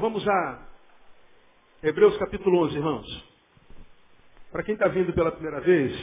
Vamos 0.00 0.26
a 0.26 0.66
Hebreus 1.82 2.16
capítulo 2.16 2.64
11, 2.64 2.74
irmãos. 2.74 3.24
Para 4.50 4.62
quem 4.62 4.72
está 4.72 4.88
vindo 4.88 5.12
pela 5.12 5.30
primeira 5.30 5.60
vez, 5.60 5.94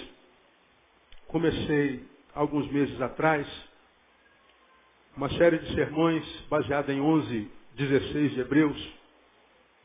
comecei 1.26 2.06
alguns 2.36 2.72
meses 2.72 3.02
atrás 3.02 3.48
uma 5.16 5.28
série 5.32 5.58
de 5.58 5.74
sermões 5.74 6.24
baseada 6.48 6.94
em 6.94 7.02
11, 7.02 7.52
16 7.74 8.34
de 8.34 8.40
Hebreus, 8.40 8.94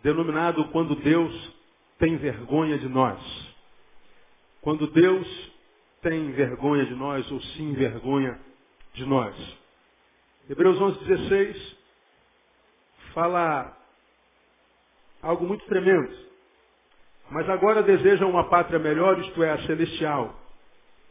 denominado 0.02 0.68
Quando 0.68 0.94
Deus 0.96 1.54
tem 1.98 2.18
vergonha 2.18 2.76
de 2.76 2.90
nós. 2.90 3.18
Quando 4.60 4.88
Deus 4.88 5.52
tem 6.02 6.32
vergonha 6.32 6.84
de 6.84 6.94
nós 6.94 7.32
ou 7.32 7.40
se 7.40 7.62
envergonha 7.62 8.38
de 8.92 9.06
nós. 9.06 9.34
Hebreus 10.50 10.78
11, 10.78 10.98
16 11.02 11.76
fala 13.14 13.78
algo 15.22 15.46
muito 15.46 15.64
tremendo. 15.66 16.12
Mas 17.30 17.48
agora 17.48 17.82
desejam 17.82 18.28
uma 18.28 18.44
pátria 18.44 18.78
melhor, 18.78 19.18
isto 19.20 19.42
é, 19.42 19.52
a 19.52 19.66
celestial. 19.66 20.38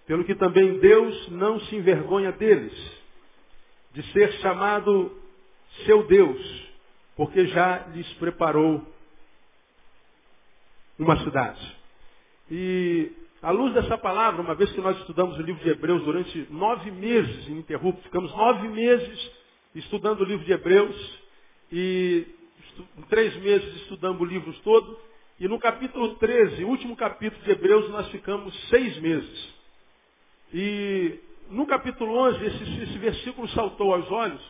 Pelo 0.05 0.25
que 0.25 0.35
também 0.35 0.77
Deus 0.79 1.29
não 1.29 1.59
se 1.61 1.75
envergonha 1.75 2.31
deles, 2.33 2.73
de 3.93 4.03
ser 4.11 4.31
chamado 4.33 5.17
seu 5.85 6.05
Deus, 6.05 6.69
porque 7.15 7.47
já 7.47 7.87
lhes 7.93 8.11
preparou 8.13 8.85
uma 10.99 11.17
cidade. 11.23 11.77
E 12.49 13.11
à 13.41 13.49
luz 13.51 13.73
dessa 13.73 13.97
palavra, 13.97 14.41
uma 14.41 14.53
vez 14.53 14.71
que 14.71 14.81
nós 14.81 14.97
estudamos 14.99 15.37
o 15.37 15.41
livro 15.41 15.63
de 15.63 15.69
Hebreus 15.69 16.03
durante 16.03 16.47
nove 16.51 16.91
meses 16.91 17.47
ininterruptos, 17.47 18.03
ficamos 18.03 18.31
nove 18.35 18.67
meses 18.67 19.31
estudando 19.73 20.21
o 20.21 20.25
livro 20.25 20.45
de 20.45 20.51
Hebreus, 20.51 21.19
e 21.71 22.27
em 22.97 23.01
três 23.03 23.35
meses 23.37 23.81
estudamos 23.81 24.21
o 24.21 24.25
livro 24.25 24.53
todo, 24.63 24.99
e 25.39 25.47
no 25.47 25.57
capítulo 25.59 26.15
13, 26.15 26.63
último 26.65 26.95
capítulo 26.95 27.43
de 27.43 27.51
Hebreus, 27.51 27.89
nós 27.89 28.07
ficamos 28.09 28.53
seis 28.69 28.97
meses. 28.99 29.49
E 30.53 31.19
no 31.49 31.65
capítulo 31.65 32.15
11, 32.15 32.45
esse, 32.45 32.81
esse 32.83 32.97
versículo 32.97 33.47
saltou 33.49 33.93
aos 33.93 34.09
olhos, 34.11 34.41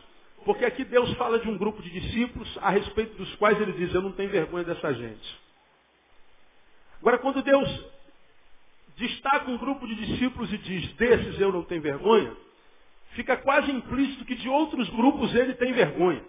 porque 0.44 0.64
aqui 0.64 0.84
Deus 0.84 1.12
fala 1.14 1.38
de 1.38 1.48
um 1.48 1.56
grupo 1.56 1.82
de 1.82 1.90
discípulos 1.90 2.58
a 2.60 2.70
respeito 2.70 3.16
dos 3.16 3.34
quais 3.36 3.60
ele 3.60 3.72
diz, 3.72 3.94
eu 3.94 4.02
não 4.02 4.12
tenho 4.12 4.30
vergonha 4.30 4.64
dessa 4.64 4.92
gente. 4.92 5.40
Agora, 7.00 7.18
quando 7.18 7.42
Deus 7.42 7.84
destaca 8.96 9.50
um 9.50 9.56
grupo 9.58 9.86
de 9.86 9.94
discípulos 9.94 10.52
e 10.52 10.58
diz, 10.58 10.92
desses 10.94 11.40
eu 11.40 11.52
não 11.52 11.62
tenho 11.64 11.82
vergonha, 11.82 12.36
fica 13.12 13.36
quase 13.36 13.70
implícito 13.70 14.24
que 14.24 14.34
de 14.34 14.48
outros 14.48 14.88
grupos 14.90 15.34
ele 15.34 15.54
tem 15.54 15.72
vergonha. 15.72 16.22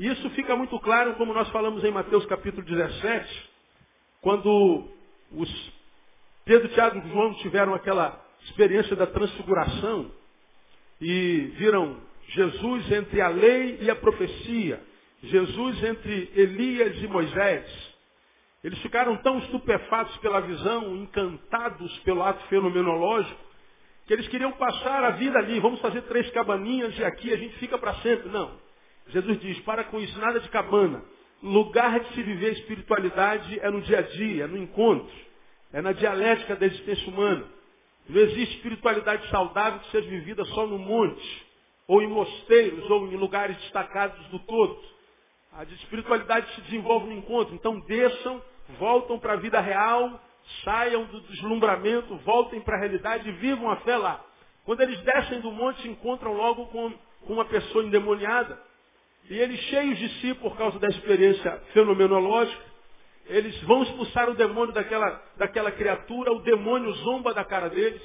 Isso 0.00 0.30
fica 0.30 0.56
muito 0.56 0.80
claro, 0.80 1.12
como 1.16 1.34
nós 1.34 1.50
falamos 1.50 1.84
em 1.84 1.90
Mateus 1.90 2.24
capítulo 2.24 2.64
17, 2.64 3.50
quando 4.22 4.88
os 5.30 5.72
Pedro, 6.42 6.68
Tiago 6.70 7.06
e 7.06 7.10
João 7.10 7.34
tiveram 7.34 7.74
aquela 7.74 8.18
experiência 8.44 8.96
da 8.96 9.06
transfiguração 9.06 10.10
e 11.02 11.52
viram 11.58 12.00
Jesus 12.30 12.90
entre 12.92 13.20
a 13.20 13.28
lei 13.28 13.76
e 13.82 13.90
a 13.90 13.94
profecia, 13.94 14.82
Jesus 15.22 15.84
entre 15.84 16.32
Elias 16.34 16.96
e 16.96 17.06
Moisés. 17.06 17.66
Eles 18.64 18.78
ficaram 18.78 19.18
tão 19.18 19.38
estupefatos 19.40 20.16
pela 20.16 20.40
visão, 20.40 20.96
encantados 20.96 21.98
pelo 21.98 22.22
ato 22.22 22.42
fenomenológico, 22.46 23.38
que 24.06 24.14
eles 24.14 24.28
queriam 24.28 24.52
passar 24.52 25.04
a 25.04 25.10
vida 25.10 25.38
ali. 25.38 25.60
Vamos 25.60 25.78
fazer 25.82 26.00
três 26.04 26.30
cabaninhas 26.30 26.98
e 26.98 27.04
aqui 27.04 27.34
a 27.34 27.36
gente 27.36 27.54
fica 27.58 27.76
para 27.76 27.96
sempre. 27.96 28.30
Não. 28.30 28.69
Jesus 29.10 29.40
diz, 29.40 29.58
para 29.60 29.84
com 29.84 30.00
isso, 30.00 30.18
nada 30.18 30.40
de 30.40 30.48
cabana. 30.48 31.02
Lugar 31.42 32.00
de 32.00 32.14
se 32.14 32.22
viver 32.22 32.52
espiritualidade 32.52 33.58
é 33.60 33.70
no 33.70 33.80
dia 33.80 33.98
a 33.98 34.02
dia, 34.02 34.44
é 34.44 34.46
no 34.46 34.58
encontro, 34.58 35.10
é 35.72 35.80
na 35.80 35.92
dialética 35.92 36.54
da 36.54 36.66
existência 36.66 37.08
humana. 37.08 37.44
Não 38.08 38.20
existe 38.20 38.56
espiritualidade 38.56 39.28
saudável 39.30 39.80
que 39.80 39.90
seja 39.90 40.08
vivida 40.08 40.44
só 40.46 40.66
no 40.66 40.78
monte, 40.78 41.46
ou 41.86 42.02
em 42.02 42.08
mosteiros, 42.08 42.88
ou 42.90 43.06
em 43.06 43.16
lugares 43.16 43.56
destacados 43.58 44.26
do 44.28 44.38
todo. 44.40 44.80
A 45.52 45.64
espiritualidade 45.64 46.54
se 46.54 46.60
desenvolve 46.62 47.06
no 47.06 47.14
encontro. 47.14 47.54
Então 47.54 47.80
desçam, 47.80 48.42
voltam 48.78 49.18
para 49.18 49.32
a 49.32 49.36
vida 49.36 49.60
real, 49.60 50.20
saiam 50.64 51.04
do 51.04 51.20
deslumbramento, 51.22 52.16
voltem 52.18 52.60
para 52.60 52.76
a 52.76 52.80
realidade 52.80 53.28
e 53.28 53.32
vivam 53.32 53.70
a 53.70 53.76
fé 53.76 53.96
lá. 53.96 54.24
Quando 54.64 54.82
eles 54.82 55.00
descem 55.00 55.40
do 55.40 55.50
monte, 55.50 55.82
se 55.82 55.88
encontram 55.88 56.32
logo 56.32 56.66
com 56.66 56.92
uma 57.26 57.44
pessoa 57.44 57.84
endemoniada. 57.84 58.60
E 59.30 59.38
eles, 59.38 59.60
cheios 59.60 59.96
de 59.96 60.08
si 60.20 60.34
por 60.34 60.56
causa 60.56 60.76
da 60.80 60.88
experiência 60.88 61.56
fenomenológica, 61.72 62.62
eles 63.26 63.56
vão 63.62 63.84
expulsar 63.84 64.28
o 64.28 64.34
demônio 64.34 64.74
daquela, 64.74 65.22
daquela 65.36 65.70
criatura, 65.70 66.32
o 66.32 66.40
demônio 66.40 66.92
zomba 66.94 67.32
da 67.32 67.44
cara 67.44 67.70
deles. 67.70 68.02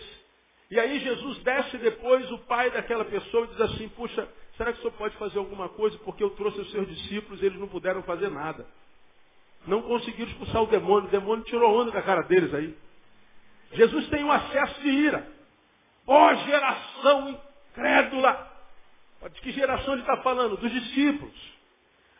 E 0.69 0.79
aí 0.79 0.99
Jesus 0.99 1.39
desce 1.39 1.79
depois, 1.79 2.31
o 2.31 2.37
pai 2.39 2.69
daquela 2.69 3.03
pessoa, 3.03 3.47
diz 3.47 3.59
assim, 3.59 3.89
puxa, 3.89 4.27
será 4.55 4.71
que 4.71 4.77
o 4.77 4.81
senhor 4.83 4.93
pode 4.93 5.17
fazer 5.17 5.39
alguma 5.39 5.67
coisa? 5.67 5.97
Porque 6.05 6.23
eu 6.23 6.29
trouxe 6.29 6.59
os 6.59 6.69
seus 6.69 6.87
discípulos 6.87 7.41
e 7.41 7.45
eles 7.47 7.59
não 7.59 7.67
puderam 7.67 8.03
fazer 8.03 8.29
nada. 8.29 8.63
Não 9.65 9.81
conseguiram 9.81 10.29
expulsar 10.29 10.61
o 10.61 10.67
demônio, 10.67 11.07
o 11.07 11.11
demônio 11.11 11.43
tirou 11.45 11.75
onda 11.75 11.89
da 11.89 12.03
cara 12.03 12.21
deles 12.21 12.53
aí. 12.53 12.77
Jesus 13.73 14.07
tem 14.09 14.23
um 14.23 14.31
acesso 14.31 14.79
de 14.79 14.89
ira. 14.89 15.27
Ó 16.05 16.29
oh, 16.29 16.35
geração 16.35 17.39
incrédula! 17.71 18.54
De 19.33 19.41
que 19.41 19.51
geração 19.51 19.93
ele 19.93 20.01
está 20.01 20.17
falando? 20.17 20.57
Dos 20.57 20.71
discípulos. 20.71 21.55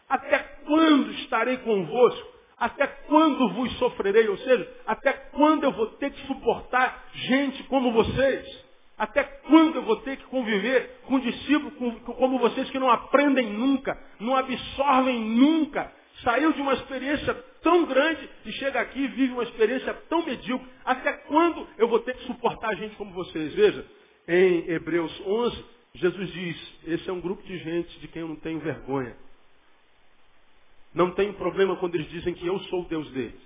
Até 0.10 0.40
quando 0.66 1.12
estarei 1.14 1.58
convosco? 1.58 2.36
Até 2.58 2.88
quando 2.88 3.50
vos 3.54 3.72
sofrerei? 3.78 4.28
Ou 4.30 4.38
seja, 4.38 4.72
até 4.88 5.14
quando 5.14 5.64
eu 5.64 5.72
vou 5.72 5.88
ter 5.88 6.12
que 6.12 6.26
suportar 6.28 7.06
gente 7.14 7.64
como 7.64 7.92
vocês? 7.92 8.66
Até 8.98 9.24
quando 9.24 9.76
eu 9.76 9.82
vou 9.82 9.98
ter 9.98 10.16
que 10.16 10.24
conviver 10.26 11.02
com 11.06 11.20
discípulos 11.20 11.74
como 12.04 12.40
vocês 12.40 12.70
que 12.70 12.80
não 12.80 12.90
aprendem 12.90 13.50
nunca, 13.50 13.98
não 14.20 14.36
absorvem 14.36 15.20
nunca? 15.20 15.92
Saiu 16.24 16.54
de 16.54 16.62
uma 16.62 16.74
experiência 16.74 17.34
tão 17.62 17.84
grande 17.86 18.30
e 18.46 18.52
chega 18.54 18.80
aqui 18.80 19.02
e 19.02 19.08
vive 19.10 19.34
uma 19.34 19.44
experiência 19.44 19.94
tão 20.08 20.26
medíocre. 20.26 20.66
Até 20.86 21.12
quando 21.12 21.68
eu 21.78 21.90
vou 21.90 22.00
ter 22.00 22.16
que 22.16 22.24
suportar 22.24 22.74
gente 22.78 22.96
como 22.96 23.12
vocês? 23.12 23.54
Veja, 23.54 23.86
em 24.30 24.72
Hebreus 24.72 25.12
11, 25.26 25.66
Jesus 25.96 26.32
diz, 26.32 26.74
esse 26.86 27.10
é 27.10 27.14
um 27.14 27.22
grupo 27.22 27.42
de 27.44 27.58
gente 27.58 28.00
de 28.00 28.08
quem 28.08 28.22
eu 28.22 28.28
não 28.28 28.36
tenho 28.36 28.60
vergonha. 28.60 29.16
Não 30.94 31.12
tenho 31.12 31.34
problema 31.34 31.76
quando 31.78 31.96
eles 31.96 32.10
dizem 32.10 32.34
que 32.34 32.46
eu 32.46 32.60
sou 32.62 32.84
o 32.84 32.88
Deus 32.88 33.10
deles. 33.12 33.40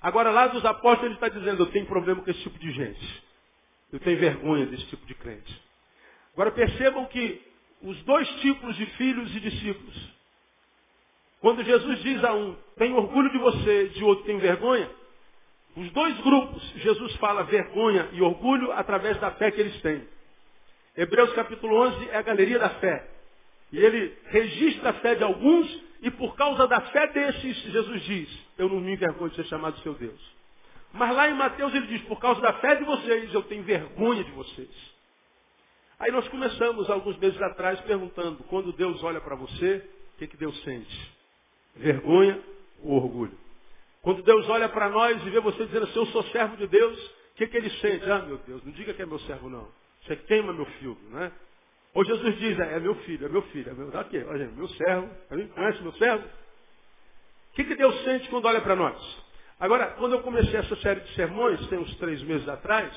Agora 0.00 0.30
lá 0.30 0.46
dos 0.46 0.64
apóstolos 0.64 1.04
ele 1.04 1.14
está 1.14 1.28
dizendo, 1.28 1.62
eu 1.62 1.70
tenho 1.70 1.86
problema 1.86 2.22
com 2.22 2.30
esse 2.30 2.40
tipo 2.42 2.58
de 2.58 2.70
gente. 2.70 3.22
Eu 3.92 3.98
tenho 4.00 4.18
vergonha 4.18 4.66
desse 4.66 4.86
tipo 4.86 5.04
de 5.06 5.14
crente. 5.14 5.62
Agora 6.32 6.52
percebam 6.52 7.06
que 7.06 7.42
os 7.82 8.00
dois 8.02 8.28
tipos 8.40 8.76
de 8.76 8.86
filhos 8.86 9.34
e 9.34 9.40
discípulos, 9.40 10.12
quando 11.40 11.64
Jesus 11.64 12.02
diz 12.02 12.22
a 12.22 12.34
um, 12.34 12.56
tenho 12.76 12.96
orgulho 12.96 13.30
de 13.30 13.38
você, 13.38 13.88
de 13.88 14.04
outro, 14.04 14.24
tenho 14.24 14.38
vergonha, 14.38 14.88
os 15.76 15.90
dois 15.90 16.20
grupos, 16.20 16.62
Jesus 16.76 17.16
fala 17.16 17.44
vergonha 17.44 18.08
e 18.12 18.22
orgulho 18.22 18.72
através 18.72 19.18
da 19.20 19.32
fé 19.32 19.50
que 19.50 19.60
eles 19.60 19.80
têm. 19.80 20.06
Hebreus 20.98 21.32
capítulo 21.32 21.76
11 21.76 22.10
é 22.10 22.16
a 22.16 22.22
galeria 22.22 22.58
da 22.58 22.70
fé. 22.70 23.08
E 23.70 23.78
ele 23.78 24.18
registra 24.26 24.90
a 24.90 24.94
fé 24.94 25.14
de 25.14 25.22
alguns 25.22 25.80
e 26.02 26.10
por 26.10 26.34
causa 26.34 26.66
da 26.66 26.80
fé 26.80 27.06
desses, 27.06 27.56
Jesus 27.70 28.02
diz, 28.02 28.28
eu 28.58 28.68
não 28.68 28.80
me 28.80 28.94
envergonho 28.94 29.30
de 29.30 29.36
ser 29.36 29.44
chamado 29.44 29.78
seu 29.78 29.94
Deus. 29.94 30.20
Mas 30.92 31.14
lá 31.14 31.28
em 31.28 31.34
Mateus 31.34 31.72
ele 31.72 31.86
diz, 31.86 32.02
por 32.02 32.18
causa 32.18 32.40
da 32.40 32.52
fé 32.54 32.74
de 32.74 32.82
vocês, 32.82 33.32
eu 33.32 33.44
tenho 33.44 33.62
vergonha 33.62 34.24
de 34.24 34.32
vocês. 34.32 34.68
Aí 36.00 36.10
nós 36.10 36.26
começamos 36.26 36.90
alguns 36.90 37.16
meses 37.18 37.40
atrás 37.42 37.80
perguntando, 37.82 38.42
quando 38.44 38.72
Deus 38.72 39.00
olha 39.04 39.20
para 39.20 39.36
você, 39.36 39.88
o 40.14 40.18
que, 40.18 40.26
que 40.26 40.36
Deus 40.36 40.60
sente? 40.64 41.12
Vergonha 41.76 42.42
ou 42.82 42.96
orgulho? 42.96 43.38
Quando 44.02 44.20
Deus 44.24 44.48
olha 44.48 44.68
para 44.68 44.88
nós 44.88 45.24
e 45.24 45.30
vê 45.30 45.38
você 45.38 45.64
dizendo 45.64 45.84
assim, 45.84 45.98
eu 45.98 46.06
sou 46.06 46.24
servo 46.24 46.56
de 46.56 46.66
Deus, 46.66 46.98
o 47.06 47.34
que, 47.36 47.46
que 47.46 47.56
ele 47.56 47.70
sente? 47.70 48.10
Ah, 48.10 48.18
meu 48.18 48.38
Deus, 48.38 48.64
não 48.64 48.72
diga 48.72 48.92
que 48.92 49.02
é 49.02 49.06
meu 49.06 49.20
servo 49.20 49.48
não. 49.48 49.68
Você 50.04 50.16
queima 50.16 50.52
meu 50.52 50.64
filho, 50.64 50.96
né? 51.10 51.32
Ou 51.94 52.04
Jesus 52.04 52.38
diz, 52.38 52.58
é, 52.58 52.76
é 52.76 52.80
meu 52.80 52.94
filho, 52.96 53.26
é 53.26 53.28
meu 53.28 53.42
filho, 53.42 53.70
é 53.70 53.74
meu, 53.74 53.90
tá 53.90 54.00
aqui, 54.00 54.18
olha, 54.18 54.46
meu 54.48 54.68
servo, 54.68 55.10
conhece 55.54 55.82
meu 55.82 55.92
servo? 55.94 56.24
O 56.24 57.56
que, 57.56 57.64
que 57.64 57.74
Deus 57.74 58.04
sente 58.04 58.28
quando 58.28 58.44
olha 58.44 58.60
para 58.60 58.76
nós? 58.76 58.96
Agora, 59.58 59.86
quando 59.98 60.12
eu 60.12 60.22
comecei 60.22 60.56
essa 60.56 60.76
série 60.76 61.00
de 61.00 61.14
sermões, 61.14 61.66
tem 61.68 61.78
uns 61.78 61.94
três 61.96 62.22
meses 62.22 62.48
atrás, 62.48 62.92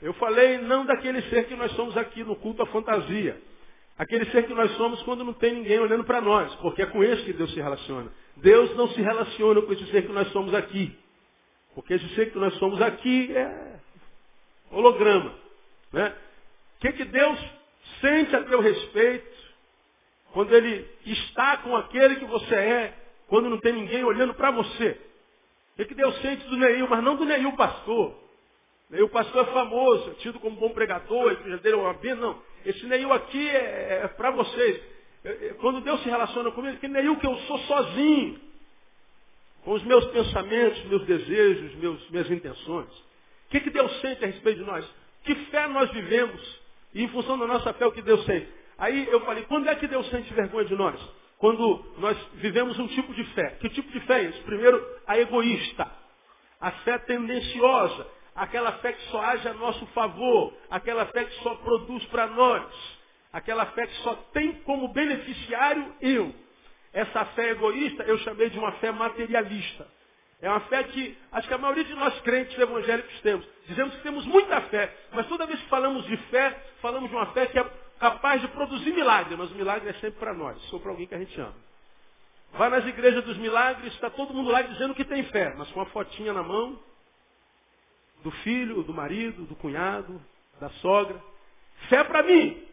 eu 0.00 0.14
falei 0.14 0.58
não 0.58 0.86
daquele 0.86 1.20
ser 1.22 1.46
que 1.46 1.54
nós 1.54 1.72
somos 1.72 1.96
aqui 1.96 2.22
no 2.24 2.36
culto 2.36 2.62
à 2.62 2.66
fantasia. 2.66 3.40
Aquele 3.98 4.26
ser 4.30 4.46
que 4.46 4.54
nós 4.54 4.70
somos 4.72 5.02
quando 5.02 5.24
não 5.24 5.32
tem 5.32 5.54
ninguém 5.54 5.78
olhando 5.78 6.04
para 6.04 6.20
nós, 6.20 6.54
porque 6.56 6.82
é 6.82 6.86
com 6.86 7.02
esse 7.02 7.22
que 7.24 7.32
Deus 7.32 7.50
se 7.52 7.60
relaciona. 7.60 8.10
Deus 8.36 8.74
não 8.76 8.88
se 8.88 9.00
relaciona 9.00 9.62
com 9.62 9.72
esse 9.72 9.86
ser 9.90 10.06
que 10.06 10.12
nós 10.12 10.28
somos 10.32 10.52
aqui. 10.54 10.96
Porque 11.74 11.94
esse 11.94 12.08
ser 12.14 12.30
que 12.30 12.38
nós 12.38 12.54
somos 12.54 12.80
aqui 12.82 13.34
é 13.34 13.80
holograma. 14.70 15.34
Né? 15.96 16.14
O 16.76 16.80
que, 16.80 16.92
que 16.92 17.04
Deus 17.06 17.40
sente 18.02 18.36
a 18.36 18.42
teu 18.44 18.60
respeito 18.60 19.36
quando 20.32 20.54
ele 20.54 20.86
está 21.06 21.56
com 21.56 21.74
aquele 21.74 22.16
que 22.16 22.26
você 22.26 22.54
é, 22.54 22.94
quando 23.28 23.48
não 23.48 23.58
tem 23.58 23.72
ninguém 23.72 24.04
olhando 24.04 24.34
para 24.34 24.50
você. 24.50 25.00
O 25.78 25.84
que 25.86 25.94
Deus 25.94 26.14
sente 26.20 26.46
do 26.48 26.56
Neil, 26.58 26.86
mas 26.86 27.02
não 27.02 27.16
do 27.16 27.24
Neil 27.24 27.50
pastor. 27.52 28.14
Neil 28.90 29.08
pastor 29.08 29.48
é 29.48 29.52
famoso, 29.52 30.10
tido 30.18 30.38
como 30.38 30.56
bom 30.56 30.68
pregador, 30.68 31.30
a 31.30 31.56
dele 31.56 31.76
é 31.76 31.78
uma 31.78 31.94
bem, 31.94 32.14
não. 32.14 32.42
Esse 32.66 32.84
Neil 32.84 33.10
aqui 33.14 33.48
é, 33.48 34.00
é 34.04 34.08
para 34.08 34.30
vocês. 34.32 34.82
É, 35.24 35.28
é, 35.30 35.54
quando 35.58 35.80
Deus 35.80 36.02
se 36.02 36.10
relaciona 36.10 36.50
comigo, 36.50 36.76
que 36.76 36.88
Neil 36.88 37.16
que 37.16 37.26
eu 37.26 37.36
sou 37.38 37.58
sozinho. 37.60 38.38
Com 39.64 39.72
os 39.72 39.82
meus 39.84 40.04
pensamentos, 40.08 40.84
meus 40.84 41.06
desejos, 41.06 41.74
meus, 41.76 42.10
minhas 42.10 42.30
intenções. 42.30 42.88
O 42.88 43.48
que, 43.48 43.60
que 43.60 43.70
Deus 43.70 43.90
sente 44.02 44.22
a 44.22 44.26
respeito 44.26 44.58
de 44.58 44.66
nós? 44.66 44.86
Que 45.26 45.34
fé 45.46 45.66
nós 45.66 45.90
vivemos? 45.90 46.60
E 46.94 47.02
em 47.02 47.08
função 47.08 47.36
da 47.36 47.46
nossa 47.46 47.72
fé, 47.74 47.84
o 47.84 47.92
que 47.92 48.00
Deus 48.00 48.24
sente? 48.24 48.48
Aí 48.78 49.08
eu 49.10 49.20
falei, 49.22 49.44
quando 49.44 49.68
é 49.68 49.74
que 49.74 49.88
Deus 49.88 50.08
sente 50.08 50.32
vergonha 50.32 50.66
de 50.66 50.76
nós? 50.76 50.98
Quando 51.38 51.84
nós 51.98 52.16
vivemos 52.34 52.78
um 52.78 52.86
tipo 52.86 53.12
de 53.12 53.24
fé. 53.34 53.50
Que 53.60 53.68
tipo 53.68 53.90
de 53.90 54.00
fé 54.06 54.20
é 54.20 54.28
isso? 54.28 54.42
Primeiro, 54.44 54.82
a 55.06 55.18
egoísta. 55.18 55.90
A 56.60 56.70
fé 56.70 56.96
tendenciosa. 56.98 58.06
Aquela 58.34 58.72
fé 58.74 58.92
que 58.92 59.02
só 59.10 59.20
age 59.20 59.48
a 59.48 59.54
nosso 59.54 59.84
favor. 59.86 60.54
Aquela 60.70 61.06
fé 61.06 61.24
que 61.24 61.42
só 61.42 61.56
produz 61.56 62.04
para 62.06 62.28
nós. 62.28 62.64
Aquela 63.32 63.66
fé 63.66 63.86
que 63.86 63.96
só 64.02 64.14
tem 64.32 64.52
como 64.60 64.88
beneficiário 64.88 65.92
eu. 66.00 66.32
Essa 66.92 67.24
fé 67.26 67.50
egoísta 67.50 68.04
eu 68.04 68.16
chamei 68.18 68.48
de 68.48 68.58
uma 68.58 68.72
fé 68.72 68.92
materialista. 68.92 69.86
É 70.46 70.48
uma 70.50 70.60
fé 70.60 70.84
que 70.84 71.18
acho 71.32 71.48
que 71.48 71.54
a 71.54 71.58
maioria 71.58 71.82
de 71.82 71.94
nós 71.94 72.20
crentes 72.20 72.56
evangélicos 72.56 73.20
temos. 73.20 73.44
Dizemos 73.66 73.92
que 73.96 74.02
temos 74.04 74.24
muita 74.26 74.60
fé, 74.60 74.96
mas 75.12 75.26
toda 75.26 75.44
vez 75.44 75.60
que 75.60 75.68
falamos 75.68 76.06
de 76.06 76.16
fé, 76.28 76.56
falamos 76.80 77.10
de 77.10 77.16
uma 77.16 77.26
fé 77.32 77.46
que 77.46 77.58
é 77.58 77.68
capaz 77.98 78.40
de 78.40 78.46
produzir 78.46 78.92
milagre, 78.92 79.34
mas 79.36 79.50
o 79.50 79.56
milagre 79.56 79.88
é 79.88 79.92
sempre 79.94 80.20
para 80.20 80.32
nós, 80.32 80.72
ou 80.72 80.78
para 80.78 80.92
alguém 80.92 81.04
que 81.04 81.16
a 81.16 81.18
gente 81.18 81.40
ama. 81.40 81.56
Vai 82.52 82.68
nas 82.70 82.86
igrejas 82.86 83.24
dos 83.24 83.36
milagres, 83.38 83.92
está 83.94 84.08
todo 84.08 84.32
mundo 84.32 84.48
lá 84.48 84.62
dizendo 84.62 84.94
que 84.94 85.04
tem 85.04 85.24
fé, 85.24 85.52
mas 85.58 85.68
com 85.72 85.80
uma 85.80 85.86
fotinha 85.86 86.32
na 86.32 86.44
mão 86.44 86.78
do 88.22 88.30
filho, 88.30 88.84
do 88.84 88.94
marido, 88.94 89.46
do 89.46 89.56
cunhado, 89.56 90.22
da 90.60 90.70
sogra. 90.70 91.20
Fé 91.88 92.04
para 92.04 92.22
mim 92.22 92.64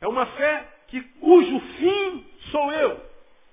é 0.00 0.06
uma 0.06 0.26
fé 0.26 0.68
que 0.86 1.00
cujo 1.18 1.58
fim 1.58 2.24
sou 2.52 2.70
eu, 2.72 3.04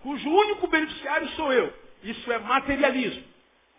cujo 0.03 0.29
único 0.29 0.67
beneficiário 0.67 1.27
sou 1.29 1.51
eu. 1.51 1.78
Isso 2.03 2.31
é 2.31 2.39
materialismo. 2.39 3.23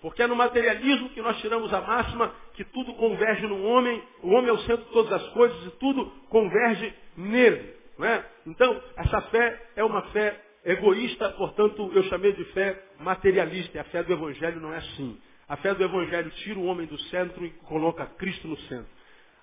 Porque 0.01 0.23
é 0.23 0.27
no 0.27 0.35
materialismo 0.35 1.11
que 1.11 1.21
nós 1.21 1.39
tiramos 1.41 1.73
a 1.75 1.81
máxima 1.81 2.35
que 2.55 2.65
tudo 2.65 2.95
converge 2.95 3.47
no 3.47 3.63
homem, 3.65 4.03
o 4.23 4.31
homem 4.31 4.49
é 4.49 4.53
o 4.53 4.59
centro 4.61 4.85
de 4.87 4.93
todas 4.93 5.13
as 5.13 5.29
coisas 5.31 5.67
e 5.67 5.71
tudo 5.73 6.07
converge 6.29 6.95
nele. 7.17 7.75
Não 7.99 8.07
é? 8.07 8.25
Então, 8.47 8.83
essa 8.97 9.21
fé 9.23 9.63
é 9.77 9.85
uma 9.85 10.03
fé 10.05 10.41
egoísta, 10.65 11.31
portanto, 11.33 11.91
eu 11.95 12.03
chamei 12.05 12.33
de 12.33 12.45
fé 12.47 12.83
materialista. 12.99 13.77
E 13.77 13.81
a 13.81 13.85
fé 13.85 14.03
do 14.03 14.13
Evangelho 14.13 14.61
não 14.61 14.73
é 14.73 14.79
assim. 14.79 15.21
A 15.47 15.57
fé 15.57 15.75
do 15.75 15.85
Evangelho 15.85 16.31
tira 16.31 16.59
o 16.59 16.65
homem 16.65 16.87
do 16.87 16.99
centro 17.03 17.45
e 17.45 17.51
coloca 17.67 18.07
Cristo 18.07 18.49
no 18.49 18.57
centro. 18.61 18.89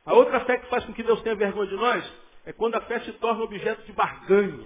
A 0.06 0.14
outra 0.14 0.40
fé 0.42 0.58
que 0.58 0.70
faz 0.70 0.86
com 0.86 0.94
que 0.94 1.04
Deus 1.04 1.22
tenha 1.22 1.36
vergonha 1.36 1.68
de 1.68 1.76
nós 1.76 2.14
é 2.46 2.54
quando 2.54 2.76
a 2.76 2.82
fé 2.82 3.00
se 3.02 3.12
torna 3.14 3.44
objeto 3.44 3.86
de 3.86 3.92
barganha. 3.92 4.66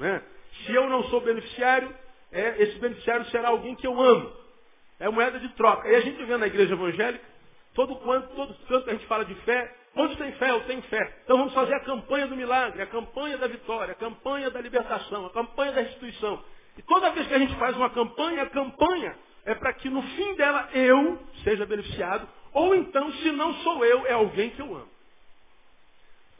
É? 0.00 0.20
Se 0.64 0.74
eu 0.74 0.88
não 0.88 1.04
sou 1.04 1.20
beneficiário, 1.20 1.94
é, 2.32 2.62
esse 2.62 2.78
beneficiário 2.78 3.26
será 3.26 3.48
alguém 3.48 3.74
que 3.76 3.86
eu 3.86 4.00
amo. 4.00 4.32
É 4.98 5.08
moeda 5.08 5.38
de 5.38 5.48
troca. 5.50 5.88
E 5.88 5.94
a 5.94 6.00
gente 6.00 6.24
vê 6.24 6.36
na 6.36 6.46
igreja 6.46 6.74
evangélica, 6.74 7.24
todo 7.74 7.96
quanto, 7.96 8.28
todo 8.34 8.54
canto 8.66 8.88
a 8.88 8.92
gente 8.92 9.06
fala 9.06 9.24
de 9.24 9.34
fé, 9.36 9.74
onde 9.96 10.16
tem 10.16 10.32
fé, 10.32 10.50
eu 10.50 10.60
tenho 10.64 10.82
fé. 10.82 11.20
Então 11.24 11.38
vamos 11.38 11.52
fazer 11.52 11.74
a 11.74 11.80
campanha 11.80 12.26
do 12.26 12.36
milagre, 12.36 12.80
a 12.82 12.86
campanha 12.86 13.36
da 13.36 13.46
vitória, 13.46 13.92
a 13.92 13.96
campanha 13.96 14.50
da 14.50 14.60
libertação, 14.60 15.26
a 15.26 15.30
campanha 15.30 15.72
da 15.72 15.80
restituição. 15.82 16.42
E 16.78 16.82
toda 16.82 17.10
vez 17.10 17.26
que 17.26 17.34
a 17.34 17.38
gente 17.38 17.54
faz 17.56 17.76
uma 17.76 17.90
campanha, 17.90 18.42
a 18.42 18.50
campanha 18.50 19.16
é 19.44 19.54
para 19.54 19.72
que 19.74 19.90
no 19.90 20.02
fim 20.02 20.34
dela 20.36 20.70
eu 20.72 21.18
seja 21.44 21.66
beneficiado, 21.66 22.26
ou 22.52 22.74
então, 22.74 23.12
se 23.14 23.32
não 23.32 23.54
sou 23.56 23.84
eu, 23.84 24.06
é 24.06 24.12
alguém 24.12 24.50
que 24.50 24.60
eu 24.60 24.74
amo. 24.74 24.88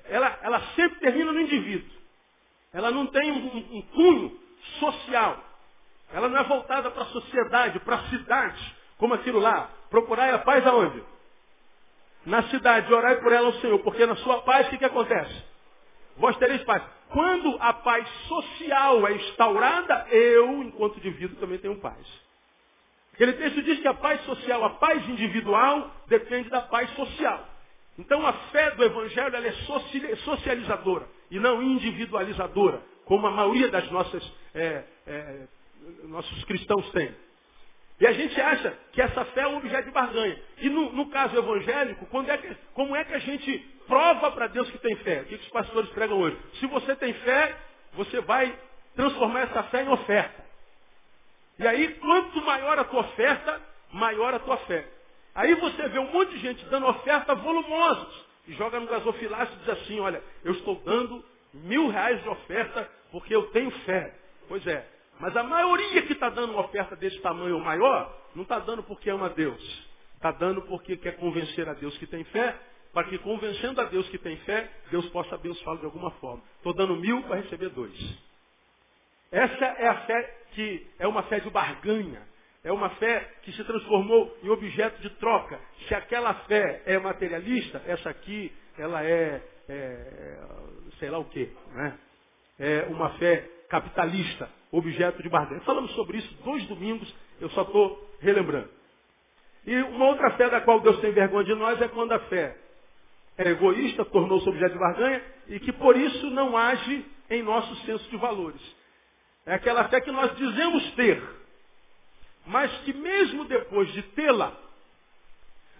Ela, 0.04 0.38
ela 0.42 0.60
sempre 0.74 1.00
termina 1.00 1.32
no 1.32 1.40
indivíduo. 1.40 1.90
Ela 2.72 2.90
não 2.90 3.06
tem 3.06 3.30
um, 3.30 3.76
um 3.76 3.82
cunho 3.82 4.40
social. 4.78 5.42
Ela 6.12 6.28
não 6.28 6.38
é 6.38 6.44
voltada 6.44 6.90
para 6.90 7.02
a 7.02 7.06
sociedade, 7.06 7.80
para 7.80 7.96
a 7.96 8.04
cidade, 8.10 8.76
como 8.98 9.14
aquilo 9.14 9.40
lá. 9.40 9.70
Procurar 9.90 10.32
a 10.34 10.38
paz 10.38 10.66
aonde? 10.66 11.02
Na 12.24 12.42
cidade, 12.44 12.92
orai 12.92 13.16
por 13.16 13.32
ela 13.32 13.48
ao 13.48 13.54
Senhor, 13.54 13.78
porque 13.80 14.06
na 14.06 14.16
sua 14.16 14.42
paz 14.42 14.66
o 14.66 14.70
que, 14.70 14.78
que 14.78 14.84
acontece? 14.84 15.44
Vós 16.16 16.36
tereis 16.36 16.62
paz. 16.64 16.82
Quando 17.08 17.56
a 17.60 17.72
paz 17.72 18.08
social 18.28 19.06
é 19.08 19.12
instaurada, 19.12 20.06
eu, 20.10 20.62
enquanto 20.62 20.98
indivíduo, 20.98 21.36
também 21.36 21.58
tenho 21.58 21.76
paz. 21.76 22.06
Aquele 23.12 23.34
texto 23.34 23.62
diz 23.62 23.80
que 23.80 23.88
a 23.88 23.94
paz 23.94 24.22
social, 24.24 24.64
a 24.64 24.70
paz 24.70 25.06
individual, 25.08 25.90
depende 26.06 26.48
da 26.48 26.62
paz 26.62 26.90
social. 26.94 27.46
Então 27.98 28.26
a 28.26 28.32
fé 28.32 28.70
do 28.70 28.84
Evangelho 28.84 29.36
ela 29.36 29.46
é 29.46 29.52
socializadora 30.24 31.06
e 31.30 31.38
não 31.38 31.62
individualizadora, 31.62 32.82
como 33.04 33.26
a 33.26 33.30
maioria 33.30 33.68
das 33.68 33.90
nossas 33.90 34.32
é, 34.54 34.84
é, 35.06 35.46
nossos 36.04 36.44
cristãos 36.44 36.90
têm. 36.92 37.14
E 38.00 38.06
a 38.06 38.12
gente 38.12 38.40
acha 38.40 38.76
que 38.92 39.00
essa 39.00 39.24
fé 39.26 39.42
é 39.42 39.46
um 39.46 39.58
objeto 39.58 39.84
de 39.84 39.92
barganha. 39.92 40.36
E 40.58 40.68
no, 40.68 40.92
no 40.92 41.06
caso 41.10 41.36
evangélico, 41.36 42.04
é 42.28 42.36
que, 42.36 42.56
como 42.74 42.96
é 42.96 43.04
que 43.04 43.14
a 43.14 43.18
gente 43.18 43.58
prova 43.86 44.32
para 44.32 44.48
Deus 44.48 44.68
que 44.70 44.78
tem 44.78 44.96
fé? 44.96 45.20
O 45.20 45.24
que, 45.26 45.38
que 45.38 45.44
os 45.44 45.50
pastores 45.50 45.88
pregam 45.90 46.18
hoje? 46.18 46.36
Se 46.54 46.66
você 46.66 46.96
tem 46.96 47.12
fé, 47.14 47.56
você 47.92 48.20
vai 48.22 48.58
transformar 48.96 49.42
essa 49.42 49.62
fé 49.64 49.84
em 49.84 49.88
oferta. 49.88 50.44
E 51.58 51.66
aí, 51.66 51.94
quanto 51.94 52.40
maior 52.42 52.78
a 52.78 52.84
tua 52.84 53.00
oferta, 53.00 53.60
maior 53.92 54.34
a 54.34 54.38
tua 54.40 54.56
fé. 54.58 54.84
Aí 55.34 55.54
você 55.54 55.88
vê 55.88 55.98
um 55.98 56.10
monte 56.10 56.30
de 56.30 56.38
gente 56.38 56.64
dando 56.66 56.86
oferta 56.88 57.34
volumosas. 57.34 58.24
E 58.48 58.52
joga 58.54 58.80
no 58.80 58.88
gasofilácio 58.88 59.54
e 59.54 59.58
diz 59.60 59.68
assim, 59.68 60.00
olha, 60.00 60.20
eu 60.44 60.52
estou 60.52 60.74
dando 60.84 61.24
mil 61.54 61.88
reais 61.88 62.20
de 62.20 62.28
oferta 62.28 62.90
porque 63.12 63.34
eu 63.34 63.44
tenho 63.50 63.70
fé. 63.84 64.12
Pois 64.48 64.66
é, 64.66 64.84
mas 65.22 65.36
a 65.36 65.44
maioria 65.44 66.02
que 66.02 66.14
está 66.14 66.28
dando 66.30 66.50
uma 66.50 66.62
oferta 66.62 66.96
desse 66.96 67.16
tamanho 67.20 67.54
ou 67.54 67.60
maior, 67.60 68.12
não 68.34 68.42
está 68.42 68.58
dando 68.58 68.82
porque 68.82 69.08
ama 69.08 69.30
Deus. 69.30 69.88
Está 70.16 70.32
dando 70.32 70.62
porque 70.62 70.96
quer 70.96 71.16
convencer 71.16 71.68
a 71.68 71.74
Deus 71.74 71.96
que 71.98 72.08
tem 72.08 72.24
fé, 72.24 72.58
para 72.92 73.04
que 73.04 73.16
convencendo 73.18 73.80
a 73.80 73.84
Deus 73.84 74.08
que 74.08 74.18
tem 74.18 74.36
fé, 74.38 74.68
Deus 74.90 75.08
possa 75.10 75.36
abençoá-lo 75.36 75.78
de 75.78 75.84
alguma 75.84 76.10
forma. 76.12 76.42
Estou 76.56 76.74
dando 76.74 76.96
mil 76.96 77.22
para 77.22 77.36
receber 77.36 77.68
dois. 77.68 77.96
Essa 79.30 79.64
é 79.64 79.86
a 79.86 79.94
fé 80.06 80.38
que 80.54 80.90
é 80.98 81.06
uma 81.06 81.22
fé 81.22 81.38
de 81.38 81.48
barganha. 81.50 82.26
É 82.64 82.72
uma 82.72 82.90
fé 82.90 83.20
que 83.42 83.52
se 83.52 83.62
transformou 83.62 84.36
em 84.42 84.48
objeto 84.48 85.00
de 85.02 85.10
troca. 85.20 85.60
Se 85.86 85.94
aquela 85.94 86.34
fé 86.34 86.82
é 86.84 86.98
materialista, 86.98 87.80
essa 87.86 88.10
aqui, 88.10 88.52
ela 88.76 89.04
é, 89.04 89.40
é 89.68 90.38
sei 90.98 91.10
lá 91.10 91.18
o 91.18 91.26
quê. 91.26 91.48
Né? 91.74 91.98
É 92.58 92.86
uma 92.90 93.10
fé 93.18 93.48
capitalista 93.68 94.50
objeto 94.72 95.22
de 95.22 95.28
barganha. 95.28 95.60
Falamos 95.60 95.92
sobre 95.92 96.18
isso 96.18 96.34
dois 96.42 96.66
domingos, 96.66 97.14
eu 97.40 97.50
só 97.50 97.62
estou 97.62 98.10
relembrando. 98.20 98.70
E 99.66 99.76
uma 99.82 100.06
outra 100.06 100.30
fé 100.32 100.48
da 100.48 100.60
qual 100.62 100.80
Deus 100.80 100.98
tem 101.00 101.12
vergonha 101.12 101.44
de 101.44 101.54
nós 101.54 101.80
é 101.80 101.86
quando 101.88 102.12
a 102.12 102.18
fé 102.20 102.56
é 103.36 103.50
egoísta, 103.50 104.04
tornou-se 104.06 104.48
objeto 104.48 104.72
de 104.72 104.78
barganha, 104.78 105.22
e 105.48 105.60
que 105.60 105.72
por 105.72 105.96
isso 105.96 106.30
não 106.30 106.56
age 106.56 107.04
em 107.30 107.42
nosso 107.42 107.74
senso 107.84 108.08
de 108.10 108.16
valores. 108.16 108.60
É 109.46 109.54
aquela 109.54 109.88
fé 109.88 110.00
que 110.00 110.10
nós 110.10 110.34
dizemos 110.36 110.92
ter, 110.94 111.22
mas 112.46 112.72
que 112.80 112.92
mesmo 112.92 113.44
depois 113.44 113.92
de 113.92 114.02
tê-la, 114.02 114.56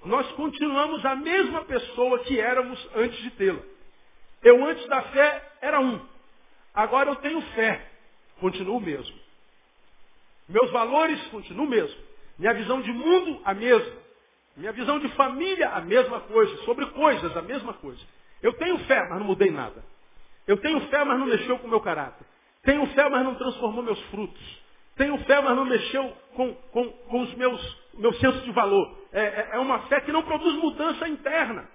nós 0.04 0.30
continuamos 0.32 1.04
a 1.04 1.14
mesma 1.14 1.64
pessoa 1.64 2.18
que 2.20 2.40
éramos 2.40 2.88
antes 2.94 3.18
de 3.22 3.30
tê-la. 3.32 3.62
Eu 4.42 4.64
antes 4.66 4.87
da 4.88 5.02
fé 5.02 5.52
era 5.61 5.80
um. 5.80 6.00
Agora 6.75 7.11
eu 7.11 7.16
tenho 7.16 7.40
fé 7.52 7.91
continua 8.42 8.76
o 8.76 8.80
mesmo. 8.80 9.14
Meus 10.49 10.70
valores 10.72 11.22
continuam 11.28 11.66
o 11.66 11.70
mesmo. 11.70 11.99
Minha 12.37 12.52
visão 12.52 12.82
de 12.82 12.92
mundo, 12.92 13.40
a 13.44 13.54
mesma. 13.54 14.02
Minha 14.56 14.72
visão 14.72 14.99
de 14.99 15.08
família, 15.11 15.70
a 15.70 15.80
mesma 15.80 16.20
coisa. 16.20 16.54
Sobre 16.64 16.84
coisas, 16.87 17.34
a 17.37 17.42
mesma 17.42 17.72
coisa. 17.75 18.00
Eu 18.42 18.52
tenho 18.54 18.76
fé, 18.80 19.06
mas 19.08 19.20
não 19.20 19.26
mudei 19.26 19.50
nada. 19.50 19.82
Eu 20.46 20.56
tenho 20.56 20.80
fé, 20.88 21.04
mas 21.04 21.18
não 21.20 21.26
mexeu 21.26 21.56
com 21.61 21.68
o 21.68 21.70
meu 21.70 21.80
caráter. 21.80 22.26
Tenho 22.64 22.84
fé, 22.88 23.08
mas 23.08 23.25
não 23.25 23.37
transformou 23.37 23.82
meus 23.82 24.00
frutos. 24.06 24.61
Tenho 24.96 25.16
fé, 25.25 25.40
mas 25.40 25.56
não 25.56 25.64
mexeu 25.64 26.12
com, 26.34 26.52
com, 26.72 26.88
com 26.90 27.20
os 27.22 27.32
meus, 27.34 27.78
meu 27.94 28.12
senso 28.14 28.40
de 28.40 28.50
valor. 28.50 28.99
É, 29.12 29.22
é, 29.22 29.49
é 29.52 29.58
uma 29.61 29.78
fé 29.87 30.00
que 30.00 30.11
não 30.11 30.22
produz 30.22 30.54
mudança 30.56 31.08
interna. 31.08 31.68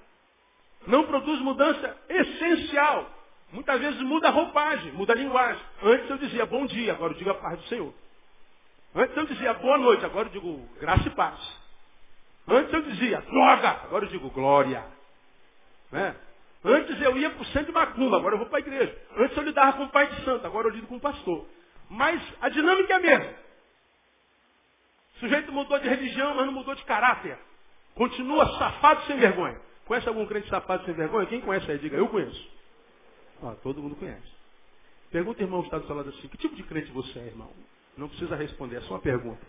Não 0.86 1.05
produz 1.05 1.39
mudança 1.39 1.97
essencial. 2.09 3.16
Muitas 3.51 3.80
vezes 3.80 4.01
muda 4.01 4.27
a 4.27 4.32
roupagem, 4.32 4.92
muda 4.92 5.13
a 5.13 5.16
linguagem. 5.16 5.62
Antes 5.82 6.10
eu 6.10 6.18
dizia 6.18 6.46
bom 6.46 6.66
dia, 6.66 6.94
agora 6.94 7.13
eu 7.13 7.18
digo 7.18 7.30
a 7.30 7.36
paz 7.36 7.58
do 7.60 7.68
Senhor. 7.68 7.94
Antes 8.94 9.16
eu 9.16 9.25
dizia 9.25 9.54
boa 9.54 9.77
noite, 9.77 10.06
agora 10.06 10.27
eu 10.27 10.32
digo 10.32 10.70
graça 10.80 11.08
e 11.08 11.12
paz. 11.12 11.39
Antes 12.48 12.74
eu 12.74 12.82
dizia 12.82 13.22
droga, 13.22 13.70
agora 13.84 14.06
eu 14.06 14.10
digo 14.10 14.30
glória. 14.30 14.84
Né? 15.92 16.16
Antes 16.63 17.01
eu 17.01 17.18
ia 17.18 17.30
para 17.30 17.42
o 17.42 17.46
centro 17.46 17.68
de 17.68 17.72
macumba, 17.72 18.18
agora 18.18 18.36
eu 18.36 18.39
vou 18.39 18.48
para 18.48 18.58
a 18.58 18.62
igreja. 18.62 18.98
Antes 19.18 19.38
eu 19.38 19.44
lidava 19.44 19.74
com 19.74 19.84
o 19.84 19.89
pai 19.89 20.08
de 20.08 20.25
santo, 20.25 20.46
agora 20.46 20.68
eu 20.68 20.72
lido 20.72 20.88
com 20.88 20.98
o 20.98 21.01
pastor. 21.01 21.46
Mas 21.89 22.22
a 22.42 22.50
dinâmica 22.50 22.94
é 22.94 22.96
a 22.96 23.00
mesma. 23.00 23.34
O 25.16 25.20
sujeito 25.20 25.51
mudou 25.51 25.80
de 25.80 25.88
religião, 25.88 26.36
mas 26.36 26.46
não 26.46 26.54
mudou 26.54 26.75
de 26.75 26.84
caráter. 26.84 27.38
Continua 27.96 28.46
safado 28.58 29.06
sem 29.06 29.18
vergonha. 29.18 29.60
Conhece 29.86 30.08
algum 30.08 30.25
crente 30.25 30.50
safado 30.50 30.84
sem 30.86 30.94
vergonha? 30.94 31.25
Quem 31.27 31.42
conhece 31.42 31.72
aí? 31.72 31.80
Diga, 31.80 31.98
eu 31.98 32.08
conheço. 32.10 32.57
Todo 33.63 33.82
mundo 33.82 33.96
conhece. 33.96 34.38
Pergunta, 35.12 35.41
irmão, 35.41 35.62
que 35.62 35.67
está 35.67 35.77
do 35.77 35.88
seu 35.88 35.96
lado 35.96 36.10
assim, 36.10 36.27
que 36.27 36.38
tipo 36.38 36.56
de 36.56 36.63
crente 36.63 36.91
você 36.91 37.20
é, 37.20 37.27
irmão? 37.27 37.51
Não 37.96 38.10
precisa 38.10 38.36
responder, 38.36 38.77
é 38.77 38.82
só 38.82 38.96
uma 38.96 39.00
pergunta. 39.00 39.41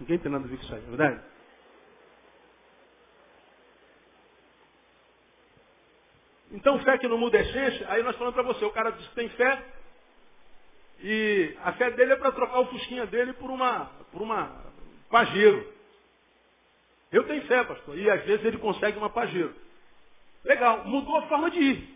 Ninguém 0.00 0.18
tem 0.18 0.30
nada 0.30 0.44
a 0.44 0.48
ver 0.48 0.56
com 0.56 0.62
isso 0.62 0.74
aí, 0.74 0.80
não 0.82 0.94
é 0.94 0.96
verdade? 0.96 1.24
Então, 6.52 6.78
fé 6.80 6.98
que 6.98 7.08
não 7.08 7.18
muda 7.18 7.38
a 7.38 7.40
essência, 7.40 7.86
aí 7.90 8.02
nós 8.02 8.16
falamos 8.16 8.34
para 8.34 8.44
você, 8.44 8.64
o 8.64 8.70
cara 8.70 8.90
diz 8.90 9.06
que 9.08 9.14
tem 9.14 9.28
fé, 9.30 9.64
e 11.00 11.56
a 11.62 11.72
fé 11.74 11.90
dele 11.90 12.12
é 12.12 12.16
para 12.16 12.32
trocar 12.32 12.60
o 12.60 12.66
fusquinha 12.66 13.06
dele 13.06 13.32
por 13.34 13.50
uma, 13.50 13.86
por 14.12 14.22
uma 14.22 14.64
pajeiro. 15.10 15.72
Eu 17.12 17.24
tenho 17.24 17.46
fé, 17.46 17.64
pastor, 17.64 17.98
e 17.98 18.10
às 18.10 18.24
vezes 18.24 18.44
ele 18.44 18.58
consegue 18.58 18.98
uma 18.98 19.10
pajeiro. 19.10 19.54
Legal, 20.44 20.84
mudou 20.84 21.16
a 21.16 21.26
forma 21.28 21.50
de 21.50 21.58
ir. 21.58 21.95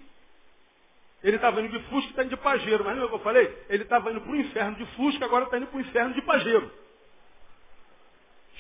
Ele 1.23 1.37
estava 1.37 1.61
indo 1.61 1.79
de 1.79 1.85
Fusca 1.89 2.07
e 2.07 2.11
está 2.11 2.23
indo 2.23 2.31
de 2.31 2.37
Pajeiro. 2.37 2.85
Mas 2.85 2.97
não 2.97 3.03
é 3.03 3.07
o 3.07 3.09
que 3.09 3.15
eu 3.15 3.21
falei? 3.21 3.65
Ele 3.69 3.83
estava 3.83 4.11
indo 4.11 4.21
para 4.21 4.33
o 4.33 4.37
inferno 4.37 4.77
de 4.77 4.87
Fusca, 4.97 5.25
agora 5.25 5.45
está 5.45 5.59
indo 5.59 5.67
para 5.67 5.77
o 5.77 5.81
inferno 5.81 6.15
de 6.15 6.23
Pajeiro. 6.23 6.71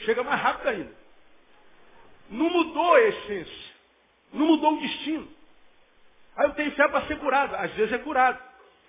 Chega 0.05 0.23
mais 0.23 0.41
rápido 0.41 0.69
ainda. 0.69 0.95
Não 2.31 2.49
mudou 2.51 2.95
a 2.95 3.01
essência. 3.01 3.71
Não 4.33 4.47
mudou 4.47 4.75
o 4.75 4.81
destino. 4.81 5.29
Aí 6.37 6.47
eu 6.47 6.55
tenho 6.55 6.73
fé 6.73 6.89
para 6.89 7.07
ser 7.07 7.19
curado. 7.19 7.55
Às 7.57 7.73
vezes 7.73 7.93
é 7.93 7.99
curado. 7.99 8.41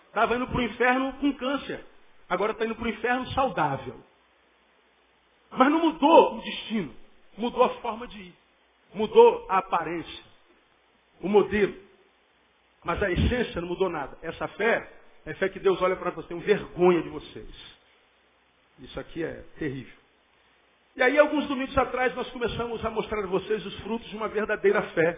Estava 0.07 0.35
indo 0.35 0.47
para 0.47 0.57
o 0.57 0.61
inferno 0.61 1.13
com 1.13 1.33
câncer. 1.33 1.85
Agora 2.29 2.51
está 2.51 2.65
indo 2.65 2.75
para 2.75 2.85
o 2.85 2.89
inferno 2.89 3.27
saudável. 3.31 3.99
Mas 5.51 5.69
não 5.69 5.79
mudou 5.79 6.37
o 6.37 6.41
destino. 6.41 6.95
Mudou 7.37 7.63
a 7.63 7.69
forma 7.81 8.07
de 8.07 8.19
ir. 8.19 8.33
Mudou 8.93 9.45
a 9.49 9.57
aparência. 9.57 10.23
O 11.21 11.29
modelo. 11.29 11.90
Mas 12.83 13.01
a 13.01 13.11
essência 13.11 13.61
não 13.61 13.67
mudou 13.67 13.89
nada. 13.89 14.17
Essa 14.21 14.47
fé 14.49 14.89
é 15.25 15.33
fé 15.35 15.49
que 15.49 15.59
Deus 15.59 15.81
olha 15.81 15.95
para 15.95 16.11
você, 16.11 16.27
tem 16.27 16.39
vergonha 16.39 17.01
de 17.01 17.09
vocês. 17.09 17.77
Isso 18.79 18.99
aqui 18.99 19.23
é 19.23 19.43
terrível. 19.59 20.01
E 20.95 21.03
aí, 21.03 21.17
alguns 21.17 21.47
domingos 21.47 21.77
atrás, 21.77 22.13
nós 22.15 22.29
começamos 22.31 22.83
a 22.83 22.89
mostrar 22.89 23.23
a 23.23 23.27
vocês 23.27 23.65
os 23.65 23.79
frutos 23.81 24.09
de 24.09 24.17
uma 24.17 24.27
verdadeira 24.27 24.81
fé. 24.81 25.17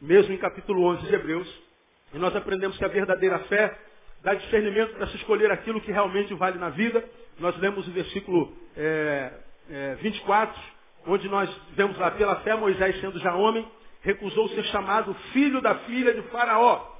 Mesmo 0.00 0.34
em 0.34 0.38
capítulo 0.38 0.82
11 0.84 1.06
de 1.06 1.14
Hebreus. 1.14 1.62
E 2.12 2.18
nós 2.18 2.34
aprendemos 2.36 2.76
que 2.76 2.84
a 2.84 2.88
verdadeira 2.88 3.38
fé 3.40 3.78
dá 4.22 4.34
discernimento 4.34 4.94
para 4.96 5.06
se 5.06 5.16
escolher 5.16 5.50
aquilo 5.50 5.80
que 5.80 5.92
realmente 5.92 6.34
vale 6.34 6.58
na 6.58 6.68
vida. 6.70 7.02
Nós 7.38 7.56
lemos 7.58 7.86
o 7.88 7.90
versículo 7.92 8.54
é, 8.76 9.32
é, 9.70 9.94
24, 9.96 10.60
onde 11.06 11.28
nós 11.28 11.48
vemos 11.72 11.96
lá, 11.96 12.10
pela 12.10 12.36
fé, 12.40 12.54
Moisés 12.54 13.00
sendo 13.00 13.18
já 13.18 13.34
homem, 13.34 13.66
recusou 14.06 14.48
ser 14.50 14.62
chamado 14.66 15.12
filho 15.32 15.60
da 15.60 15.80
filha 15.80 16.14
de 16.14 16.22
Faraó. 16.28 16.94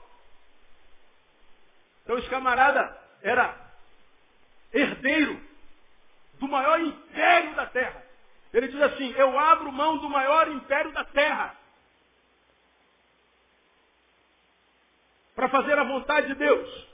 Então 2.03 2.19
esse 2.19 2.29
camarada 2.29 3.01
era 3.23 3.57
herdeiro 4.75 5.41
do 6.41 6.49
maior 6.49 6.81
império 6.81 7.55
da 7.55 7.67
terra. 7.67 8.05
Ele 8.53 8.67
diz 8.67 8.83
assim, 8.83 9.13
eu 9.13 9.39
abro 9.39 9.71
mão 9.71 9.99
do 9.99 10.11
maior 10.11 10.49
império 10.49 10.91
da 10.91 11.05
terra. 11.05 11.55
Para 15.37 15.49
fazer 15.49 15.79
a 15.79 15.85
vontade 15.85 16.27
de 16.27 16.35
Deus. 16.35 16.89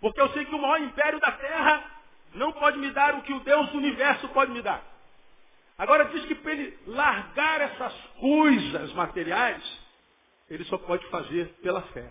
Porque 0.00 0.20
eu 0.20 0.28
sei 0.34 0.44
que 0.44 0.54
o 0.54 0.60
maior 0.60 0.80
império 0.80 1.18
da 1.18 1.32
terra 1.32 1.84
não 2.34 2.52
pode 2.52 2.78
me 2.78 2.92
dar 2.92 3.16
o 3.16 3.22
que 3.22 3.32
o 3.32 3.40
Deus 3.40 3.70
do 3.70 3.78
universo 3.78 4.28
pode 4.28 4.52
me 4.52 4.62
dar. 4.62 4.91
Agora 5.78 6.04
diz 6.06 6.24
que 6.26 6.34
para 6.36 6.52
ele 6.52 6.78
largar 6.86 7.60
essas 7.60 7.94
coisas 8.20 8.92
materiais, 8.92 9.62
ele 10.48 10.64
só 10.64 10.78
pode 10.78 11.06
fazer 11.08 11.48
pela 11.62 11.82
fé. 11.82 12.10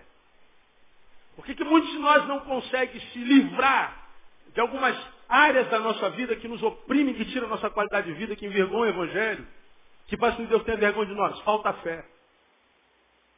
Por 1.35 1.45
que, 1.45 1.55
que 1.55 1.63
muitos 1.63 1.89
de 1.91 1.99
nós 1.99 2.27
não 2.27 2.41
conseguem 2.41 2.99
se 2.99 3.19
livrar 3.19 3.97
de 4.53 4.59
algumas 4.59 4.97
áreas 5.29 5.69
da 5.69 5.79
nossa 5.79 6.09
vida 6.11 6.35
que 6.35 6.47
nos 6.47 6.61
oprimem, 6.61 7.13
que 7.13 7.25
tiram 7.25 7.47
a 7.47 7.51
nossa 7.51 7.69
qualidade 7.69 8.07
de 8.07 8.13
vida, 8.13 8.35
que 8.35 8.45
envergonham 8.45 8.85
o 8.85 9.03
Evangelho, 9.03 9.47
que 10.07 10.17
faz 10.17 10.35
com 10.35 10.43
que 10.43 10.49
Deus 10.49 10.63
tenha 10.63 10.77
vergonha 10.77 11.07
de 11.07 11.15
nós? 11.15 11.39
Falta 11.41 11.71
fé. 11.73 12.03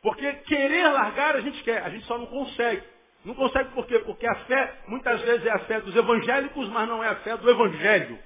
Porque 0.02 0.34
querer 0.34 0.88
largar 0.90 1.36
a 1.36 1.42
gente 1.42 1.62
quer, 1.64 1.84
a 1.84 1.90
gente 1.90 2.06
só 2.06 2.18
não 2.18 2.26
consegue. 2.26 2.84
Não 3.24 3.34
consegue 3.36 3.70
por 3.70 3.86
quê? 3.86 4.00
Porque 4.00 4.28
a 4.28 4.36
fé, 4.46 4.82
muitas 4.88 5.22
vezes, 5.22 5.46
é 5.46 5.52
a 5.52 5.60
fé 5.60 5.80
dos 5.80 5.96
evangélicos, 5.96 6.68
mas 6.70 6.90
não 6.90 7.02
é 7.04 7.08
a 7.08 7.16
fé 7.18 7.38
do 7.38 7.50
Evangelho. 7.50 8.20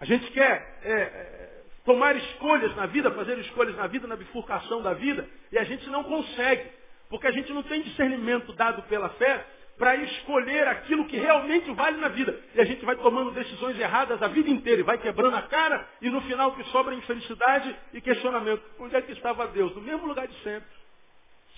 A 0.00 0.04
gente 0.04 0.30
quer 0.30 0.78
é, 0.84 0.92
é, 0.92 1.62
tomar 1.84 2.14
escolhas 2.16 2.74
na 2.76 2.86
vida, 2.86 3.10
fazer 3.10 3.36
escolhas 3.38 3.74
na 3.76 3.86
vida, 3.88 4.06
na 4.06 4.14
bifurcação 4.14 4.80
da 4.80 4.94
vida, 4.94 5.28
e 5.50 5.58
a 5.58 5.64
gente 5.64 5.88
não 5.90 6.04
consegue, 6.04 6.70
porque 7.08 7.26
a 7.26 7.32
gente 7.32 7.52
não 7.52 7.64
tem 7.64 7.82
discernimento 7.82 8.52
dado 8.52 8.82
pela 8.82 9.08
fé 9.10 9.44
para 9.76 9.96
escolher 9.96 10.66
aquilo 10.68 11.06
que 11.06 11.16
realmente 11.16 11.70
vale 11.72 11.96
na 11.98 12.08
vida. 12.08 12.38
E 12.54 12.60
a 12.60 12.64
gente 12.64 12.84
vai 12.84 12.96
tomando 12.96 13.32
decisões 13.32 13.78
erradas 13.78 14.22
a 14.22 14.28
vida 14.28 14.48
inteira, 14.48 14.80
e 14.80 14.84
vai 14.84 14.98
quebrando 14.98 15.36
a 15.36 15.42
cara, 15.42 15.88
e 16.00 16.08
no 16.10 16.20
final 16.22 16.50
o 16.50 16.56
que 16.56 16.64
sobra 16.70 16.94
é 16.94 16.98
infelicidade 16.98 17.74
e 17.92 18.00
questionamento. 18.00 18.62
Onde 18.78 18.94
é 18.94 19.02
que 19.02 19.12
estava 19.12 19.48
Deus? 19.48 19.74
No 19.74 19.82
mesmo 19.82 20.06
lugar 20.06 20.28
de 20.28 20.34
sempre. 20.42 20.68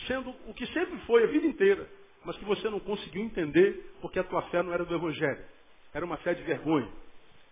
Sendo 0.07 0.35
o 0.47 0.55
que 0.55 0.67
sempre 0.69 0.99
foi 1.01 1.25
a 1.25 1.27
vida 1.27 1.47
inteira, 1.47 1.87
mas 2.25 2.37
que 2.37 2.45
você 2.45 2.71
não 2.71 2.81
conseguiu 2.81 3.23
entender 3.23 3.93
porque 4.01 4.19
a 4.19 4.25
tua 4.25 4.43
fé 4.45 4.63
não 4.63 4.73
era 4.73 4.85
do 4.85 4.95
Evangelho. 4.95 5.45
Era 5.93 6.07
uma 6.07 6.17
fé 6.19 6.33
de 6.33 6.43
vergonha. 6.43 6.89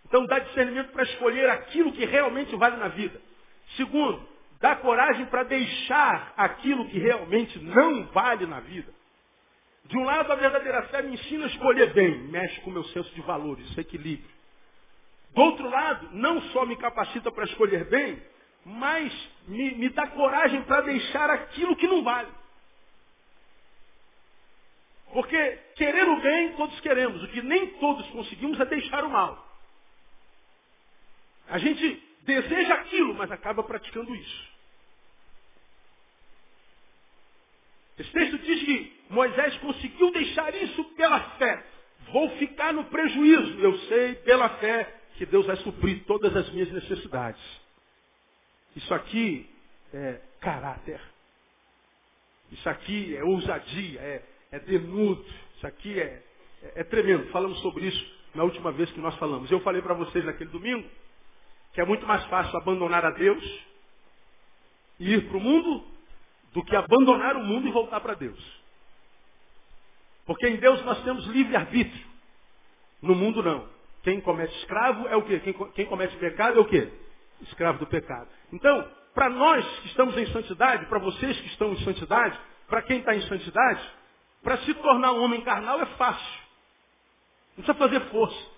Então 0.08 0.24
dá 0.26 0.38
discernimento 0.38 0.90
para 0.90 1.04
escolher 1.04 1.48
aquilo 1.50 1.92
que 1.92 2.04
realmente 2.04 2.56
vale 2.56 2.76
na 2.76 2.88
vida. 2.88 3.20
Segundo, 3.76 4.26
dá 4.58 4.74
coragem 4.76 5.26
para 5.26 5.44
deixar 5.44 6.32
aquilo 6.36 6.88
que 6.88 6.98
realmente 6.98 7.58
não 7.58 8.06
vale 8.06 8.46
na 8.46 8.60
vida. 8.60 8.92
De 9.84 9.96
um 9.96 10.04
lado, 10.04 10.32
a 10.32 10.36
verdadeira 10.36 10.82
fé 10.84 11.02
me 11.02 11.14
ensina 11.14 11.44
a 11.44 11.48
escolher 11.48 11.92
bem, 11.92 12.18
mexe 12.24 12.60
com 12.62 12.70
o 12.70 12.72
meu 12.72 12.84
senso 12.84 13.14
de 13.14 13.20
valores, 13.22 13.76
equilíbrio. 13.76 14.30
Do 15.34 15.42
outro 15.42 15.68
lado, 15.68 16.08
não 16.12 16.40
só 16.52 16.64
me 16.64 16.76
capacita 16.76 17.30
para 17.30 17.44
escolher 17.44 17.84
bem, 17.84 18.22
mas 18.64 19.30
me, 19.46 19.74
me 19.76 19.88
dá 19.90 20.06
coragem 20.08 20.62
para 20.62 20.82
deixar 20.82 21.30
aquilo 21.30 21.76
que 21.76 21.86
não 21.86 22.02
vale. 22.02 22.28
Porque 25.12 25.58
querer 25.76 26.06
o 26.08 26.20
bem, 26.20 26.52
todos 26.54 26.78
queremos. 26.80 27.22
O 27.22 27.28
que 27.28 27.40
nem 27.40 27.68
todos 27.78 28.06
conseguimos 28.10 28.60
é 28.60 28.64
deixar 28.66 29.04
o 29.04 29.10
mal. 29.10 29.47
A 31.48 31.58
gente 31.58 32.02
deseja 32.22 32.74
aquilo, 32.74 33.14
mas 33.14 33.30
acaba 33.30 33.62
praticando 33.62 34.14
isso. 34.14 34.48
Esse 37.98 38.10
texto 38.12 38.38
diz 38.38 38.62
que 38.64 38.92
Moisés 39.10 39.56
conseguiu 39.58 40.12
deixar 40.12 40.54
isso 40.54 40.84
pela 40.94 41.20
fé. 41.30 41.64
Vou 42.12 42.30
ficar 42.36 42.72
no 42.72 42.84
prejuízo. 42.84 43.58
Eu 43.58 43.76
sei 43.80 44.14
pela 44.16 44.48
fé 44.58 44.94
que 45.16 45.26
Deus 45.26 45.46
vai 45.46 45.56
suprir 45.56 46.04
todas 46.04 46.34
as 46.36 46.48
minhas 46.52 46.70
necessidades. 46.70 47.42
Isso 48.76 48.92
aqui 48.94 49.48
é 49.92 50.20
caráter. 50.40 51.00
Isso 52.52 52.68
aqui 52.68 53.16
é 53.16 53.24
ousadia, 53.24 54.00
é, 54.00 54.22
é 54.52 54.58
denudo. 54.60 55.24
Isso 55.56 55.66
aqui 55.66 55.98
é, 55.98 56.22
é, 56.62 56.72
é 56.76 56.84
tremendo. 56.84 57.26
Falamos 57.30 57.58
sobre 57.60 57.86
isso 57.86 58.18
na 58.34 58.44
última 58.44 58.70
vez 58.70 58.90
que 58.92 59.00
nós 59.00 59.16
falamos. 59.16 59.50
Eu 59.50 59.60
falei 59.60 59.82
para 59.82 59.94
vocês 59.94 60.24
naquele 60.24 60.50
domingo 60.50 60.88
que 61.78 61.82
é 61.82 61.84
muito 61.84 62.04
mais 62.08 62.24
fácil 62.24 62.56
abandonar 62.56 63.04
a 63.04 63.12
Deus 63.12 63.64
e 64.98 65.14
ir 65.14 65.28
para 65.28 65.36
o 65.36 65.40
mundo 65.40 65.86
do 66.52 66.64
que 66.64 66.74
abandonar 66.74 67.36
o 67.36 67.44
mundo 67.44 67.68
e 67.68 67.70
voltar 67.70 68.00
para 68.00 68.14
Deus. 68.14 68.60
Porque 70.26 70.48
em 70.48 70.56
Deus 70.56 70.84
nós 70.84 71.00
temos 71.04 71.24
livre-arbítrio. 71.26 72.04
No 73.00 73.14
mundo 73.14 73.44
não. 73.44 73.68
Quem 74.02 74.20
comete 74.20 74.52
escravo 74.56 75.06
é 75.06 75.14
o 75.14 75.22
quê? 75.22 75.38
Quem, 75.38 75.52
quem 75.52 75.86
comete 75.86 76.16
pecado 76.16 76.58
é 76.58 76.60
o 76.60 76.64
quê? 76.64 76.92
Escravo 77.42 77.78
do 77.78 77.86
pecado. 77.86 78.28
Então, 78.52 78.90
para 79.14 79.28
nós 79.30 79.64
que 79.78 79.86
estamos 79.86 80.18
em 80.18 80.26
santidade, 80.32 80.84
para 80.86 80.98
vocês 80.98 81.40
que 81.40 81.46
estão 81.46 81.72
em 81.72 81.84
santidade, 81.84 82.36
para 82.66 82.82
quem 82.82 82.98
está 82.98 83.14
em 83.14 83.22
santidade, 83.22 83.88
para 84.42 84.58
se 84.62 84.74
tornar 84.74 85.12
um 85.12 85.22
homem 85.22 85.42
carnal 85.42 85.80
é 85.80 85.86
fácil. 85.86 86.40
Não 87.56 87.62
precisa 87.62 87.74
fazer 87.74 88.00
força. 88.10 88.50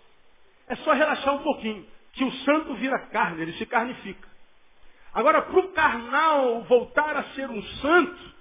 É 0.69 0.77
só 0.77 0.95
relaxar 0.95 1.35
um 1.35 1.43
pouquinho 1.43 1.87
santo 2.51 2.75
vira 2.75 2.99
carne, 3.07 3.43
ele 3.43 3.53
se 3.55 3.67
carnifica. 3.67 4.29
Agora, 5.13 5.43
para 5.43 5.59
o 5.59 5.69
carnal 5.73 6.63
voltar 6.63 7.17
a 7.17 7.25
ser 7.35 7.49
um 7.49 7.63
santo, 7.63 8.35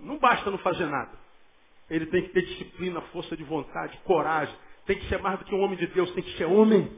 não 0.00 0.18
basta 0.18 0.50
não 0.50 0.58
fazer 0.58 0.86
nada. 0.86 1.12
Ele 1.90 2.06
tem 2.06 2.22
que 2.22 2.28
ter 2.30 2.42
disciplina, 2.42 3.00
força 3.12 3.36
de 3.36 3.44
vontade, 3.44 3.98
coragem. 4.04 4.54
Tem 4.86 4.98
que 4.98 5.08
ser 5.08 5.18
mais 5.20 5.38
do 5.38 5.44
que 5.44 5.54
um 5.54 5.60
homem 5.60 5.78
de 5.78 5.86
Deus, 5.88 6.10
tem 6.12 6.22
que 6.22 6.36
ser 6.36 6.44
homem. 6.44 6.90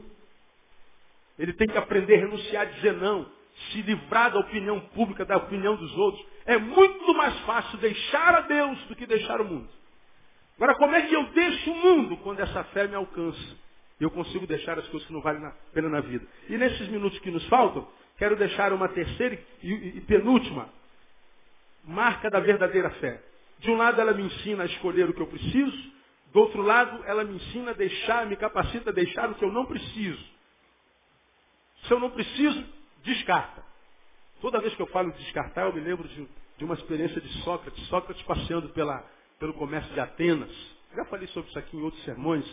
Ele 1.37 1.53
tem 1.53 1.67
que 1.67 1.77
aprender 1.77 2.15
a 2.15 2.19
renunciar, 2.19 2.63
a 2.63 2.71
dizer 2.71 2.93
não. 2.93 3.29
se 3.71 3.81
livrar 3.81 4.31
da 4.31 4.39
opinião 4.39 4.79
pública, 4.79 5.25
da 5.25 5.37
opinião 5.37 5.75
dos 5.75 5.95
outros. 5.97 6.25
É 6.45 6.57
muito 6.57 7.13
mais 7.13 7.37
fácil 7.41 7.77
deixar 7.77 8.35
a 8.35 8.41
Deus 8.41 8.79
do 8.85 8.95
que 8.95 9.05
deixar 9.05 9.39
o 9.41 9.45
mundo. 9.45 9.69
Agora, 10.55 10.75
como 10.75 10.95
é 10.95 11.01
que 11.03 11.13
eu 11.13 11.23
deixo 11.31 11.71
o 11.71 11.75
mundo 11.75 12.17
quando 12.17 12.39
essa 12.39 12.63
fé 12.65 12.87
me 12.87 12.95
alcança? 12.95 13.57
Eu 14.01 14.09
consigo 14.09 14.47
deixar 14.47 14.79
as 14.79 14.87
coisas 14.87 15.07
que 15.07 15.13
não 15.13 15.21
valem 15.21 15.45
a 15.45 15.51
pena 15.71 15.87
na 15.87 16.01
vida. 16.01 16.25
E 16.49 16.57
nesses 16.57 16.87
minutos 16.87 17.19
que 17.19 17.29
nos 17.29 17.47
faltam, 17.47 17.87
quero 18.17 18.35
deixar 18.35 18.73
uma 18.73 18.89
terceira 18.89 19.39
e 19.61 20.01
penúltima 20.01 20.67
marca 21.83 22.27
da 22.29 22.39
verdadeira 22.39 22.89
fé. 22.91 23.21
De 23.59 23.69
um 23.69 23.77
lado, 23.77 24.01
ela 24.01 24.11
me 24.11 24.23
ensina 24.23 24.63
a 24.63 24.65
escolher 24.65 25.07
o 25.07 25.13
que 25.13 25.21
eu 25.21 25.27
preciso. 25.27 25.91
Do 26.33 26.39
outro 26.39 26.63
lado, 26.63 27.03
ela 27.05 27.23
me 27.23 27.35
ensina 27.35 27.71
a 27.71 27.73
deixar, 27.75 28.25
me 28.25 28.35
capacita 28.35 28.89
a 28.89 28.93
deixar 28.93 29.29
o 29.29 29.35
que 29.35 29.45
eu 29.45 29.51
não 29.51 29.67
preciso. 29.67 30.23
Se 31.83 31.93
eu 31.93 31.99
não 31.99 32.09
preciso, 32.09 32.65
descarta. 33.03 33.63
Toda 34.41 34.61
vez 34.61 34.73
que 34.73 34.81
eu 34.81 34.87
falo 34.87 35.11
de 35.11 35.19
descartar, 35.19 35.67
eu 35.67 35.73
me 35.73 35.79
lembro 35.79 36.07
de, 36.07 36.27
de 36.57 36.65
uma 36.65 36.73
experiência 36.73 37.21
de 37.21 37.29
Sócrates. 37.43 37.85
Sócrates 37.87 38.23
passeando 38.23 38.69
pela, 38.69 39.05
pelo 39.39 39.53
comércio 39.53 39.93
de 39.93 39.99
Atenas. 39.99 40.51
Já 40.95 41.05
falei 41.05 41.27
sobre 41.27 41.49
isso 41.51 41.59
aqui 41.59 41.77
em 41.77 41.81
outros 41.83 42.03
sermões. 42.03 42.45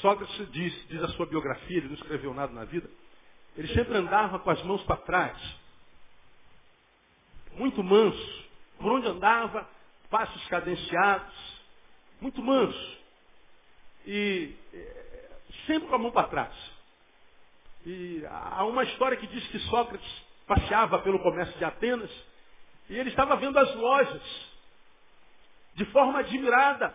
Sócrates 0.00 0.50
diz, 0.50 0.88
diz 0.88 1.02
a 1.02 1.08
sua 1.08 1.26
biografia, 1.26 1.78
ele 1.78 1.88
não 1.88 1.94
escreveu 1.94 2.34
nada 2.34 2.52
na 2.52 2.64
vida. 2.64 2.88
Ele 3.56 3.68
sempre 3.68 3.96
andava 3.96 4.38
com 4.38 4.50
as 4.50 4.62
mãos 4.64 4.82
para 4.84 4.96
trás. 4.98 5.56
Muito 7.52 7.82
manso. 7.82 8.44
Por 8.78 8.92
onde 8.92 9.06
andava, 9.06 9.68
passos 10.10 10.44
cadenciados. 10.48 11.62
Muito 12.20 12.42
manso. 12.42 12.98
E 14.06 14.54
é, 14.72 15.30
sempre 15.66 15.88
com 15.88 15.94
a 15.94 15.98
mão 15.98 16.10
para 16.10 16.28
trás. 16.28 16.54
E 17.86 18.24
há 18.26 18.64
uma 18.64 18.82
história 18.84 19.16
que 19.16 19.26
diz 19.26 19.46
que 19.48 19.58
Sócrates 19.60 20.24
passeava 20.46 20.98
pelo 21.00 21.20
comércio 21.20 21.56
de 21.56 21.64
Atenas 21.64 22.10
e 22.88 22.96
ele 22.96 23.10
estava 23.10 23.36
vendo 23.36 23.58
as 23.58 23.74
lojas 23.74 24.22
de 25.74 25.84
forma 25.86 26.20
admirada. 26.20 26.94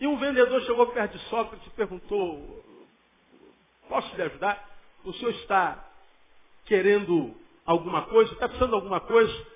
E 0.00 0.06
um 0.06 0.16
vendedor 0.16 0.62
chegou 0.62 0.86
perto 0.92 1.18
de 1.18 1.24
Sócrates 1.28 1.66
e 1.66 1.70
perguntou, 1.70 2.64
posso 3.86 4.16
lhe 4.16 4.22
ajudar? 4.22 4.66
O 5.04 5.12
senhor 5.12 5.30
está 5.32 5.84
querendo 6.64 7.36
alguma 7.66 8.06
coisa? 8.06 8.32
Está 8.32 8.48
precisando 8.48 8.70
de 8.70 8.76
alguma 8.76 9.00
coisa? 9.00 9.46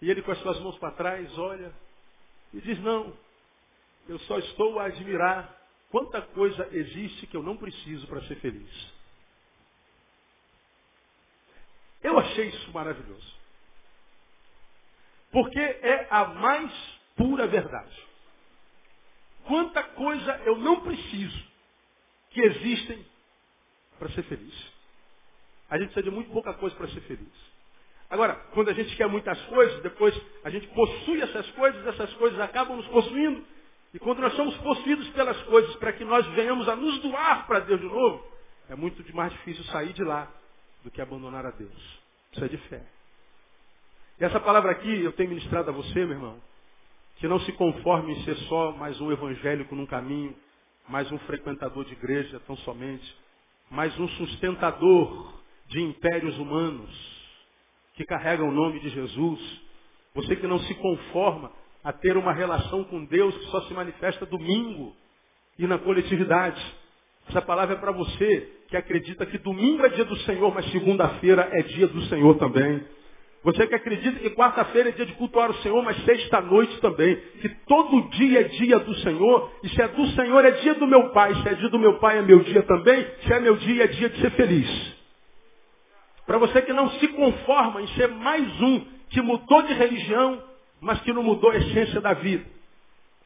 E 0.00 0.10
ele 0.10 0.22
com 0.22 0.32
as 0.32 0.38
suas 0.38 0.58
mãos 0.60 0.78
para 0.78 0.92
trás 0.92 1.38
olha 1.38 1.70
e 2.54 2.60
diz, 2.62 2.80
não, 2.80 3.12
eu 4.08 4.18
só 4.20 4.38
estou 4.38 4.78
a 4.78 4.86
admirar 4.86 5.54
quanta 5.90 6.22
coisa 6.22 6.68
existe 6.72 7.26
que 7.26 7.36
eu 7.36 7.42
não 7.42 7.58
preciso 7.58 8.06
para 8.06 8.22
ser 8.22 8.36
feliz. 8.36 8.92
Eu 12.02 12.18
achei 12.18 12.48
isso 12.48 12.72
maravilhoso. 12.72 13.32
Porque 15.30 15.60
é 15.60 16.08
a 16.10 16.24
mais 16.28 16.72
pura 17.14 17.46
verdade. 17.46 18.11
Quanta 19.44 19.82
coisa 19.82 20.40
eu 20.44 20.56
não 20.58 20.80
preciso 20.80 21.42
que 22.30 22.40
existem 22.40 23.04
para 23.98 24.08
ser 24.10 24.22
feliz. 24.24 24.72
A 25.70 25.78
gente 25.78 25.92
precisa 25.92 26.10
de 26.10 26.14
muito 26.14 26.30
pouca 26.30 26.52
coisa 26.54 26.74
para 26.76 26.88
ser 26.88 27.00
feliz. 27.02 27.52
Agora, 28.10 28.34
quando 28.52 28.68
a 28.68 28.74
gente 28.74 28.94
quer 28.96 29.08
muitas 29.08 29.40
coisas, 29.46 29.82
depois 29.82 30.14
a 30.44 30.50
gente 30.50 30.66
possui 30.68 31.22
essas 31.22 31.50
coisas, 31.52 31.86
essas 31.86 32.12
coisas 32.14 32.38
acabam 32.40 32.76
nos 32.76 32.86
possuindo. 32.88 33.42
E 33.94 33.98
quando 33.98 34.20
nós 34.20 34.34
somos 34.34 34.56
possuídos 34.58 35.08
pelas 35.10 35.40
coisas 35.44 35.74
para 35.76 35.92
que 35.92 36.04
nós 36.04 36.26
venhamos 36.34 36.68
a 36.68 36.76
nos 36.76 36.98
doar 37.00 37.46
para 37.46 37.60
Deus 37.60 37.80
de 37.80 37.86
novo, 37.86 38.26
é 38.68 38.74
muito 38.74 39.04
mais 39.14 39.32
difícil 39.32 39.64
sair 39.64 39.92
de 39.92 40.04
lá 40.04 40.30
do 40.84 40.90
que 40.90 41.00
abandonar 41.00 41.46
a 41.46 41.50
Deus. 41.50 42.00
Isso 42.32 42.44
é 42.44 42.48
de 42.48 42.56
fé. 42.68 42.82
E 44.20 44.24
essa 44.24 44.40
palavra 44.40 44.72
aqui 44.72 45.02
eu 45.02 45.12
tenho 45.12 45.30
ministrado 45.30 45.70
a 45.70 45.72
você, 45.72 46.04
meu 46.04 46.16
irmão, 46.16 46.40
que 47.22 47.28
não 47.28 47.38
se 47.38 47.52
conforme 47.52 48.14
em 48.14 48.24
ser 48.24 48.36
só 48.48 48.72
mais 48.72 49.00
um 49.00 49.12
evangélico 49.12 49.76
num 49.76 49.86
caminho, 49.86 50.34
mais 50.88 51.10
um 51.12 51.18
frequentador 51.18 51.84
de 51.84 51.92
igreja 51.92 52.42
tão 52.48 52.56
somente, 52.56 53.16
mais 53.70 53.96
um 54.00 54.08
sustentador 54.08 55.32
de 55.68 55.80
impérios 55.80 56.36
humanos 56.36 56.90
que 57.94 58.04
carregam 58.04 58.48
o 58.48 58.52
nome 58.52 58.80
de 58.80 58.88
Jesus. 58.88 59.40
Você 60.16 60.34
que 60.34 60.48
não 60.48 60.58
se 60.58 60.74
conforma 60.74 61.52
a 61.84 61.92
ter 61.92 62.16
uma 62.16 62.32
relação 62.32 62.82
com 62.82 63.04
Deus 63.04 63.38
que 63.38 63.44
só 63.52 63.60
se 63.68 63.72
manifesta 63.72 64.26
domingo 64.26 64.92
e 65.56 65.64
na 65.64 65.78
coletividade. 65.78 66.60
Essa 67.28 67.40
palavra 67.40 67.76
é 67.76 67.78
para 67.78 67.92
você 67.92 68.64
que 68.66 68.76
acredita 68.76 69.24
que 69.26 69.38
domingo 69.38 69.86
é 69.86 69.90
dia 69.90 70.04
do 70.04 70.16
Senhor, 70.22 70.52
mas 70.52 70.68
segunda-feira 70.72 71.48
é 71.52 71.62
dia 71.62 71.86
do 71.86 72.02
Senhor 72.06 72.36
também. 72.38 72.84
Você 73.44 73.66
que 73.66 73.74
acredita 73.74 74.20
que 74.20 74.30
quarta-feira 74.30 74.90
é 74.90 74.92
dia 74.92 75.04
de 75.04 75.14
cultuar 75.14 75.50
o 75.50 75.54
Senhor, 75.62 75.82
mas 75.82 75.96
sexta-noite 76.04 76.80
também. 76.80 77.16
Que 77.40 77.48
todo 77.66 78.08
dia 78.10 78.40
é 78.40 78.44
dia 78.44 78.78
do 78.78 78.94
Senhor. 78.96 79.50
E 79.64 79.68
se 79.68 79.82
é 79.82 79.88
do 79.88 80.06
Senhor, 80.08 80.44
é 80.44 80.50
dia 80.52 80.74
do 80.74 80.86
meu 80.86 81.10
Pai. 81.10 81.34
Se 81.34 81.48
é 81.48 81.54
dia 81.54 81.68
do 81.68 81.78
meu 81.78 81.98
Pai, 81.98 82.18
é 82.18 82.22
meu 82.22 82.40
dia 82.40 82.62
também. 82.62 83.04
Se 83.26 83.32
é 83.32 83.40
meu 83.40 83.56
dia, 83.56 83.84
é 83.84 83.86
dia 83.88 84.08
de 84.08 84.20
ser 84.20 84.30
feliz. 84.32 84.96
Para 86.24 86.38
você 86.38 86.62
que 86.62 86.72
não 86.72 86.88
se 86.92 87.08
conforma 87.08 87.82
em 87.82 87.88
ser 87.88 88.08
mais 88.08 88.60
um 88.60 88.86
que 89.10 89.20
mudou 89.20 89.62
de 89.62 89.74
religião, 89.74 90.40
mas 90.80 91.00
que 91.00 91.12
não 91.12 91.24
mudou 91.24 91.50
a 91.50 91.56
essência 91.56 92.00
da 92.00 92.12
vida. 92.14 92.44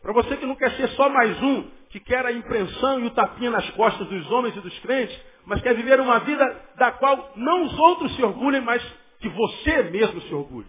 Para 0.03 0.15
você 0.15 0.37
que 0.37 0.47
não 0.47 0.55
quer 0.55 0.71
ser 0.73 0.89
só 0.91 1.11
mais 1.11 1.43
um 1.43 1.65
que 1.91 2.01
quer 2.01 2.25
a 2.25 2.33
impressão 2.33 3.01
e 3.01 3.07
o 3.07 3.11
tapinha 3.11 3.51
nas 3.51 3.69
costas 3.71 4.07
dos 4.09 4.31
homens 4.31 4.57
e 4.57 4.61
dos 4.61 4.79
crentes, 4.81 5.19
mas 5.45 5.61
quer 5.63 5.75
viver 5.75 6.01
uma 6.01 6.21
vida 6.21 6.45
da 6.77 6.93
qual 6.93 7.33
não 7.37 7.65
os 7.65 7.79
outros 7.79 8.15
se 8.17 8.23
orgulhem, 8.23 8.61
mas 8.61 8.83
que 9.21 9.29
você 9.29 9.83
mesmo 9.85 10.21
se 10.23 10.35
orgulhe. 10.35 10.67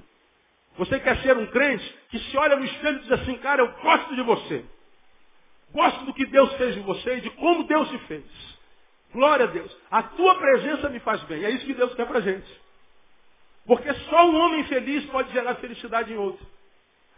Você 0.77 0.99
quer 0.99 1.17
ser 1.21 1.35
um 1.35 1.47
crente 1.47 1.97
que 2.09 2.19
se 2.19 2.37
olha 2.37 2.55
no 2.55 2.65
espelho 2.65 2.97
e 2.97 3.01
diz 3.01 3.11
assim, 3.11 3.35
cara, 3.37 3.61
eu 3.61 3.71
gosto 3.81 4.15
de 4.15 4.21
você. 4.21 4.65
Gosto 5.71 6.05
do 6.05 6.13
que 6.13 6.25
Deus 6.25 6.53
fez 6.53 6.77
em 6.77 6.81
você 6.81 7.17
e 7.17 7.21
de 7.21 7.29
como 7.31 7.63
Deus 7.63 7.89
te 7.89 7.97
fez. 7.99 8.23
Glória 9.11 9.45
a 9.45 9.49
Deus. 9.49 9.75
A 9.89 10.03
tua 10.03 10.35
presença 10.35 10.89
me 10.89 10.99
faz 10.99 11.21
bem. 11.23 11.43
É 11.43 11.49
isso 11.49 11.65
que 11.65 11.73
Deus 11.73 11.93
quer 11.95 12.05
pra 12.05 12.21
gente. 12.21 12.47
Porque 13.65 13.91
só 13.93 14.29
um 14.29 14.35
homem 14.35 14.63
feliz 14.65 15.05
pode 15.07 15.31
gerar 15.33 15.55
felicidade 15.55 16.13
em 16.13 16.17
outro. 16.17 16.45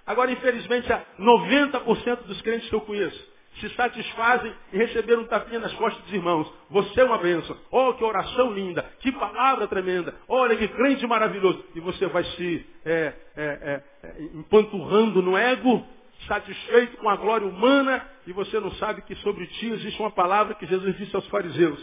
Agora, 0.06 0.32
infelizmente, 0.32 0.88
90% 1.20 2.24
dos 2.24 2.42
crentes 2.42 2.70
que 2.70 2.76
eu 2.76 2.82
conheço 2.82 3.29
se 3.60 3.70
satisfazem 3.76 4.54
em 4.74 4.78
receber 4.78 5.18
um 5.18 5.26
tapinha 5.26 5.60
nas 5.60 5.74
costas 5.74 6.04
dos 6.04 6.14
irmãos. 6.14 6.52
Você 6.70 7.02
é 7.02 7.04
uma 7.04 7.18
bênção. 7.18 7.58
Oh, 7.72 7.94
que 7.94 8.04
oração 8.04 8.54
linda. 8.54 8.84
Que 9.00 9.12
palavra 9.12 9.68
tremenda. 9.68 10.16
Olha 10.28 10.56
que 10.56 10.68
crente 10.68 11.06
maravilhoso. 11.08 11.64
E 11.76 11.80
você 11.80 12.08
vai 12.08 12.24
se 12.24 12.66
é, 12.86 12.92
é, 12.92 13.14
é, 13.38 13.84
é, 14.04 14.24
empanturrando 14.34 15.22
no 15.22 15.38
ego, 15.38 15.86
satisfeito 16.28 16.98
com 16.98 17.10
a 17.10 17.16
glória 17.16 17.48
humana, 17.48 18.06
e 18.28 18.34
você 18.34 18.60
não 18.60 18.72
sabe 18.74 19.02
que 19.04 19.16
sobre 19.16 19.48
ti 19.48 19.70
existe 19.70 20.00
uma 20.00 20.12
palavra 20.12 20.56
que 20.56 20.66
Jesus 20.66 20.98
disse 20.98 21.16
aos 21.16 21.28
fariseus. 21.28 21.80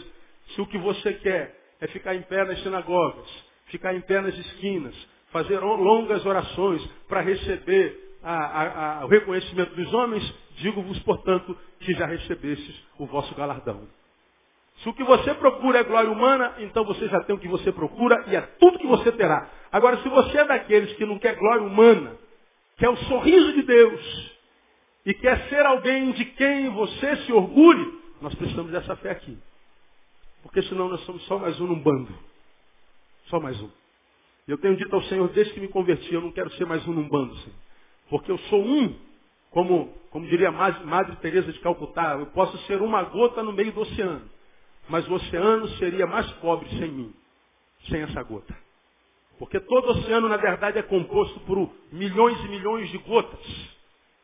Se 0.49 0.61
o 0.61 0.67
que 0.67 0.77
você 0.77 1.13
quer 1.13 1.55
é 1.81 1.87
ficar 1.87 2.15
em 2.15 2.21
pé 2.21 2.43
nas 2.45 2.61
sinagogas, 2.61 3.27
ficar 3.67 3.93
em 3.93 4.01
pé 4.01 4.21
nas 4.21 4.35
esquinas, 4.37 4.95
fazer 5.31 5.59
longas 5.59 6.25
orações 6.25 6.83
para 7.07 7.21
receber 7.21 8.07
a, 8.23 8.33
a, 8.33 9.01
a, 9.01 9.05
o 9.05 9.07
reconhecimento 9.07 9.75
dos 9.75 9.93
homens, 9.93 10.33
digo-vos, 10.57 10.99
portanto, 10.99 11.57
que 11.79 11.93
já 11.93 12.05
recebestes 12.05 12.75
o 12.97 13.05
vosso 13.05 13.33
galardão. 13.35 13.87
Se 14.77 14.89
o 14.89 14.93
que 14.93 15.03
você 15.03 15.33
procura 15.33 15.79
é 15.79 15.83
glória 15.83 16.11
humana, 16.11 16.55
então 16.59 16.85
você 16.85 17.07
já 17.07 17.23
tem 17.23 17.35
o 17.35 17.39
que 17.39 17.47
você 17.47 17.71
procura 17.71 18.23
e 18.27 18.35
é 18.35 18.41
tudo 18.41 18.77
que 18.77 18.85
você 18.85 19.11
terá. 19.11 19.49
Agora, 19.71 19.97
se 20.01 20.09
você 20.09 20.37
é 20.37 20.45
daqueles 20.45 20.93
que 20.93 21.05
não 21.05 21.17
quer 21.17 21.35
glória 21.35 21.63
humana, 21.63 22.15
quer 22.77 22.89
o 22.89 22.97
sorriso 22.97 23.53
de 23.53 23.63
Deus 23.63 24.31
e 25.05 25.13
quer 25.15 25.49
ser 25.49 25.65
alguém 25.65 26.11
de 26.11 26.25
quem 26.25 26.69
você 26.69 27.15
se 27.17 27.33
orgulhe, 27.33 27.99
nós 28.21 28.35
precisamos 28.35 28.71
dessa 28.71 28.95
fé 28.97 29.11
aqui. 29.11 29.37
Porque 30.43 30.61
senão 30.63 30.87
nós 30.87 31.01
somos 31.01 31.23
só 31.25 31.39
mais 31.39 31.59
um 31.59 31.67
num 31.67 31.79
bando. 31.79 32.13
Só 33.25 33.39
mais 33.39 33.59
um. 33.59 33.69
Eu 34.47 34.57
tenho 34.57 34.77
dito 34.77 34.95
ao 34.95 35.01
Senhor, 35.03 35.27
desde 35.29 35.53
que 35.53 35.59
me 35.59 35.67
converti, 35.67 36.13
eu 36.13 36.21
não 36.21 36.31
quero 36.31 36.51
ser 36.51 36.65
mais 36.65 36.87
um 36.87 36.93
num 36.93 37.09
bando, 37.09 37.35
Senhor. 37.37 37.55
Porque 38.09 38.31
eu 38.31 38.37
sou 38.37 38.63
um, 38.63 38.95
como, 39.51 39.93
como 40.11 40.27
diria 40.27 40.51
Madre, 40.51 41.15
Teresa 41.17 41.51
de 41.51 41.59
Calcutá, 41.59 42.17
eu 42.19 42.27
posso 42.27 42.57
ser 42.65 42.81
uma 42.81 43.03
gota 43.03 43.41
no 43.43 43.53
meio 43.53 43.71
do 43.71 43.81
oceano. 43.81 44.21
Mas 44.89 45.07
o 45.07 45.13
oceano 45.13 45.67
seria 45.79 46.05
mais 46.07 46.29
pobre 46.33 46.69
sem 46.69 46.91
mim, 46.91 47.13
sem 47.89 48.01
essa 48.01 48.23
gota. 48.23 48.55
Porque 49.39 49.59
todo 49.59 49.89
oceano, 49.89 50.27
na 50.27 50.37
verdade, 50.37 50.79
é 50.79 50.81
composto 50.81 51.39
por 51.41 51.69
milhões 51.91 52.39
e 52.43 52.47
milhões 52.49 52.89
de 52.89 52.97
gotas. 52.99 53.77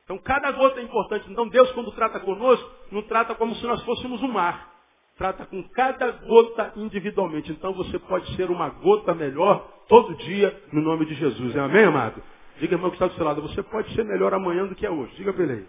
Então, 0.04 0.18
cada 0.18 0.52
gota 0.52 0.80
é 0.80 0.84
importante. 0.84 1.30
Então, 1.32 1.48
Deus, 1.48 1.72
quando 1.72 1.92
trata 1.92 2.20
conosco, 2.20 2.70
não 2.92 3.02
trata 3.04 3.36
como 3.36 3.56
se 3.56 3.66
nós 3.66 3.82
fôssemos 3.84 4.22
um 4.22 4.28
mar. 4.28 4.74
Trata 5.18 5.46
com 5.46 5.64
cada 5.70 6.12
gota 6.12 6.74
individualmente. 6.76 7.52
Então, 7.52 7.74
você 7.74 8.00
pode 8.00 8.36
ser 8.36 8.50
uma 8.50 8.70
gota 8.70 9.14
melhor 9.14 9.68
todo 9.88 10.16
dia, 10.16 10.62
no 10.72 10.82
nome 10.82 11.06
de 11.06 11.14
Jesus. 11.14 11.56
Amém, 11.56 11.86
amado? 11.86 12.22
Diga, 12.60 12.76
irmão, 12.76 12.90
que 12.90 12.96
está 12.96 13.08
do 13.08 13.16
seu 13.16 13.26
lado, 13.26 13.42
você 13.42 13.62
pode 13.64 13.94
ser 13.96 14.04
melhor 14.06 14.34
amanhã 14.34 14.66
do 14.66 14.76
que 14.76 14.86
é 14.86 14.90
hoje. 14.90 15.16
Diga 15.16 15.34
para 15.34 15.44
ele 15.44 15.54
aí. 15.54 15.68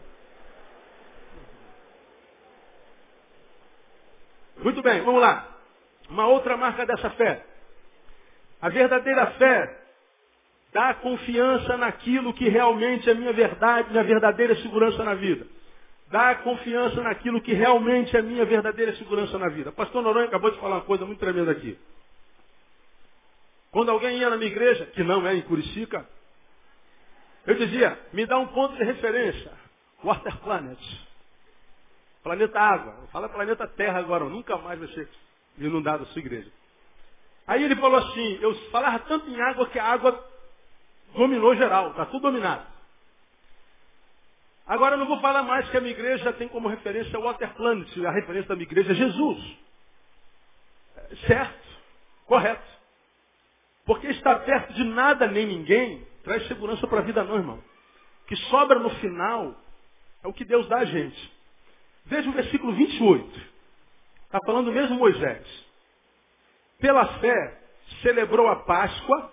Muito 4.62 4.82
bem, 4.82 5.02
vamos 5.02 5.20
lá. 5.20 5.48
Uma 6.08 6.26
outra 6.26 6.56
marca 6.56 6.86
dessa 6.86 7.10
fé. 7.10 7.44
A 8.60 8.68
verdadeira 8.68 9.26
fé 9.32 9.80
dá 10.72 10.94
confiança 10.94 11.76
naquilo 11.76 12.32
que 12.34 12.48
realmente 12.48 13.08
é 13.08 13.14
minha 13.14 13.32
verdade, 13.32 13.90
minha 13.90 14.04
verdadeira 14.04 14.54
segurança 14.56 15.02
na 15.04 15.14
vida. 15.14 15.46
Dá 16.08 16.34
confiança 16.36 17.02
naquilo 17.02 17.40
que 17.40 17.52
realmente 17.52 18.16
é 18.16 18.22
minha 18.22 18.44
verdadeira 18.44 18.94
segurança 18.96 19.38
na 19.38 19.48
vida. 19.48 19.72
Pastor 19.72 20.02
Noronha 20.02 20.26
acabou 20.26 20.50
de 20.50 20.58
falar 20.58 20.76
uma 20.76 20.84
coisa 20.84 21.04
muito 21.04 21.18
tremenda 21.18 21.50
aqui. 21.50 21.78
Quando 23.70 23.90
alguém 23.90 24.18
ia 24.18 24.30
na 24.30 24.36
minha 24.36 24.50
igreja, 24.50 24.86
que 24.86 25.02
não 25.02 25.26
é 25.26 25.34
em 25.34 25.42
Curicica, 25.42 26.08
eu 27.46 27.54
dizia, 27.56 27.98
me 28.12 28.24
dá 28.26 28.38
um 28.38 28.46
ponto 28.48 28.76
de 28.76 28.84
referência. 28.84 29.52
Water 30.02 30.36
Planet. 30.38 30.78
Planeta 32.22 32.58
Água. 32.58 33.06
Fala 33.12 33.28
planeta 33.28 33.66
Terra 33.68 33.98
agora, 33.98 34.24
nunca 34.24 34.56
mais 34.56 34.78
vai 34.78 34.88
ser 34.88 35.08
inundado 35.58 36.04
a 36.04 36.06
sua 36.06 36.20
igreja. 36.20 36.50
Aí 37.46 37.62
ele 37.62 37.76
falou 37.76 37.98
assim, 37.98 38.38
eu 38.40 38.54
falava 38.70 38.98
tanto 39.00 39.28
em 39.28 39.40
água 39.40 39.68
que 39.68 39.78
a 39.78 39.84
água 39.84 40.24
dominou 41.14 41.54
geral, 41.54 41.90
está 41.90 42.06
tudo 42.06 42.22
dominado. 42.22 42.66
Agora 44.66 44.94
eu 44.94 44.98
não 44.98 45.06
vou 45.06 45.20
falar 45.20 45.42
mais 45.42 45.68
que 45.68 45.76
a 45.76 45.80
minha 45.80 45.92
igreja 45.92 46.32
tem 46.32 46.48
como 46.48 46.68
referência 46.68 47.18
o 47.18 47.22
Water 47.22 47.52
Planet, 47.54 47.86
a 48.06 48.10
referência 48.10 48.48
da 48.48 48.54
minha 48.54 48.66
igreja 48.66 48.92
é 48.92 48.94
Jesus. 48.94 49.58
Certo, 51.26 51.68
correto. 52.26 52.74
Porque 53.84 54.06
estar 54.06 54.38
perto 54.40 54.72
de 54.72 54.84
nada 54.84 55.26
nem 55.26 55.46
ninguém 55.46 56.06
traz 56.24 56.46
segurança 56.48 56.86
para 56.86 56.98
a 57.00 57.02
vida 57.04 57.22
não, 57.22 57.36
irmão. 57.36 57.62
O 58.22 58.26
que 58.26 58.36
sobra 58.48 58.78
no 58.78 58.90
final 58.96 59.54
é 60.22 60.28
o 60.28 60.32
que 60.32 60.44
Deus 60.44 60.66
dá 60.68 60.78
a 60.78 60.84
gente. 60.84 61.32
Veja 62.06 62.28
o 62.28 62.32
versículo 62.32 62.72
28. 62.72 63.40
Está 64.24 64.40
falando 64.44 64.72
mesmo 64.72 64.96
Moisés. 64.96 65.46
Pela 66.80 67.06
fé, 67.20 67.60
celebrou 68.02 68.48
a 68.48 68.56
Páscoa 68.56 69.32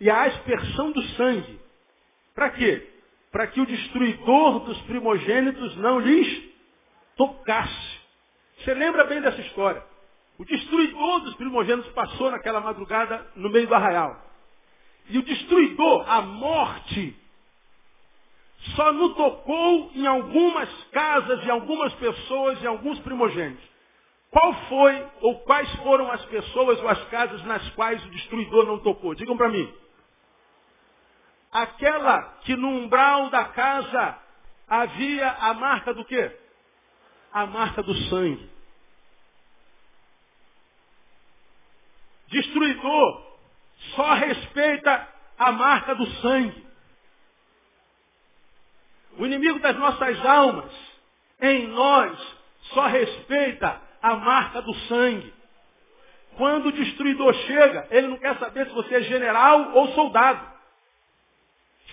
e 0.00 0.10
a 0.10 0.24
aspersão 0.24 0.90
do 0.92 1.02
sangue. 1.10 1.60
Para 2.34 2.50
quê? 2.50 2.88
Para 3.30 3.46
que 3.46 3.60
o 3.60 3.66
destruidor 3.66 4.60
dos 4.60 4.80
primogênitos 4.82 5.76
não 5.76 6.00
lhes 6.00 6.48
tocasse. 7.16 7.98
Você 8.58 8.74
lembra 8.74 9.04
bem 9.04 9.20
dessa 9.20 9.40
história? 9.40 9.82
O 10.38 10.44
destruidor 10.44 11.20
dos 11.20 11.34
primogênitos 11.34 11.90
passou 11.92 12.30
naquela 12.30 12.60
madrugada 12.60 13.26
no 13.36 13.50
meio 13.50 13.66
do 13.66 13.74
arraial. 13.74 14.27
E 15.08 15.18
o 15.18 15.22
destruidor, 15.22 16.04
a 16.08 16.20
morte, 16.20 17.16
só 18.76 18.92
não 18.92 19.14
tocou 19.14 19.90
em 19.94 20.06
algumas 20.06 20.68
casas, 20.92 21.44
em 21.44 21.50
algumas 21.50 21.92
pessoas, 21.94 22.62
em 22.62 22.66
alguns 22.66 22.98
primogênitos. 23.00 23.66
Qual 24.30 24.52
foi 24.68 25.06
ou 25.22 25.40
quais 25.40 25.70
foram 25.76 26.10
as 26.10 26.22
pessoas 26.26 26.78
ou 26.80 26.88
as 26.88 27.02
casas 27.08 27.42
nas 27.44 27.66
quais 27.70 28.04
o 28.04 28.10
destruidor 28.10 28.66
não 28.66 28.78
tocou? 28.78 29.14
Digam 29.14 29.36
para 29.36 29.48
mim. 29.48 29.72
Aquela 31.50 32.22
que 32.42 32.54
no 32.54 32.68
umbral 32.68 33.30
da 33.30 33.44
casa 33.46 34.18
havia 34.68 35.30
a 35.30 35.54
marca 35.54 35.94
do 35.94 36.04
quê? 36.04 36.36
A 37.32 37.46
marca 37.46 37.82
do 37.82 37.94
sangue. 37.94 38.50
Destruidor 42.28 43.27
só 43.98 44.14
respeita 44.14 45.08
a 45.36 45.50
marca 45.50 45.96
do 45.96 46.06
sangue. 46.20 46.66
O 49.18 49.26
inimigo 49.26 49.58
das 49.58 49.76
nossas 49.76 50.24
almas, 50.24 50.72
em 51.40 51.66
nós, 51.66 52.16
só 52.74 52.86
respeita 52.86 53.80
a 54.00 54.14
marca 54.14 54.62
do 54.62 54.72
sangue. 54.86 55.34
Quando 56.36 56.66
o 56.66 56.72
destruidor 56.72 57.34
chega, 57.34 57.88
ele 57.90 58.06
não 58.06 58.18
quer 58.18 58.38
saber 58.38 58.68
se 58.68 58.72
você 58.72 58.94
é 58.94 59.02
general 59.02 59.72
ou 59.74 59.88
soldado. 59.88 60.46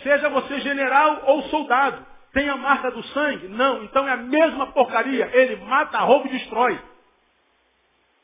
Seja 0.04 0.30
você 0.30 0.60
general 0.60 1.24
ou 1.26 1.42
soldado. 1.50 2.06
Tem 2.34 2.48
a 2.50 2.58
marca 2.58 2.92
do 2.92 3.02
sangue? 3.08 3.48
Não. 3.48 3.84
Então 3.84 4.08
é 4.08 4.12
a 4.12 4.18
mesma 4.18 4.68
porcaria. 4.68 5.28
Ele 5.34 5.56
mata, 5.66 5.98
rouba 6.00 6.28
e 6.28 6.32
destrói. 6.32 6.80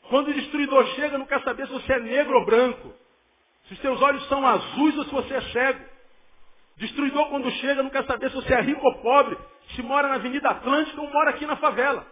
Quando 0.10 0.28
o 0.28 0.34
destruidor 0.34 0.86
chega, 0.90 1.18
não 1.18 1.26
quer 1.26 1.42
saber 1.42 1.66
se 1.66 1.74
você 1.74 1.94
é 1.94 2.00
negro 2.00 2.38
ou 2.38 2.46
branco. 2.46 3.01
Se 3.72 3.76
os 3.76 3.80
seus 3.80 4.02
olhos 4.02 4.28
são 4.28 4.46
azuis 4.46 4.98
ou 4.98 5.06
se 5.06 5.12
você 5.12 5.34
é 5.34 5.42
cego. 5.42 5.80
Destruidor, 6.76 7.30
quando 7.30 7.50
chega, 7.52 7.82
não 7.82 7.90
quer 7.90 8.04
saber 8.04 8.30
se 8.30 8.36
você 8.36 8.54
é 8.54 8.62
rico 8.62 8.86
ou 8.86 8.96
pobre, 8.96 9.38
se 9.76 9.82
mora 9.82 10.10
na 10.10 10.16
Avenida 10.16 10.50
Atlântica 10.50 11.00
ou 11.00 11.10
mora 11.10 11.30
aqui 11.30 11.46
na 11.46 11.56
favela. 11.56 12.06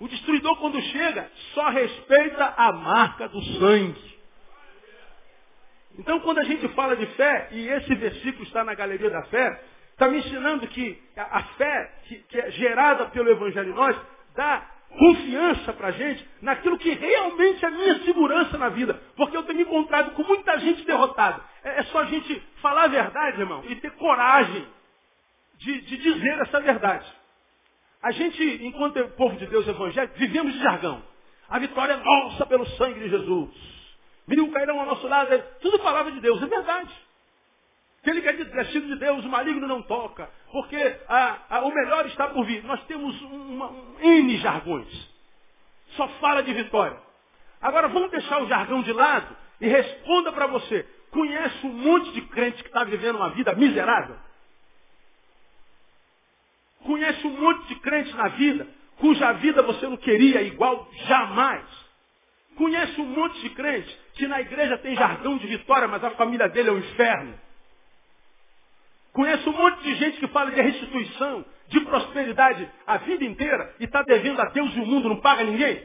O 0.00 0.08
destruidor, 0.08 0.56
quando 0.58 0.80
chega, 0.80 1.30
só 1.52 1.68
respeita 1.68 2.54
a 2.56 2.72
marca 2.72 3.28
do 3.28 3.42
sangue. 3.58 4.18
Então, 5.98 6.20
quando 6.20 6.38
a 6.38 6.44
gente 6.44 6.66
fala 6.68 6.96
de 6.96 7.04
fé, 7.06 7.48
e 7.50 7.68
esse 7.68 7.94
versículo 7.94 8.44
está 8.44 8.64
na 8.64 8.74
galeria 8.74 9.10
da 9.10 9.24
fé, 9.24 9.64
está 9.90 10.08
me 10.08 10.18
ensinando 10.20 10.66
que 10.68 11.02
a 11.16 11.42
fé 11.42 11.94
que, 12.04 12.16
que 12.16 12.40
é 12.40 12.50
gerada 12.50 13.06
pelo 13.10 13.30
Evangelho 13.30 13.72
em 13.72 13.74
nós 13.74 13.94
dá 14.34 14.71
confiança 14.98 15.72
para 15.72 15.88
a 15.88 15.92
gente 15.92 16.26
naquilo 16.40 16.78
que 16.78 16.92
realmente 16.92 17.64
é 17.64 17.70
minha 17.70 17.98
segurança 18.00 18.58
na 18.58 18.68
vida. 18.68 19.00
Porque 19.16 19.36
eu 19.36 19.42
tenho 19.42 19.58
me 19.58 19.64
encontrado 19.64 20.12
com 20.12 20.22
muita 20.22 20.58
gente 20.58 20.84
derrotada. 20.84 21.42
É, 21.64 21.80
é 21.80 21.82
só 21.84 22.00
a 22.00 22.04
gente 22.06 22.42
falar 22.60 22.84
a 22.84 22.88
verdade, 22.88 23.40
irmão, 23.40 23.62
e 23.68 23.76
ter 23.76 23.90
coragem 23.92 24.66
de, 25.56 25.80
de 25.82 25.96
dizer 25.96 26.38
essa 26.40 26.60
verdade. 26.60 27.06
A 28.02 28.10
gente, 28.10 28.42
enquanto 28.64 28.96
é 28.98 29.04
povo 29.04 29.36
de 29.36 29.46
Deus 29.46 29.66
evangélico, 29.66 30.18
vivemos 30.18 30.52
de 30.52 30.58
jargão. 30.58 31.02
A 31.48 31.58
vitória 31.58 31.92
é 31.92 31.96
nossa 31.96 32.46
pelo 32.46 32.66
sangue 32.70 32.98
de 32.98 33.10
Jesus. 33.10 33.50
Mil 34.26 34.50
cairão 34.50 34.80
ao 34.80 34.86
nosso 34.86 35.06
lado. 35.06 35.32
É 35.32 35.38
tudo 35.60 35.78
palavra 35.78 36.10
de 36.12 36.20
Deus, 36.20 36.42
é 36.42 36.46
verdade. 36.46 36.90
Que 38.02 38.10
ele 38.10 38.20
quer 38.20 38.36
dizer, 38.36 38.58
é 38.58 38.64
de 38.64 38.96
Deus, 38.96 39.24
o 39.24 39.28
maligno 39.28 39.66
não 39.66 39.82
toca. 39.82 40.28
Porque 40.50 40.76
a, 41.08 41.38
a, 41.48 41.60
o 41.62 41.72
melhor 41.72 42.04
está 42.06 42.28
por 42.28 42.44
vir. 42.44 42.64
Nós 42.64 42.82
temos 42.84 43.20
uma, 43.22 43.70
um 43.70 44.00
N 44.00 44.36
jargões. 44.38 45.10
Só 45.90 46.08
fala 46.20 46.42
de 46.42 46.52
vitória. 46.52 46.98
Agora 47.60 47.86
vamos 47.88 48.10
deixar 48.10 48.42
o 48.42 48.48
jargão 48.48 48.82
de 48.82 48.92
lado 48.92 49.36
e 49.60 49.68
responda 49.68 50.32
para 50.32 50.48
você. 50.48 50.84
Conhece 51.12 51.66
um 51.66 51.72
monte 51.72 52.10
de 52.12 52.22
crente 52.22 52.62
que 52.62 52.68
está 52.68 52.82
vivendo 52.82 53.16
uma 53.16 53.30
vida 53.30 53.54
miserável? 53.54 54.16
Conhece 56.84 57.24
um 57.24 57.40
monte 57.40 57.68
de 57.68 57.76
crente 57.76 58.12
na 58.16 58.28
vida 58.28 58.66
cuja 58.98 59.32
vida 59.32 59.62
você 59.62 59.86
não 59.86 59.96
queria 59.96 60.42
igual 60.42 60.88
jamais? 61.06 61.64
Conhece 62.56 63.00
um 63.00 63.06
monte 63.06 63.40
de 63.40 63.50
crente 63.50 64.00
que 64.14 64.26
na 64.26 64.40
igreja 64.40 64.78
tem 64.78 64.94
jargão 64.94 65.38
de 65.38 65.46
vitória, 65.46 65.88
mas 65.88 66.02
a 66.02 66.10
família 66.10 66.48
dele 66.48 66.68
é 66.68 66.72
o 66.72 66.76
um 66.76 66.78
inferno? 66.78 67.38
Conheço 69.12 69.50
um 69.50 69.52
monte 69.52 69.82
de 69.82 69.94
gente 69.96 70.18
que 70.18 70.28
fala 70.28 70.50
de 70.50 70.60
restituição, 70.60 71.44
de 71.68 71.80
prosperidade 71.80 72.70
a 72.86 72.96
vida 72.98 73.24
inteira 73.24 73.74
e 73.78 73.84
está 73.84 74.02
devendo 74.02 74.40
a 74.40 74.46
Deus 74.46 74.74
e 74.74 74.80
o 74.80 74.86
mundo, 74.86 75.08
não 75.08 75.20
paga 75.20 75.44
ninguém. 75.44 75.82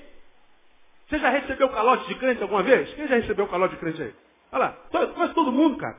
Você 1.08 1.20
já 1.20 1.30
recebeu 1.30 1.70
calote 1.70 2.08
de 2.08 2.16
crente 2.16 2.42
alguma 2.42 2.64
vez? 2.64 2.94
Quem 2.94 3.08
já 3.08 3.16
recebeu 3.16 3.48
calote 3.48 3.76
de 3.76 3.80
crente 3.80 4.02
aí? 4.02 4.14
Olha 4.52 4.66
lá, 4.66 5.08
quase 5.14 5.34
todo 5.34 5.52
mundo, 5.52 5.78
cara. 5.78 5.98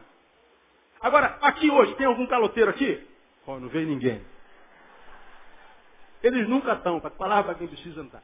Agora, 1.01 1.39
aqui 1.43 1.71
hoje, 1.71 1.95
tem 1.95 2.07
algum 2.07 2.27
caloteiro 2.27 2.71
aqui? 2.71 3.07
Oh, 3.47 3.59
não 3.59 3.69
veio 3.69 3.87
ninguém. 3.87 4.23
Eles 6.23 6.49
nunca 6.49 6.73
estão, 6.73 6.99
para 7.01 7.11
falar 7.11 7.45
para 7.45 7.55
quem 7.55 7.69
precisa 7.69 8.05
tá. 8.05 8.21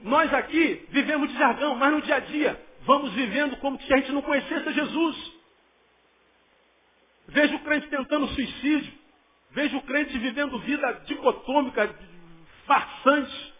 Nós 0.00 0.32
aqui 0.34 0.86
vivemos 0.90 1.30
de 1.30 1.38
jargão, 1.38 1.76
mas 1.76 1.92
no 1.92 2.02
dia 2.02 2.16
a 2.16 2.20
dia 2.20 2.60
vamos 2.80 3.12
vivendo 3.12 3.56
como 3.58 3.80
se 3.80 3.92
a 3.92 3.96
gente 3.98 4.10
não 4.10 4.22
conhecesse 4.22 4.72
Jesus. 4.72 5.31
Vejo 7.32 7.56
o 7.56 7.60
crente 7.60 7.88
tentando 7.88 8.28
suicídio. 8.28 8.92
Vejo 9.50 9.76
o 9.78 9.82
crente 9.82 10.16
vivendo 10.18 10.58
vida 10.60 10.92
dicotômica, 11.06 11.94
farsante. 12.66 13.54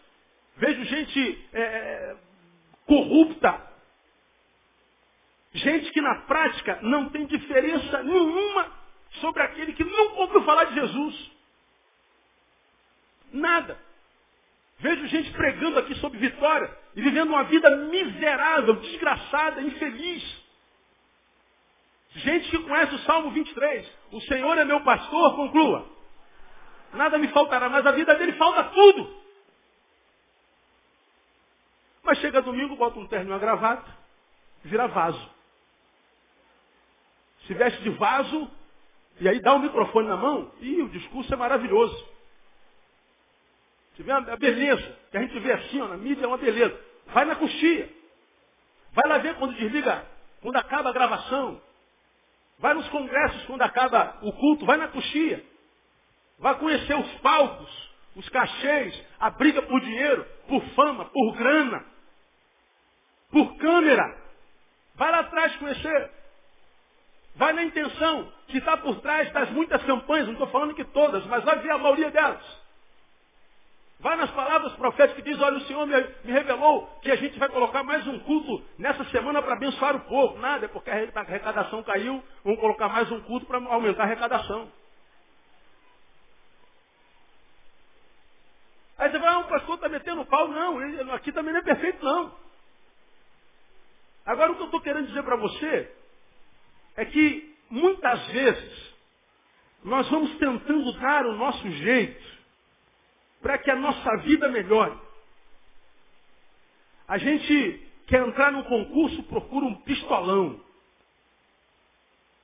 Vejo 0.56 0.84
gente 0.84 1.48
é, 1.52 1.62
é, 1.62 2.16
corrupta. 2.86 3.72
Gente 5.54 5.90
que 5.90 6.00
na 6.00 6.14
prática 6.22 6.78
não 6.82 7.08
tem 7.10 7.26
diferença 7.26 8.02
nenhuma 8.02 8.70
sobre 9.20 9.42
aquele 9.42 9.72
que 9.72 9.84
nunca 9.84 10.20
ouviu 10.20 10.42
falar 10.44 10.64
de 10.64 10.74
Jesus. 10.74 11.30
Nada. 13.32 13.78
Vejo 14.78 15.06
gente 15.08 15.30
pregando 15.32 15.78
aqui 15.78 15.94
sobre 15.96 16.18
vitória 16.18 16.70
e 16.94 17.02
vivendo 17.02 17.28
uma 17.28 17.44
vida 17.44 17.70
miserável, 17.76 18.76
desgraçada, 18.76 19.62
infeliz. 19.62 20.41
Gente 22.14 22.50
que 22.50 22.58
conhece 22.58 22.94
o 22.94 22.98
Salmo 23.00 23.30
23. 23.30 23.90
O 24.12 24.20
Senhor 24.22 24.58
é 24.58 24.64
meu 24.64 24.80
pastor, 24.82 25.34
conclua. 25.34 25.86
Nada 26.92 27.16
me 27.16 27.28
faltará, 27.28 27.68
mas 27.70 27.86
a 27.86 27.92
vida 27.92 28.14
dele 28.16 28.32
falta 28.34 28.64
tudo. 28.64 29.22
Mas 32.02 32.18
chega 32.18 32.42
domingo, 32.42 32.76
bota 32.76 32.98
um 32.98 33.06
terno 33.06 33.30
e 33.30 33.32
uma 33.32 33.38
gravata, 33.38 33.90
vira 34.64 34.88
vaso. 34.88 35.30
Se 37.46 37.54
veste 37.54 37.82
de 37.82 37.90
vaso, 37.90 38.50
e 39.20 39.28
aí 39.28 39.40
dá 39.40 39.54
o 39.54 39.56
um 39.56 39.60
microfone 39.60 40.08
na 40.08 40.16
mão, 40.16 40.52
e 40.60 40.82
o 40.82 40.88
discurso 40.90 41.32
é 41.32 41.36
maravilhoso. 41.36 42.12
Você 43.94 44.02
vê 44.02 44.12
a 44.12 44.36
beleza, 44.36 44.98
que 45.10 45.16
a 45.16 45.20
gente 45.20 45.38
vê 45.38 45.52
assim 45.52 45.80
ó, 45.80 45.88
na 45.88 45.96
mídia, 45.96 46.24
é 46.24 46.26
uma 46.26 46.38
beleza. 46.38 46.78
Vai 47.06 47.24
na 47.24 47.36
coxia. 47.36 47.90
Vai 48.92 49.08
lá 49.08 49.18
ver 49.18 49.36
quando 49.36 49.54
desliga, 49.54 50.04
quando 50.40 50.56
acaba 50.56 50.90
a 50.90 50.92
gravação. 50.92 51.60
Vai 52.62 52.74
nos 52.74 52.88
congressos 52.90 53.44
quando 53.46 53.62
acaba 53.62 54.18
o 54.22 54.32
culto. 54.34 54.64
Vai 54.64 54.76
na 54.76 54.86
coxia. 54.86 55.44
Vai 56.38 56.54
conhecer 56.54 56.94
os 56.94 57.12
palcos, 57.14 57.90
os 58.14 58.28
cachês, 58.28 59.04
a 59.18 59.30
briga 59.30 59.62
por 59.62 59.80
dinheiro, 59.80 60.24
por 60.46 60.62
fama, 60.76 61.04
por 61.06 61.36
grana, 61.36 61.84
por 63.32 63.56
câmera. 63.56 64.16
Vai 64.94 65.10
lá 65.10 65.18
atrás 65.20 65.56
conhecer. 65.56 66.10
Vai 67.34 67.52
na 67.52 67.64
intenção 67.64 68.32
que 68.46 68.58
está 68.58 68.76
por 68.76 69.00
trás 69.00 69.32
das 69.32 69.50
muitas 69.50 69.82
campanhas, 69.82 70.26
não 70.26 70.34
estou 70.34 70.46
falando 70.48 70.74
que 70.74 70.84
todas, 70.84 71.26
mas 71.26 71.42
vai 71.42 71.58
ver 71.58 71.70
a 71.72 71.78
maioria 71.78 72.12
delas. 72.12 72.61
Vai 74.02 74.16
nas 74.16 74.32
palavras 74.32 74.72
proféticas 74.72 75.22
que 75.22 75.30
diz, 75.30 75.40
olha, 75.40 75.58
o 75.58 75.60
Senhor 75.60 75.86
me, 75.86 75.94
me, 76.24 76.32
revelou 76.32 76.88
que 77.02 77.10
a 77.10 77.14
gente 77.14 77.38
vai 77.38 77.48
colocar 77.48 77.84
mais 77.84 78.04
um 78.08 78.18
culto 78.18 78.60
nessa 78.76 79.04
semana 79.04 79.40
para 79.40 79.52
abençoar 79.52 79.94
o 79.94 80.00
povo. 80.00 80.40
Nada, 80.40 80.64
é 80.64 80.68
porque 80.68 80.90
a 80.90 80.94
arrecadação 81.20 81.84
caiu, 81.84 82.20
vamos 82.42 82.58
colocar 82.58 82.88
mais 82.88 83.08
um 83.12 83.20
culto 83.20 83.46
para 83.46 83.58
aumentar 83.58 84.02
a 84.02 84.06
arrecadação. 84.06 84.68
Aí 88.98 89.08
você 89.08 89.18
vai, 89.20 89.32
ah, 89.32 89.38
o 89.38 89.48
pastor 89.48 89.76
está 89.76 89.88
metendo 89.88 90.26
pau. 90.26 90.48
Não, 90.48 90.80
aqui 91.14 91.30
também 91.30 91.52
não 91.52 91.60
é 91.60 91.64
perfeito, 91.64 92.04
não. 92.04 92.34
Agora 94.26 94.50
o 94.50 94.56
que 94.56 94.62
eu 94.62 94.66
estou 94.66 94.80
querendo 94.80 95.06
dizer 95.06 95.22
para 95.22 95.36
você 95.36 95.94
é 96.96 97.04
que 97.04 97.56
muitas 97.70 98.26
vezes 98.32 98.94
nós 99.84 100.10
vamos 100.10 100.36
tentando 100.38 100.92
dar 100.98 101.24
o 101.24 101.36
nosso 101.36 101.70
jeito 101.70 102.31
para 103.42 103.58
que 103.58 103.70
a 103.70 103.76
nossa 103.76 104.16
vida 104.18 104.48
melhore. 104.48 104.96
A 107.08 107.18
gente 107.18 107.88
quer 108.06 108.26
entrar 108.26 108.52
no 108.52 108.64
concurso, 108.64 109.22
procura 109.24 109.66
um 109.66 109.74
pistolão. 109.82 110.60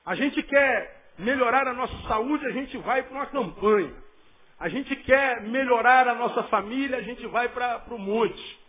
A 0.05 0.13
gente 0.13 0.43
quer 0.43 1.13
melhorar 1.17 1.67
a 1.67 1.73
nossa 1.73 1.97
saúde, 2.07 2.45
a 2.45 2.51
gente 2.51 2.77
vai 2.77 3.01
para 3.03 3.13
uma 3.13 3.25
campanha. 3.27 3.93
A 4.59 4.67
gente 4.67 4.95
quer 4.97 5.41
melhorar 5.41 6.07
a 6.07 6.15
nossa 6.15 6.43
família, 6.43 6.97
a 6.97 7.01
gente 7.01 7.25
vai 7.27 7.47
para 7.49 7.81
o 7.89 7.97
monte. 7.97 8.59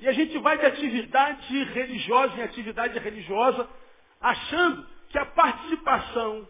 E 0.00 0.08
a 0.08 0.12
gente 0.12 0.38
vai 0.38 0.58
de 0.58 0.66
atividade 0.66 1.64
religiosa 1.64 2.36
em 2.36 2.42
atividade 2.42 2.98
religiosa, 2.98 3.68
achando 4.20 4.86
que 5.10 5.18
a 5.18 5.26
participação 5.26 6.48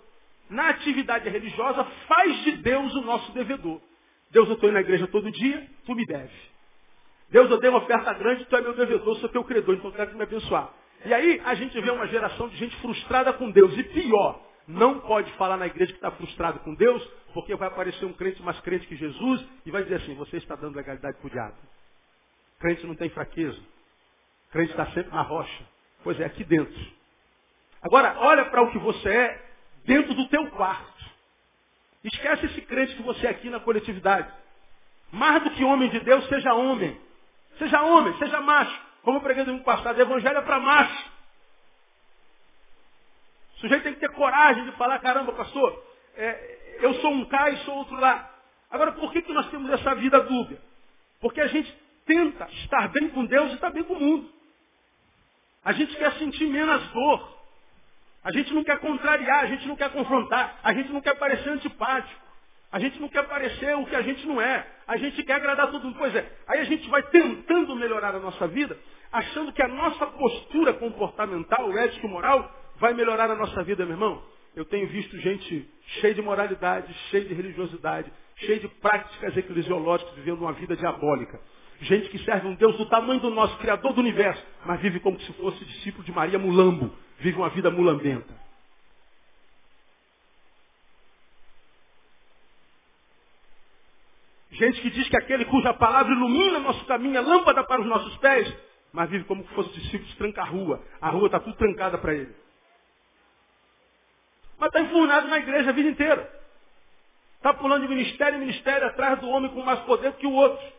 na 0.49 0.69
atividade 0.71 1.29
religiosa 1.29 1.85
faz 2.07 2.45
de 2.45 2.53
Deus 2.59 2.95
o 2.95 3.03
nosso 3.03 3.33
devedor. 3.33 3.81
Deus, 4.31 4.49
eu 4.49 4.55
estou 4.55 4.73
na 4.73 4.81
igreja 4.81 5.07
todo 5.07 5.31
dia, 5.31 5.69
tu 5.85 5.95
me 5.95 6.05
deve. 6.07 6.33
Deus, 7.31 7.51
eu 7.51 7.59
dei 7.59 7.71
uma 7.71 7.79
oferta 7.79 8.13
grande, 8.15 8.45
tu 8.45 8.57
é 8.57 8.61
meu 8.61 8.75
devedor, 8.75 9.17
sou 9.17 9.29
teu 9.29 9.45
credor, 9.45 9.75
então 9.75 9.91
eu 9.91 9.97
quero 9.97 10.17
me 10.17 10.23
abençoar. 10.23 10.73
E 11.05 11.13
aí 11.13 11.41
a 11.45 11.55
gente 11.55 11.81
vê 11.81 11.91
uma 11.91 12.07
geração 12.07 12.49
de 12.49 12.57
gente 12.57 12.77
frustrada 12.77 13.33
com 13.33 13.51
Deus. 13.51 13.77
E 13.77 13.83
pior, 13.85 14.41
não 14.67 15.01
pode 15.01 15.31
falar 15.35 15.57
na 15.57 15.67
igreja 15.67 15.93
que 15.93 15.99
está 15.99 16.11
frustrado 16.11 16.61
com 16.61 16.75
Deus, 16.75 17.03
porque 17.33 17.55
vai 17.55 17.69
aparecer 17.69 18.05
um 18.05 18.13
crente 18.13 18.43
mais 18.43 18.59
crente 18.61 18.87
que 18.87 18.97
Jesus 18.97 19.45
e 19.65 19.71
vai 19.71 19.83
dizer 19.83 19.97
assim, 19.97 20.15
você 20.15 20.37
está 20.39 20.57
dando 20.57 20.77
legalidade 20.77 21.19
para 21.19 21.27
o 21.27 21.31
diabo. 21.31 21.57
Crente 22.59 22.87
não 22.87 22.95
tem 22.95 23.11
fraqueza. 23.11 23.61
Crente 24.51 24.71
está 24.71 24.87
sempre 24.93 25.15
na 25.15 25.23
rocha. 25.23 25.65
Pois 26.03 26.19
é, 26.19 26.25
aqui 26.25 26.45
dentro. 26.45 26.97
Agora, 27.83 28.17
olha 28.19 28.47
para 28.47 28.63
o 28.63 28.71
que 28.71 28.79
você 28.79 29.09
é 29.09 29.45
dentro 29.85 30.15
do 30.15 30.29
teu 30.29 30.51
quarto. 30.51 30.96
Esquece 32.07 32.47
esse 32.47 32.61
crente 32.63 32.95
que 32.95 33.03
você 33.03 33.27
é 33.27 33.31
aqui 33.31 33.51
na 33.51 33.59
coletividade. 33.59 34.33
Mais 35.11 35.43
do 35.43 35.51
que 35.51 35.65
homem 35.65 35.89
de 35.91 35.99
Deus, 36.01 36.25
seja 36.29 36.55
homem. 36.55 36.99
Seja 37.59 37.83
homem, 37.83 38.17
seja 38.19 38.41
macho. 38.41 38.81
Como 39.03 39.19
eu 39.19 39.23
preguei 39.23 39.45
no 39.45 39.61
passado, 39.65 40.01
evangelho 40.01 40.39
é 40.39 40.43
para 40.43 40.61
macho. 40.61 41.11
O 43.57 43.61
sujeito 43.61 43.83
tem 43.83 43.95
que 43.95 44.01
ter 44.01 44.13
coragem 44.13 44.65
de 44.67 44.73
falar, 44.73 44.99
caramba, 45.01 45.33
pastor, 45.33 45.85
é, 46.17 46.79
eu 46.81 46.95
sou 46.95 47.11
um 47.11 47.25
cá 47.25 47.51
e 47.51 47.57
sou 47.59 47.75
outro 47.75 47.97
lá. 47.97 48.31
Agora, 48.71 48.93
por 48.93 49.13
que, 49.13 49.23
que 49.23 49.33
nós 49.33 49.49
temos 49.51 49.69
essa 49.71 49.95
vida 49.97 50.21
dúbia? 50.21 50.61
Porque 51.21 51.41
a 51.41 51.47
gente 51.49 51.73
tenta 52.05 52.49
estar 52.51 52.89
bem 52.89 53.09
com 53.09 53.25
Deus 53.25 53.51
e 53.51 53.55
estar 53.55 53.71
bem 53.71 53.83
com 53.83 53.95
o 53.95 54.01
mundo. 54.01 54.31
A 55.65 55.73
gente 55.73 55.97
quer 55.97 56.13
sentir 56.19 56.47
menos 56.47 56.87
dor. 56.93 57.36
A 58.27 58.33
gente 58.33 58.53
não 58.53 58.65
quer 58.65 58.81
contrariar, 58.81 59.45
a 59.45 59.47
gente 59.47 59.69
não 59.69 59.77
quer 59.77 59.89
confrontar, 59.93 60.59
a 60.65 60.75
gente 60.75 60.93
não 60.93 61.01
quer 61.01 61.15
parecer 61.17 61.49
antipático. 61.49 62.27
A 62.73 62.81
gente 62.81 63.01
não 63.01 63.09
quer 63.09 63.23
parecer 63.23 63.77
o 63.77 63.87
que 63.87 63.95
a 63.95 64.03
gente 64.03 64.27
não 64.27 64.41
é. 64.41 64.67
A 64.85 64.97
gente 64.97 65.23
quer 65.23 65.35
agradar 65.35 65.71
todo 65.71 65.85
mundo. 65.85 65.97
Pois 65.97 66.13
é, 66.13 66.29
aí 66.49 66.59
a 66.59 66.65
gente 66.65 66.91
vai 66.91 67.05
tentando 67.05 67.77
melhorar 67.77 68.17
a 68.17 68.19
nossa 68.19 68.49
vida, 68.49 68.77
achando 69.13 69.53
que 69.53 69.63
a 69.63 69.69
nossa 69.69 70.09
postura 70.09 70.73
comportamental, 70.73 71.71
ética 71.79 72.05
e 72.05 72.11
moral 72.11 72.53
vai 72.81 72.95
melhorar 72.95 73.31
a 73.31 73.37
nossa 73.37 73.63
vida, 73.63 73.85
meu 73.85 73.95
irmão. 73.95 74.21
Eu 74.57 74.65
tenho 74.65 74.89
visto 74.89 75.17
gente 75.21 75.71
cheia 76.01 76.13
de 76.13 76.21
moralidade, 76.21 76.93
cheia 77.13 77.27
de 77.27 77.33
religiosidade, 77.33 78.13
cheia 78.39 78.59
de 78.59 78.67
práticas 78.67 79.37
eclesiológicas, 79.37 80.13
vivendo 80.17 80.41
uma 80.41 80.53
vida 80.53 80.77
diabólica. 80.77 81.41
Gente 81.83 82.09
que 82.09 82.19
serve 82.25 82.49
um 82.49 82.57
Deus 82.57 82.77
do 82.77 82.87
tamanho 82.87 83.21
do 83.21 83.31
nosso 83.31 83.57
Criador 83.59 83.93
do 83.93 84.01
universo, 84.01 84.45
mas 84.65 84.81
vive 84.81 84.99
como 84.99 85.21
se 85.21 85.33
fosse 85.35 85.65
discípulo 85.65 86.03
de 86.03 86.11
Maria 86.11 86.41
Mulambo. 86.41 87.06
Vive 87.19 87.37
uma 87.37 87.49
vida 87.51 87.71
mulambenta. 87.71 88.35
Gente 94.51 94.81
que 94.81 94.91
diz 94.91 95.09
que 95.09 95.17
aquele 95.17 95.45
cuja 95.45 95.75
palavra 95.75 96.13
ilumina 96.13 96.59
nosso 96.59 96.85
caminho, 96.87 97.19
é 97.19 97.21
lâmpada 97.21 97.63
para 97.65 97.81
os 97.81 97.87
nossos 97.87 98.17
pés, 98.19 98.55
mas 98.93 99.11
vive 99.11 99.25
como 99.25 99.47
se 99.47 99.55
fosse 99.55 99.71
discípulo 99.71 100.09
de 100.09 100.17
tranca 100.17 100.43
a 100.43 100.47
rua. 100.47 100.83
A 101.01 101.11
rua 101.11 101.27
está 101.27 101.41
tudo 101.41 101.57
trancada 101.57 101.99
para 101.99 102.15
ele. 102.15 102.35
Mas 104.59 104.69
está 104.69 104.81
enfurnado 104.81 105.29
na 105.29 105.39
igreja 105.39 105.71
a 105.71 105.73
vida 105.73 105.91
inteira. 105.91 106.33
Está 107.37 107.53
pulando 107.53 107.83
de 107.83 107.89
ministério 107.89 108.37
em 108.37 108.41
ministério 108.41 108.87
atrás 108.87 109.21
do 109.21 109.29
homem 109.29 109.51
com 109.53 109.63
mais 109.63 109.81
poder 109.81 110.13
que 110.15 110.27
o 110.27 110.33
outro 110.33 110.77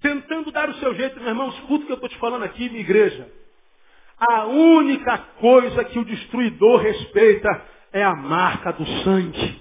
tentando 0.00 0.50
dar 0.50 0.68
o 0.68 0.74
seu 0.74 0.94
jeito, 0.94 1.20
meu 1.20 1.28
irmão, 1.28 1.50
escuta 1.50 1.84
o 1.84 1.86
que 1.86 1.92
eu 1.92 1.96
estou 1.96 2.08
te 2.08 2.18
falando 2.18 2.42
aqui, 2.42 2.68
minha 2.68 2.80
igreja. 2.80 3.30
A 4.20 4.44
única 4.44 5.16
coisa 5.40 5.82
que 5.84 5.98
o 5.98 6.04
destruidor 6.04 6.82
respeita 6.82 7.48
é 7.90 8.02
a 8.02 8.14
marca 8.14 8.72
do 8.72 8.86
sangue. 9.02 9.60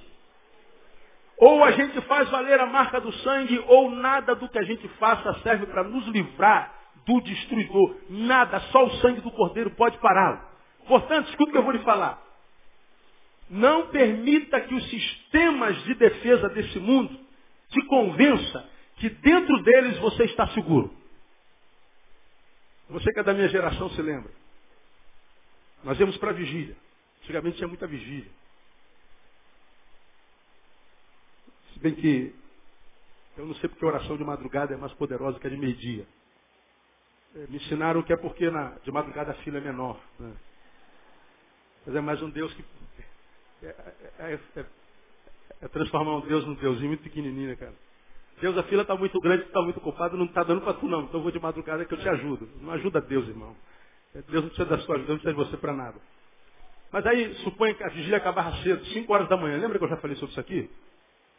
Ou 1.38 1.64
a 1.64 1.72
gente 1.72 2.02
faz 2.02 2.30
valer 2.30 2.60
a 2.60 2.66
marca 2.66 3.00
do 3.00 3.12
sangue, 3.14 3.64
ou 3.68 3.90
nada 3.90 4.36
do 4.36 4.50
que 4.50 4.60
a 4.60 4.64
gente 4.64 4.86
faça 5.00 5.34
serve 5.42 5.66
para 5.68 5.86
nos 5.86 6.06
livrar 6.08 6.74
do 7.06 7.22
destruidor. 7.22 7.96
Nada, 8.10 8.60
só 8.72 8.86
o 8.86 8.92
sangue 8.98 9.22
do 9.22 9.32
cordeiro 9.32 9.72
pode 9.72 9.98
pará-lo. 10.00 10.42
Portanto, 10.86 11.30
escuta 11.30 11.50
o 11.50 11.54
que 11.54 11.58
eu 11.58 11.64
vou 11.64 11.72
lhe 11.72 11.84
falar. 11.84 12.22
Não 13.50 13.88
permita 13.88 14.60
que 14.60 14.76
os 14.76 14.90
sistemas 14.90 15.82
de 15.84 15.94
defesa 15.96 16.50
desse 16.50 16.80
mundo 16.80 17.18
te 17.70 17.82
convença 17.86 18.70
que 18.98 19.10
dentro 19.10 19.64
deles 19.64 19.98
você 20.00 20.26
está 20.26 20.48
seguro. 20.50 20.94
Você 22.90 23.12
que 23.14 23.20
é 23.22 23.24
da 23.24 23.34
minha 23.34 23.48
geração 23.48 23.90
se 23.92 24.02
lembra. 24.02 24.32
Nós 25.84 26.00
íamos 26.00 26.18
para 26.18 26.32
a 26.32 26.34
vigília. 26.34 26.76
Antigamente 27.22 27.58
tinha 27.58 27.68
muita 27.68 27.88
vigília. 27.88 28.32
Se 31.74 31.80
bem 31.80 31.96
que 31.96 32.36
eu 33.38 33.46
não 33.46 33.56
sei 33.56 33.70
porque 33.70 33.86
a 33.86 33.88
oração 33.88 34.18
de 34.18 34.24
madrugada 34.24 34.74
é 34.74 34.78
mais 34.78 34.94
poderosa 34.94 35.40
que 35.40 35.48
a 35.48 35.50
de 35.50 35.58
meio-dia. 35.58 36.06
É, 37.36 37.48
me 37.48 37.56
ensinaram 37.56 38.04
que 38.04 38.12
é 38.12 38.18
porque 38.18 38.50
na, 38.50 38.72
de 38.84 38.92
madrugada 38.92 39.32
a 39.32 39.36
fila 39.36 39.60
é 39.60 39.62
menor. 39.62 39.98
Né? 40.20 40.34
Mas 41.86 41.96
é 41.96 42.02
mais 42.02 42.22
um 42.22 42.30
Deus 42.30 42.54
que. 42.54 42.66
É, 43.64 43.68
é, 44.20 44.40
é, 44.58 44.66
é 45.62 45.68
transformar 45.70 46.18
um 46.18 46.22
Deus 46.28 46.46
num 46.46 46.56
Deusinho 46.56 46.90
muito 46.90 47.04
pequenininho, 47.04 47.50
né, 47.50 47.56
cara? 47.56 47.74
Deus, 48.42 48.58
a 48.58 48.64
fila 48.64 48.82
está 48.82 48.96
muito 48.96 49.20
grande, 49.20 49.44
está 49.44 49.62
muito 49.62 49.78
ocupado, 49.78 50.18
não 50.18 50.26
está 50.26 50.44
dando 50.44 50.62
para 50.62 50.74
tu 50.74 50.88
não. 50.88 51.04
Então 51.04 51.20
eu 51.20 51.24
vou 51.24 51.32
de 51.32 51.40
madrugada 51.40 51.86
que 51.86 51.94
eu 51.94 52.00
te 52.00 52.10
ajudo. 52.10 52.50
Não 52.62 52.72
ajuda 52.72 53.02
Deus, 53.02 53.28
irmão. 53.28 53.56
Deus 54.14 54.44
não 54.44 54.50
precisa 54.50 54.66
da 54.66 54.80
sua 54.80 54.96
ajuda, 54.96 55.14
não 55.14 55.20
precisa 55.20 55.44
de 55.44 55.50
você 55.50 55.58
para 55.58 55.74
nada. 55.74 56.00
Mas 56.92 57.06
aí, 57.06 57.36
suponha 57.44 57.74
que 57.76 57.84
a 57.84 57.90
vigília 57.90 58.18
acabava 58.18 58.56
cedo, 58.64 58.84
5 58.86 59.14
horas 59.14 59.30
da 59.30 59.38
manhã. 59.38 59.58
Lembra 59.58 59.78
que 59.78 59.84
eu 59.84 59.90
já 59.90 59.98
falei 59.98 60.16
sobre 60.16 60.32
isso 60.32 60.40
aqui? 60.40 60.70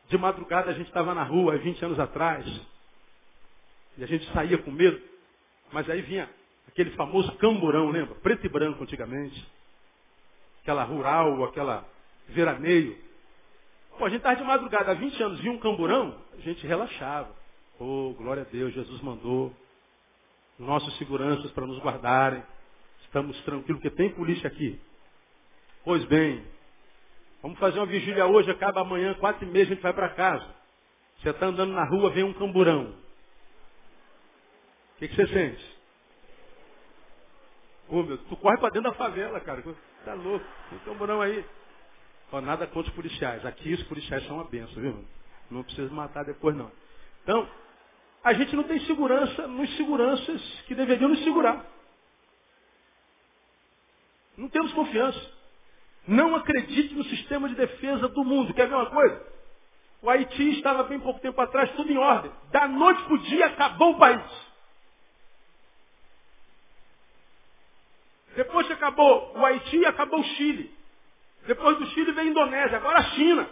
De 0.08 0.16
madrugada 0.16 0.70
a 0.70 0.74
gente 0.74 0.86
estava 0.86 1.14
na 1.14 1.24
rua, 1.24 1.54
há 1.54 1.58
20 1.58 1.84
anos 1.84 1.98
atrás. 1.98 2.46
E 3.98 4.04
a 4.04 4.06
gente 4.06 4.24
saía 4.32 4.58
com 4.58 4.70
medo. 4.70 5.00
Mas 5.72 5.88
aí 5.90 6.02
vinha 6.02 6.28
aquele 6.68 6.90
famoso 6.92 7.32
camburão, 7.36 7.90
lembra? 7.90 8.14
Preto 8.16 8.46
e 8.46 8.48
branco 8.48 8.82
antigamente. 8.82 9.46
Aquela 10.62 10.84
rural, 10.84 11.42
aquela 11.44 11.84
veraneio. 12.28 12.96
Pô, 13.98 14.04
a 14.04 14.08
gente 14.08 14.18
estava 14.18 14.36
de 14.36 14.44
madrugada 14.44 14.92
há 14.92 14.94
20 14.94 15.22
anos, 15.22 15.40
vinha 15.40 15.52
um 15.52 15.58
camburão, 15.58 16.16
a 16.32 16.40
gente 16.40 16.66
relaxava. 16.66 17.34
Oh, 17.78 18.14
glória 18.16 18.42
a 18.42 18.46
Deus, 18.46 18.72
Jesus 18.72 19.00
mandou 19.00 19.54
nossos 20.58 20.96
seguranças 20.98 21.50
para 21.52 21.66
nos 21.66 21.78
guardarem. 21.80 22.42
Estamos 23.10 23.36
tranquilos, 23.42 23.82
porque 23.82 23.90
tem 23.90 24.10
polícia 24.10 24.46
aqui. 24.46 24.80
Pois 25.82 26.04
bem, 26.04 26.46
vamos 27.42 27.58
fazer 27.58 27.80
uma 27.80 27.86
vigília 27.86 28.24
hoje, 28.24 28.48
acaba 28.52 28.82
amanhã, 28.82 29.14
quatro 29.14 29.44
e 29.44 29.50
meia, 29.50 29.64
a 29.64 29.68
gente 29.68 29.82
vai 29.82 29.92
para 29.92 30.10
casa. 30.10 30.46
Você 31.18 31.30
está 31.30 31.46
andando 31.46 31.72
na 31.72 31.84
rua, 31.84 32.10
vem 32.10 32.22
um 32.22 32.32
camburão. 32.32 32.94
O 34.94 34.98
que, 35.00 35.08
que 35.08 35.16
você 35.16 35.26
sente? 35.26 35.76
Ô, 37.88 38.04
meu, 38.04 38.16
tu 38.16 38.36
corre 38.36 38.58
para 38.58 38.70
dentro 38.70 38.92
da 38.92 38.96
favela, 38.96 39.40
cara. 39.40 39.60
Tá 40.04 40.14
louco. 40.14 40.46
Então, 40.70 40.94
morão 40.94 41.20
aí. 41.20 41.44
Ó, 42.30 42.40
nada 42.40 42.64
contra 42.68 42.90
os 42.90 42.94
policiais. 42.94 43.44
Aqui 43.44 43.74
os 43.74 43.82
policiais 43.84 44.24
são 44.28 44.36
uma 44.36 44.44
benção, 44.44 44.80
viu? 44.80 45.04
Não 45.50 45.64
precisa 45.64 45.92
matar 45.92 46.24
depois, 46.24 46.54
não. 46.54 46.70
Então, 47.24 47.48
a 48.22 48.32
gente 48.34 48.54
não 48.54 48.62
tem 48.62 48.78
segurança 48.86 49.48
nos 49.48 49.76
seguranças 49.76 50.40
que 50.68 50.76
deveriam 50.76 51.08
nos 51.08 51.24
segurar. 51.24 51.79
Não 54.40 54.48
temos 54.48 54.72
confiança. 54.72 55.20
Não 56.08 56.34
acredite 56.34 56.94
no 56.94 57.04
sistema 57.04 57.46
de 57.46 57.54
defesa 57.54 58.08
do 58.08 58.24
mundo. 58.24 58.54
Quer 58.54 58.68
ver 58.68 58.74
uma 58.74 58.86
coisa? 58.86 59.22
O 60.00 60.08
Haiti 60.08 60.52
estava 60.52 60.82
bem 60.84 60.98
pouco 60.98 61.20
tempo 61.20 61.38
atrás, 61.42 61.70
tudo 61.72 61.92
em 61.92 61.98
ordem. 61.98 62.32
Da 62.50 62.66
noite 62.66 63.02
para 63.02 63.14
o 63.14 63.18
dia 63.18 63.46
acabou 63.46 63.90
o 63.90 63.98
país. 63.98 64.50
Depois 68.34 68.66
que 68.66 68.72
acabou 68.72 69.36
o 69.36 69.44
Haiti, 69.44 69.84
acabou 69.84 70.20
o 70.20 70.24
Chile. 70.24 70.74
Depois 71.46 71.76
do 71.76 71.86
Chile 71.88 72.12
veio 72.12 72.28
a 72.28 72.30
Indonésia, 72.30 72.78
agora 72.78 73.00
a 73.00 73.10
China. 73.10 73.46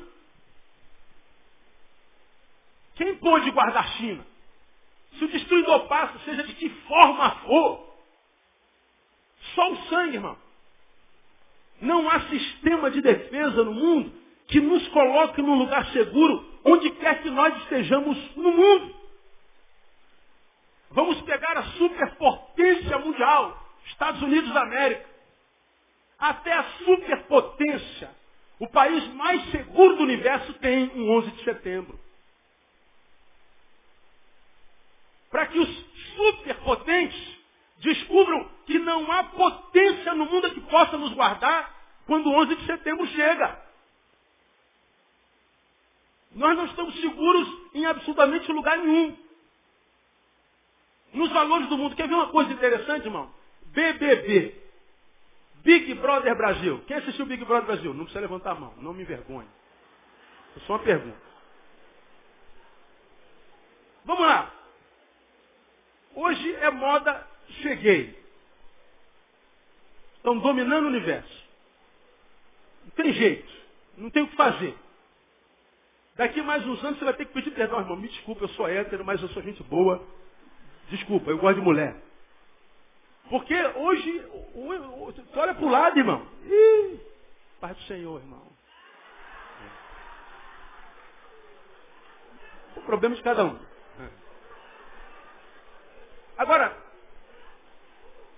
Quem 2.94 3.14
pôde 3.16 3.50
guardar 3.50 3.84
a 3.84 3.88
China? 3.98 4.26
Se 5.18 5.24
o 5.24 5.28
destruidor 5.28 5.86
passa, 5.86 6.18
seja 6.20 6.44
de 6.44 6.54
que 6.54 6.70
forma 6.70 7.30
for, 7.42 7.94
só 9.54 9.70
o 9.70 9.76
sangue, 9.88 10.14
irmão. 10.16 10.47
Não 11.80 12.08
há 12.08 12.20
sistema 12.28 12.90
de 12.90 13.00
defesa 13.00 13.64
no 13.64 13.72
mundo 13.72 14.12
que 14.48 14.60
nos 14.60 14.86
coloque 14.88 15.42
num 15.42 15.58
lugar 15.58 15.86
seguro 15.92 16.44
onde 16.64 16.90
quer 16.90 17.22
que 17.22 17.30
nós 17.30 17.56
estejamos 17.62 18.36
no 18.36 18.50
mundo. 18.50 18.94
Vamos 20.90 21.20
pegar 21.22 21.56
a 21.58 21.64
superpotência 21.72 22.98
mundial, 22.98 23.62
Estados 23.86 24.22
Unidos 24.22 24.52
da 24.52 24.62
América, 24.62 25.06
até 26.18 26.52
a 26.52 26.64
superpotência, 26.84 28.10
o 28.58 28.66
país 28.66 29.06
mais 29.14 29.50
seguro 29.50 29.96
do 29.96 30.02
universo 30.02 30.52
tem 30.54 30.90
um 30.96 31.10
11 31.18 31.30
de 31.30 31.44
setembro. 31.44 31.98
Para 35.30 35.46
que 35.46 35.58
os 35.58 35.86
superpotentes 36.16 37.37
descubram 37.78 38.48
que 38.66 38.78
não 38.78 39.10
há 39.10 39.24
potência 39.24 40.14
no 40.14 40.26
mundo 40.26 40.50
que 40.50 40.60
possa 40.62 40.96
nos 40.98 41.12
guardar 41.14 41.74
quando 42.06 42.26
o 42.26 42.34
11 42.34 42.56
de 42.56 42.66
setembro 42.66 43.06
chega. 43.08 43.68
Nós 46.32 46.56
não 46.56 46.66
estamos 46.66 47.00
seguros 47.00 47.48
em 47.74 47.86
absolutamente 47.86 48.50
lugar 48.52 48.78
nenhum. 48.78 49.16
Nos 51.12 51.30
valores 51.32 51.68
do 51.68 51.78
mundo. 51.78 51.96
Quer 51.96 52.08
ver 52.08 52.14
uma 52.14 52.28
coisa 52.28 52.52
interessante, 52.52 53.06
irmão? 53.06 53.32
BBB. 53.66 54.54
Big 55.62 55.94
Brother 55.94 56.36
Brasil. 56.36 56.82
Quem 56.86 56.96
assistiu 56.98 57.26
Big 57.26 57.44
Brother 57.44 57.66
Brasil? 57.66 57.92
Não 57.94 58.04
precisa 58.04 58.20
levantar 58.20 58.52
a 58.52 58.54
mão. 58.54 58.74
Não 58.78 58.92
me 58.92 59.02
envergonhe. 59.02 59.48
É 60.56 60.60
só 60.60 60.74
uma 60.74 60.78
pergunta. 60.80 61.28
Vamos 64.04 64.26
lá. 64.26 64.52
Hoje 66.14 66.54
é 66.56 66.70
moda 66.70 67.27
cheguei. 67.58 68.18
Estão 70.16 70.38
dominando 70.38 70.84
o 70.84 70.88
universo. 70.88 71.48
Não 72.84 72.90
tem 72.90 73.12
jeito. 73.12 73.52
Não 73.96 74.10
tem 74.10 74.22
o 74.22 74.28
que 74.28 74.36
fazer. 74.36 74.74
Daqui 76.16 76.42
mais 76.42 76.66
uns 76.66 76.82
anos 76.82 76.98
você 76.98 77.04
vai 77.04 77.14
ter 77.14 77.26
que 77.26 77.32
pedir 77.32 77.52
perdão, 77.52 77.80
irmão. 77.80 77.96
Me 77.96 78.08
desculpa, 78.08 78.44
eu 78.44 78.48
sou 78.50 78.68
hétero, 78.68 79.04
mas 79.04 79.22
eu 79.22 79.28
sou 79.28 79.42
gente 79.42 79.62
boa. 79.64 80.04
Desculpa, 80.90 81.30
eu 81.30 81.38
gosto 81.38 81.56
de 81.56 81.64
mulher. 81.64 81.94
Porque 83.30 83.54
hoje, 83.54 84.26
olha 85.36 85.54
para 85.54 85.64
o 85.64 85.70
lado, 85.70 85.98
irmão. 85.98 86.26
Ih, 86.44 87.00
do 87.60 87.82
Senhor, 87.82 88.20
irmão. 88.20 88.48
O 92.76 92.80
problema 92.82 93.14
de 93.14 93.22
cada 93.22 93.44
um. 93.44 93.58
Agora, 96.36 96.76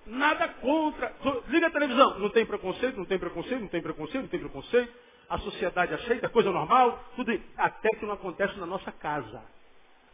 nada 0.06 0.48
contra. 0.48 1.14
Liga 1.48 1.68
a 1.68 1.70
televisão. 1.70 2.18
Não 2.18 2.30
tem 2.30 2.46
preconceito, 2.46 2.96
não 2.96 3.04
tem 3.04 3.18
preconceito, 3.18 3.60
não 3.60 3.68
tem 3.68 3.82
preconceito, 3.82 4.22
não 4.22 4.28
tem 4.28 4.40
preconceito. 4.40 4.92
A 5.28 5.38
sociedade 5.38 5.94
aceita, 5.94 6.28
coisa 6.28 6.50
normal, 6.50 7.04
tudo. 7.16 7.32
Até 7.56 7.88
que 7.90 8.04
não 8.04 8.14
acontece 8.14 8.58
na 8.58 8.66
nossa 8.66 8.90
casa. 8.90 9.42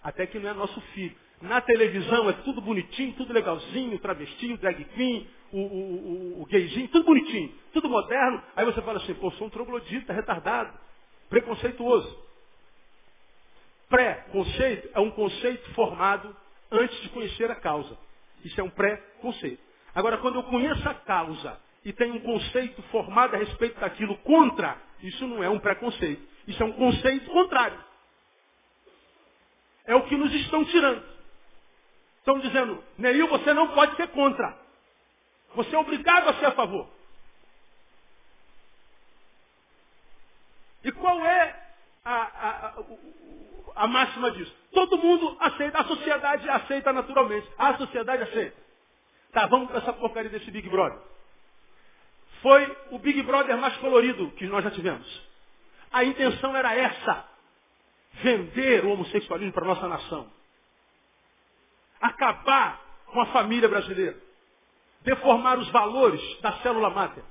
Até 0.03 0.27
que 0.27 0.39
não 0.39 0.51
é 0.51 0.55
nosso 0.55 0.81
filho. 0.93 1.17
Na 1.41 1.61
televisão 1.61 2.31
é 2.31 2.33
tudo 2.33 2.61
bonitinho, 2.61 3.15
tudo 3.15 3.33
legalzinho, 3.33 3.99
travestinho, 3.99 4.57
drag 4.57 4.85
queen, 4.85 5.29
o, 5.53 5.59
o, 5.59 6.39
o, 6.39 6.43
o 6.43 6.47
gayzinho, 6.47 6.89
tudo 6.89 7.05
bonitinho, 7.05 7.53
tudo 7.73 7.89
moderno. 7.89 8.43
Aí 8.55 8.65
você 8.65 8.81
fala 8.83 8.99
assim, 8.99 9.15
pô, 9.15 9.31
sou 9.33 9.47
um 9.47 9.51
troglodita, 9.51 10.13
retardado, 10.13 10.73
preconceituoso. 11.29 12.27
Pré-conceito 13.89 14.89
é 14.95 15.01
um 15.01 15.11
conceito 15.11 15.71
formado 15.75 16.35
antes 16.71 17.01
de 17.03 17.09
conhecer 17.11 17.51
a 17.51 17.55
causa. 17.55 17.97
Isso 18.45 18.61
é 18.61 18.65
um 18.65 18.71
pré-conceito. 18.71 19.66
Agora, 19.97 20.19
quando 20.19 20.35
eu 20.35 20.43
conheço 20.43 20.87
a 20.87 20.93
causa 20.93 21.59
e 21.83 21.91
tenho 21.91 22.17
um 22.17 22.21
conceito 22.21 22.83
formado 22.91 23.35
a 23.35 23.39
respeito 23.39 23.81
daquilo 23.81 24.15
contra, 24.19 24.77
isso 25.03 25.27
não 25.27 25.43
é 25.43 25.49
um 25.49 25.59
preconceito. 25.59 26.23
Isso 26.47 26.63
é 26.63 26.67
um 26.67 26.73
conceito 26.75 27.31
contrário. 27.31 27.83
É 29.87 29.95
o 29.95 30.03
que 30.07 30.15
nos 30.15 30.31
estão 30.35 30.67
tirando. 30.67 31.03
Estão 32.19 32.39
dizendo, 32.41 32.85
Neil, 32.99 33.27
você 33.29 33.55
não 33.55 33.69
pode 33.69 33.97
ser 33.97 34.09
contra. 34.09 34.55
Você 35.55 35.75
é 35.75 35.79
obrigado 35.79 36.29
a 36.29 36.35
ser 36.35 36.45
a 36.45 36.53
favor. 36.53 36.87
E 40.85 40.93
qual 40.93 41.25
é 41.25 41.69
a, 42.05 42.15
a, 42.15 42.67
a, 42.67 42.75
a 43.77 43.87
máxima 43.87 44.31
disso? 44.33 44.55
Todo 44.75 44.99
mundo 44.99 45.39
aceita, 45.41 45.79
a 45.79 45.85
sociedade 45.85 46.51
aceita 46.51 46.93
naturalmente. 46.93 47.49
A 47.57 47.79
sociedade 47.79 48.25
aceita. 48.25 48.66
Tá, 49.37 49.45
vamos 49.49 49.69
para 49.69 49.81
essa 49.81 49.93
porcaria 49.93 50.31
desse 50.31 50.51
Big 50.51 50.67
Brother. 50.71 50.99
Foi 52.41 52.77
o 52.91 52.99
Big 52.99 53.23
Brother 53.23 53.55
mais 53.59 53.77
colorido 53.77 54.31
que 54.31 54.47
nós 54.47 54.65
já 54.65 54.71
tivemos. 54.71 55.07
A 55.93 56.05
intenção 56.05 56.57
era 56.57 56.75
essa. 56.75 57.29
Vender 58.23 58.87
o 58.87 58.93
homossexualismo 58.93 59.53
para 59.53 59.65
a 59.65 59.69
nossa 59.69 59.87
nação 59.89 60.27
acabar 62.01 62.81
com 63.09 63.21
a 63.21 63.27
família 63.27 63.69
brasileira, 63.69 64.17
deformar 65.03 65.59
os 65.59 65.69
valores 65.69 66.41
da 66.41 66.55
célula 66.61 66.89
máter. 66.89 67.23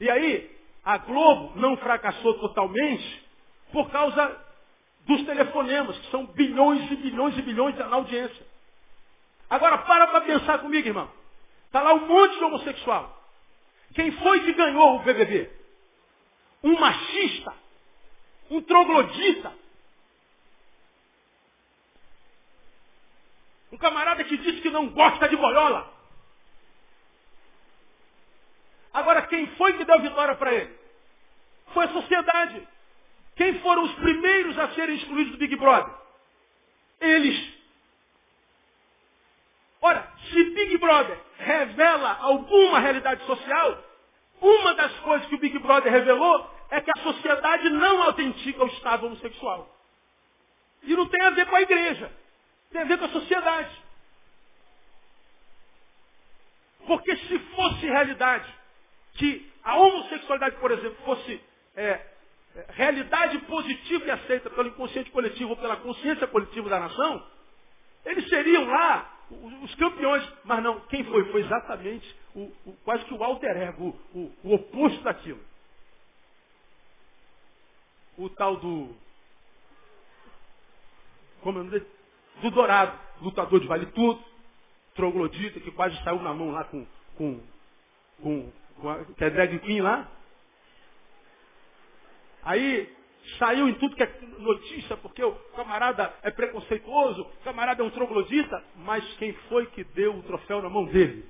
E 0.00 0.10
aí, 0.10 0.58
a 0.84 0.98
Globo 0.98 1.52
não 1.56 1.76
fracassou 1.76 2.34
totalmente 2.40 3.24
por 3.70 3.88
causa 3.90 4.44
dos 5.06 5.24
telefonemas, 5.24 5.96
que 5.98 6.10
são 6.10 6.26
bilhões 6.26 6.90
e 6.90 6.96
bilhões 6.96 7.38
e 7.38 7.42
bilhões 7.42 7.76
na 7.76 7.94
audiência. 7.94 8.53
Agora, 9.50 9.78
para 9.78 10.06
para 10.08 10.20
pensar 10.22 10.58
comigo, 10.58 10.88
irmão. 10.88 11.10
Está 11.66 11.82
lá 11.82 11.94
um 11.94 12.06
monte 12.06 12.38
de 12.38 12.44
homossexual. 12.44 13.24
Quem 13.94 14.12
foi 14.12 14.44
que 14.44 14.52
ganhou 14.54 14.96
o 14.96 14.98
BBB? 15.00 15.50
Um 16.62 16.78
machista, 16.78 17.54
um 18.50 18.62
troglodita, 18.62 19.52
Um 23.74 23.76
camarada 23.76 24.22
que 24.22 24.36
disse 24.36 24.60
que 24.60 24.70
não 24.70 24.88
gosta 24.90 25.28
de 25.28 25.36
boiola. 25.36 25.92
Agora, 28.92 29.26
quem 29.26 29.48
foi 29.56 29.76
que 29.76 29.84
deu 29.84 30.00
vitória 30.00 30.36
para 30.36 30.54
ele? 30.54 30.78
Foi 31.72 31.84
a 31.86 31.92
sociedade. 31.92 32.68
Quem 33.34 33.58
foram 33.62 33.82
os 33.82 33.94
primeiros 33.96 34.56
a 34.60 34.72
serem 34.74 34.94
excluídos 34.94 35.32
do 35.32 35.38
Big 35.38 35.56
Brother? 35.56 35.92
Eles. 37.00 37.53
Ora, 39.84 40.08
se 40.30 40.42
Big 40.44 40.78
Brother 40.78 41.20
revela 41.36 42.16
alguma 42.22 42.80
realidade 42.80 43.22
social, 43.26 43.84
uma 44.40 44.72
das 44.72 44.98
coisas 45.00 45.28
que 45.28 45.34
o 45.34 45.38
Big 45.38 45.58
Brother 45.58 45.92
revelou 45.92 46.50
é 46.70 46.80
que 46.80 46.90
a 46.90 47.02
sociedade 47.02 47.68
não 47.68 48.02
autentica 48.04 48.64
o 48.64 48.68
estado 48.68 49.04
homossexual. 49.04 49.68
E 50.84 50.96
não 50.96 51.06
tem 51.06 51.20
a 51.20 51.30
ver 51.30 51.44
com 51.44 51.56
a 51.56 51.60
igreja. 51.60 52.10
Tem 52.72 52.80
a 52.80 52.86
ver 52.86 52.96
com 52.96 53.04
a 53.04 53.10
sociedade. 53.10 53.82
Porque 56.86 57.14
se 57.18 57.38
fosse 57.38 57.84
realidade 57.84 58.50
que 59.16 59.52
a 59.62 59.76
homossexualidade, 59.76 60.56
por 60.56 60.70
exemplo, 60.70 60.96
fosse 61.04 61.38
é, 61.76 61.84
é, 61.90 62.66
realidade 62.70 63.36
positiva 63.40 64.06
e 64.06 64.10
aceita 64.12 64.48
pelo 64.48 64.68
inconsciente 64.68 65.10
coletivo 65.10 65.50
ou 65.50 65.56
pela 65.58 65.76
consciência 65.76 66.26
coletiva 66.26 66.70
da 66.70 66.80
nação, 66.80 67.26
eles 68.06 68.26
seriam 68.30 68.64
lá 68.64 69.13
campeões. 69.74 70.26
Mas 70.44 70.62
não, 70.62 70.80
quem 70.80 71.04
foi? 71.04 71.30
Foi 71.30 71.42
exatamente 71.42 72.16
o, 72.34 72.52
o, 72.66 72.76
quase 72.84 73.04
que 73.04 73.14
o 73.14 73.22
alter 73.22 73.56
ego, 73.56 73.98
o, 74.14 74.32
o 74.42 74.54
oposto 74.54 75.02
daquilo. 75.02 75.40
O 78.16 78.28
tal 78.30 78.56
do. 78.56 78.94
Como 81.42 81.62
não 81.62 81.70
do 81.70 82.50
Dourado, 82.50 82.98
lutador 83.20 83.60
de 83.60 83.66
vale 83.66 83.86
tudo, 83.86 84.22
troglodita, 84.94 85.60
que 85.60 85.70
quase 85.70 85.96
saiu 86.02 86.20
na 86.22 86.32
mão 86.32 86.50
lá 86.50 86.64
com 86.64 86.86
com, 87.16 87.40
com, 88.22 88.52
com 88.80 88.88
a, 88.88 89.04
que 89.04 89.24
é 89.24 89.30
drag 89.30 89.58
queen 89.60 89.80
lá. 89.80 90.08
Aí 92.42 92.94
saiu 93.38 93.68
em 93.68 93.74
tudo 93.74 93.96
que 93.96 94.02
é 94.02 94.20
notícia, 94.38 94.96
porque 94.98 95.22
o 95.24 95.32
camarada 95.56 96.14
é 96.22 96.30
preconceituoso, 96.30 97.22
o 97.22 97.44
camarada 97.44 97.82
é 97.82 97.86
um 97.86 97.90
troglodita, 97.90 98.62
mas 98.76 99.04
quem 99.16 99.32
foi 99.48 99.66
que 99.66 99.84
deu 99.84 100.16
o 100.16 100.22
troféu 100.22 100.62
na 100.62 100.68
mão 100.68 100.84
dele? 100.84 101.28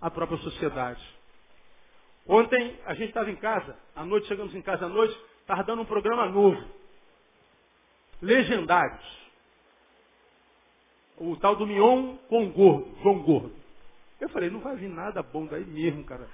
A 0.00 0.10
própria 0.10 0.38
sociedade. 0.38 1.02
Ontem 2.26 2.78
a 2.84 2.94
gente 2.94 3.08
estava 3.08 3.30
em 3.30 3.36
casa, 3.36 3.76
à 3.94 4.04
noite 4.04 4.26
chegamos 4.26 4.54
em 4.54 4.62
casa 4.62 4.86
à 4.86 4.88
noite, 4.88 5.18
estava 5.40 5.64
dando 5.64 5.82
um 5.82 5.86
programa 5.86 6.26
novo. 6.26 6.62
Legendários. 8.20 9.28
O 11.16 11.36
tal 11.36 11.56
do 11.56 11.66
Mion 11.66 12.16
com 12.28 12.44
o 12.46 12.50
Gordo, 12.50 12.96
João 13.02 13.18
Gordo. 13.22 13.56
Eu 14.20 14.28
falei, 14.28 14.50
não 14.50 14.60
vai 14.60 14.76
vir 14.76 14.88
nada 14.88 15.22
bom 15.22 15.46
daí 15.46 15.64
mesmo, 15.64 16.04
cara. 16.04 16.28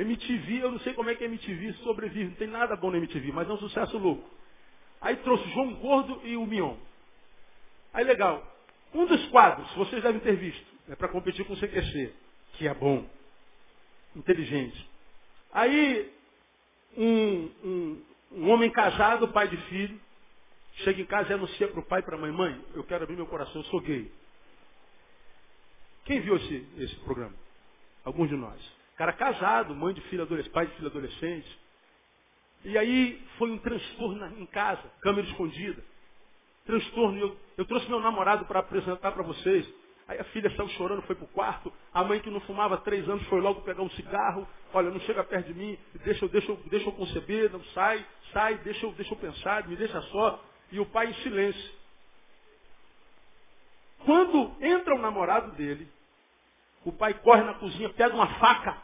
MTV, 0.00 0.62
eu 0.62 0.70
não 0.72 0.80
sei 0.80 0.94
como 0.94 1.10
é 1.10 1.14
que 1.14 1.24
a 1.24 1.26
MTV 1.26 1.74
sobrevive, 1.84 2.30
não 2.30 2.36
tem 2.36 2.48
nada 2.48 2.76
bom 2.76 2.90
na 2.90 2.98
MTV, 2.98 3.32
mas 3.32 3.48
é 3.48 3.52
um 3.52 3.58
sucesso 3.58 3.98
louco. 3.98 4.28
Aí 5.00 5.16
trouxe 5.16 5.48
João 5.50 5.74
Gordo 5.74 6.20
e 6.24 6.36
o 6.36 6.46
Mion. 6.46 6.76
Aí 7.92 8.04
legal. 8.04 8.46
Um 8.94 9.06
dos 9.06 9.26
quadros, 9.28 9.70
vocês 9.74 10.02
devem 10.02 10.20
ter 10.20 10.36
visto, 10.36 10.66
é 10.88 10.94
para 10.94 11.08
competir 11.08 11.44
com 11.46 11.54
o 11.54 11.56
CQC, 11.56 12.12
que 12.54 12.68
é 12.68 12.74
bom, 12.74 13.08
inteligente. 14.14 14.88
Aí, 15.52 16.12
um, 16.96 17.50
um, 17.64 18.02
um 18.32 18.50
homem 18.50 18.70
casado, 18.70 19.28
pai 19.28 19.48
de 19.48 19.56
filho, 19.68 19.98
chega 20.84 21.00
em 21.00 21.06
casa 21.06 21.30
e 21.30 21.34
anuncia 21.34 21.68
para 21.68 21.80
o 21.80 21.84
pai 21.84 22.00
e 22.00 22.02
para 22.02 22.16
a 22.16 22.20
mãe, 22.20 22.30
mãe, 22.30 22.64
eu 22.74 22.84
quero 22.84 23.04
abrir 23.04 23.16
meu 23.16 23.26
coração, 23.26 23.60
eu 23.60 23.64
sou 23.64 23.80
gay. 23.80 24.10
Quem 26.04 26.20
viu 26.20 26.36
esse, 26.36 26.66
esse 26.78 26.96
programa? 26.96 27.34
Alguns 28.04 28.28
de 28.28 28.36
nós. 28.36 28.81
Cara 28.96 29.12
casado, 29.12 29.74
mãe 29.74 29.94
de 29.94 30.00
filho 30.02 30.22
adolescente, 30.22 30.52
pai 30.52 30.66
de 30.66 30.74
filho 30.74 30.88
adolescente. 30.88 31.58
E 32.64 32.78
aí 32.78 33.20
foi 33.38 33.50
um 33.50 33.58
transtorno 33.58 34.38
em 34.38 34.46
casa, 34.46 34.82
câmera 35.00 35.26
escondida. 35.26 35.82
Transtorno. 36.64 37.18
Eu, 37.18 37.36
eu 37.58 37.64
trouxe 37.64 37.88
meu 37.88 38.00
namorado 38.00 38.44
para 38.44 38.60
apresentar 38.60 39.12
para 39.12 39.22
vocês. 39.22 39.68
Aí 40.06 40.18
a 40.18 40.24
filha 40.24 40.54
saiu 40.56 40.68
chorando, 40.70 41.02
foi 41.02 41.16
para 41.16 41.24
o 41.24 41.28
quarto. 41.28 41.72
A 41.92 42.04
mãe 42.04 42.20
que 42.20 42.30
não 42.30 42.40
fumava 42.40 42.74
há 42.74 42.78
três 42.78 43.08
anos 43.08 43.26
foi 43.28 43.40
logo 43.40 43.62
pegar 43.62 43.82
um 43.82 43.90
cigarro. 43.90 44.46
Olha, 44.72 44.90
não 44.90 45.00
chega 45.00 45.24
perto 45.24 45.46
de 45.46 45.54
mim, 45.54 45.78
deixa, 46.04 46.28
deixa, 46.28 46.54
deixa 46.66 46.88
eu 46.88 46.92
conceber, 46.92 47.50
não 47.50 47.62
sai, 47.66 48.04
sai, 48.32 48.56
deixa 48.58 48.86
eu, 48.86 48.92
deixa 48.92 49.12
eu 49.12 49.18
pensar, 49.18 49.66
me 49.68 49.76
deixa 49.76 50.00
só. 50.02 50.42
E 50.70 50.80
o 50.80 50.86
pai 50.86 51.08
em 51.08 51.14
silêncio. 51.14 51.72
Quando 54.04 54.52
entra 54.60 54.94
o 54.94 55.00
namorado 55.00 55.52
dele, 55.52 55.88
o 56.84 56.92
pai 56.92 57.14
corre 57.14 57.42
na 57.42 57.54
cozinha, 57.54 57.88
pega 57.90 58.14
uma 58.14 58.26
faca 58.34 58.76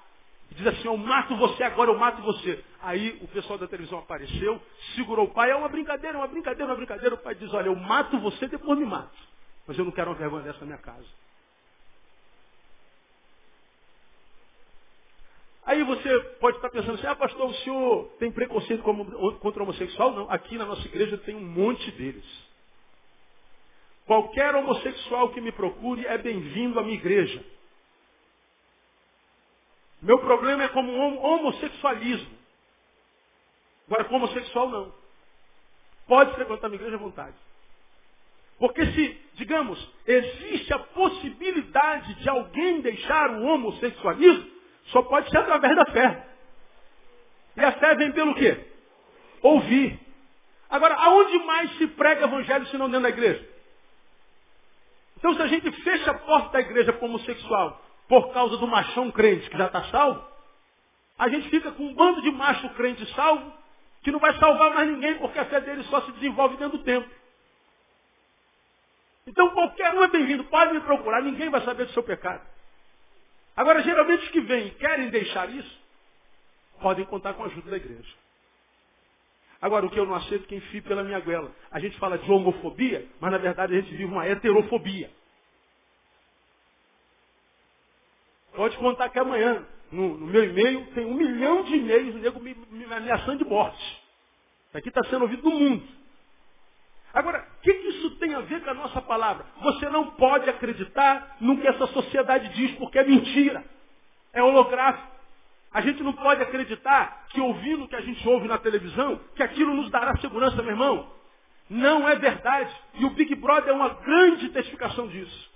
e 0.51 0.55
diz 0.55 0.67
assim, 0.67 0.87
eu 0.87 0.97
mato 0.97 1.37
você 1.37 1.63
agora, 1.63 1.91
eu 1.91 1.99
mato 1.99 2.23
você. 2.23 2.65
Aí 2.81 3.19
o 3.23 3.29
pessoal 3.29 3.59
da 3.59 3.67
televisão 3.67 3.99
apareceu, 3.99 4.61
segurou 4.95 5.27
o 5.27 5.31
pai, 5.31 5.51
é 5.51 5.57
uma 5.57 5.69
brincadeira, 5.69 6.17
uma 6.17 6.27
brincadeira, 6.27 6.71
uma 6.71 6.77
brincadeira. 6.77 7.15
O 7.15 7.19
pai 7.19 7.35
diz, 7.35 7.53
olha, 7.53 7.67
eu 7.67 7.77
mato 7.77 8.19
você, 8.19 8.47
depois 8.49 8.79
me 8.79 8.87
mato. 8.87 9.17
Mas 9.67 9.79
eu 9.79 9.85
não 9.85 9.93
quero 9.93 10.11
uma 10.11 10.17
vergonha 10.17 10.45
dessa 10.45 10.61
na 10.61 10.67
minha 10.67 10.79
casa. 10.79 11.07
Aí 15.67 15.85
você 15.85 16.19
pode 16.41 16.57
estar 16.57 16.71
pensando 16.71 16.95
assim, 16.95 17.07
ah 17.07 17.15
pastor, 17.15 17.51
o 17.51 17.55
senhor 17.57 18.07
tem 18.19 18.33
preconceito 18.33 18.83
contra 18.83 19.61
o 19.61 19.65
homossexual? 19.65 20.13
Não, 20.13 20.31
aqui 20.31 20.57
na 20.57 20.65
nossa 20.65 20.87
igreja 20.87 21.19
tem 21.19 21.37
um 21.37 21.45
monte 21.45 21.91
deles. 21.91 22.25
Qualquer 24.07 24.55
homossexual 24.55 25.29
que 25.29 25.43
me 25.43 25.53
procure 25.53 26.07
é 26.07 26.17
bem-vindo 26.17 26.81
à 26.81 26.83
minha 26.83 26.97
igreja. 26.97 27.45
Meu 30.01 30.19
problema 30.21 30.63
é 30.63 30.69
como 30.69 30.93
homossexualismo. 30.93 32.39
Agora, 33.87 34.05
com 34.05 34.17
homossexual, 34.17 34.69
não. 34.69 34.95
Pode 36.07 36.35
frequentar 36.35 36.71
a 36.71 36.75
igreja 36.75 36.97
à 36.97 36.99
vontade. 36.99 37.35
Porque 38.59 38.85
se, 38.87 39.21
digamos, 39.35 39.79
existe 40.07 40.73
a 40.73 40.79
possibilidade 40.79 42.15
de 42.15 42.29
alguém 42.29 42.81
deixar 42.81 43.31
o 43.31 43.45
homossexualismo, 43.45 44.51
só 44.87 45.03
pode 45.03 45.31
ser 45.31 45.39
através 45.39 45.77
da 45.77 45.87
fé. 45.87 46.27
E 47.57 47.61
a 47.61 47.73
fé 47.73 47.95
vem 47.97 48.13
pelo 48.13 48.35
quê? 48.35 48.67
Ouvir. 49.43 49.99
Agora, 50.71 50.95
aonde 50.95 51.39
mais 51.41 51.77
se 51.79 51.87
prega 51.89 52.25
evangelho 52.25 52.67
se 52.67 52.77
não 52.77 52.87
dentro 52.87 53.03
da 53.03 53.09
igreja? 53.09 53.49
Então, 55.17 55.35
se 55.35 55.43
a 55.43 55.47
gente 55.47 55.71
fecha 55.83 56.11
a 56.11 56.19
porta 56.19 56.51
da 56.51 56.61
igreja 56.61 56.93
para 56.93 57.07
homossexual 57.07 57.88
por 58.09 58.33
causa 58.33 58.57
do 58.57 58.67
machão 58.67 59.11
crente 59.11 59.49
que 59.51 59.59
já 59.59 59.67
está 59.67 59.85
salvo, 59.85 60.27
a 61.19 61.29
gente 61.29 61.49
fica 61.51 61.71
com 61.73 61.85
um 61.85 61.95
bando 61.95 62.23
de 62.23 62.31
macho 62.31 62.69
crente 62.71 63.05
salvo 63.15 63.53
que 64.03 64.11
não 64.11 64.19
vai 64.19 64.37
salvar 64.39 64.75
mais 64.75 64.89
ninguém 64.89 65.19
porque 65.19 65.39
a 65.39 65.45
fé 65.45 65.61
dele 65.61 65.83
só 65.85 66.01
se 66.03 66.13
desenvolve 66.13 66.57
dentro 66.57 66.79
do 66.79 66.85
tempo. 66.85 67.09
Então 69.27 69.51
qualquer 69.51 69.93
um 69.95 70.03
é 70.03 70.09
bem-vindo, 70.09 70.45
pode 70.45 70.73
me 70.73 70.81
procurar, 70.81 71.21
ninguém 71.21 71.51
vai 71.51 71.61
saber 71.63 71.85
do 71.85 71.93
seu 71.93 72.03
pecado. 72.03 72.43
Agora, 73.55 73.83
geralmente 73.83 74.25
os 74.25 74.31
que 74.31 74.41
vêm 74.41 74.69
e 74.69 74.71
querem 74.71 75.11
deixar 75.11 75.51
isso, 75.51 75.79
podem 76.81 77.05
contar 77.05 77.35
com 77.35 77.43
a 77.43 77.47
ajuda 77.47 77.73
da 77.73 77.77
igreja. 77.77 78.15
Agora, 79.61 79.85
o 79.85 79.91
que 79.91 79.99
eu 79.99 80.07
não 80.07 80.15
aceito 80.15 80.45
é 80.45 80.47
que 80.47 80.55
enfie 80.55 80.81
pela 80.81 81.03
minha 81.03 81.19
goela. 81.19 81.51
A 81.71 81.81
gente 81.81 81.99
fala 81.99 82.17
de 82.17 82.31
homofobia, 82.31 83.05
mas 83.21 83.33
na 83.33 83.39
verdade 83.39 83.75
a 83.75 83.81
gente 83.81 83.91
vive 83.91 84.05
uma 84.05 84.25
heterofobia. 84.25 85.11
Pode 88.59 88.77
contar 88.79 89.09
que 89.11 89.19
amanhã, 89.21 89.65
no, 89.93 90.19
no 90.19 90.27
meu 90.27 90.43
e-mail, 90.43 90.85
tem 90.87 91.07
um 91.07 91.15
milhão 91.15 91.63
de 91.63 91.77
e-mails, 91.77 92.17
o 92.17 92.19
nego 92.19 92.41
me, 92.41 92.57
me 92.73 92.93
ameaçando 92.93 93.45
de 93.45 93.49
morte. 93.49 93.81
Isso 94.67 94.79
aqui 94.79 94.89
está 94.89 95.01
sendo 95.05 95.23
ouvido 95.23 95.49
no 95.49 95.57
mundo. 95.57 95.87
Agora, 97.15 97.47
o 97.57 97.63
que, 97.63 97.73
que 97.73 97.89
isso 97.91 98.17
tem 98.17 98.35
a 98.35 98.41
ver 98.41 98.65
com 98.65 98.71
a 98.71 98.75
nossa 98.75 99.01
palavra? 99.01 99.47
Você 99.63 99.89
não 99.91 100.11
pode 100.11 100.51
acreditar 100.51 101.37
no 101.41 101.57
que 101.61 101.69
essa 101.69 101.87
sociedade 101.87 102.49
diz, 102.49 102.73
porque 102.73 102.99
é 102.99 103.05
mentira. 103.05 103.65
É 104.33 104.43
holográfico. 104.43 105.07
A 105.73 105.81
gente 105.81 106.03
não 106.03 106.15
pode 106.15 106.43
acreditar 106.43 107.27
que 107.29 107.41
ouvindo 107.41 107.85
o 107.85 107.89
que 107.89 107.95
a 107.95 108.01
gente 108.01 108.29
ouve 108.29 108.49
na 108.49 108.59
televisão, 108.59 109.21
que 109.37 109.43
aquilo 109.45 109.73
nos 109.73 109.89
dará 109.89 110.17
segurança, 110.17 110.61
meu 110.63 110.73
irmão. 110.73 111.13
Não 111.71 112.09
é 112.09 112.17
verdade. 112.17 112.75
E 112.95 113.05
o 113.05 113.11
Big 113.11 113.37
Brother 113.37 113.71
é 113.71 113.73
uma 113.77 113.91
grande 113.91 114.49
testificação 114.49 115.07
disso 115.07 115.48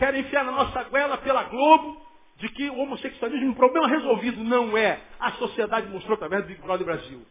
querem 0.00 0.22
enfiar 0.22 0.44
na 0.44 0.52
nossa 0.52 0.82
goela 0.84 1.18
pela 1.18 1.44
Globo 1.44 2.00
de 2.36 2.48
que 2.48 2.70
o 2.70 2.78
homossexualismo 2.78 3.48
é 3.48 3.50
um 3.50 3.54
problema 3.54 3.86
resolvido. 3.86 4.42
Não 4.42 4.76
é. 4.76 4.98
A 5.20 5.32
sociedade 5.32 5.88
mostrou 5.88 6.14
através 6.14 6.42
do 6.42 6.48
Big 6.48 6.62
Brother 6.62 6.86
Brasil. 6.86 7.24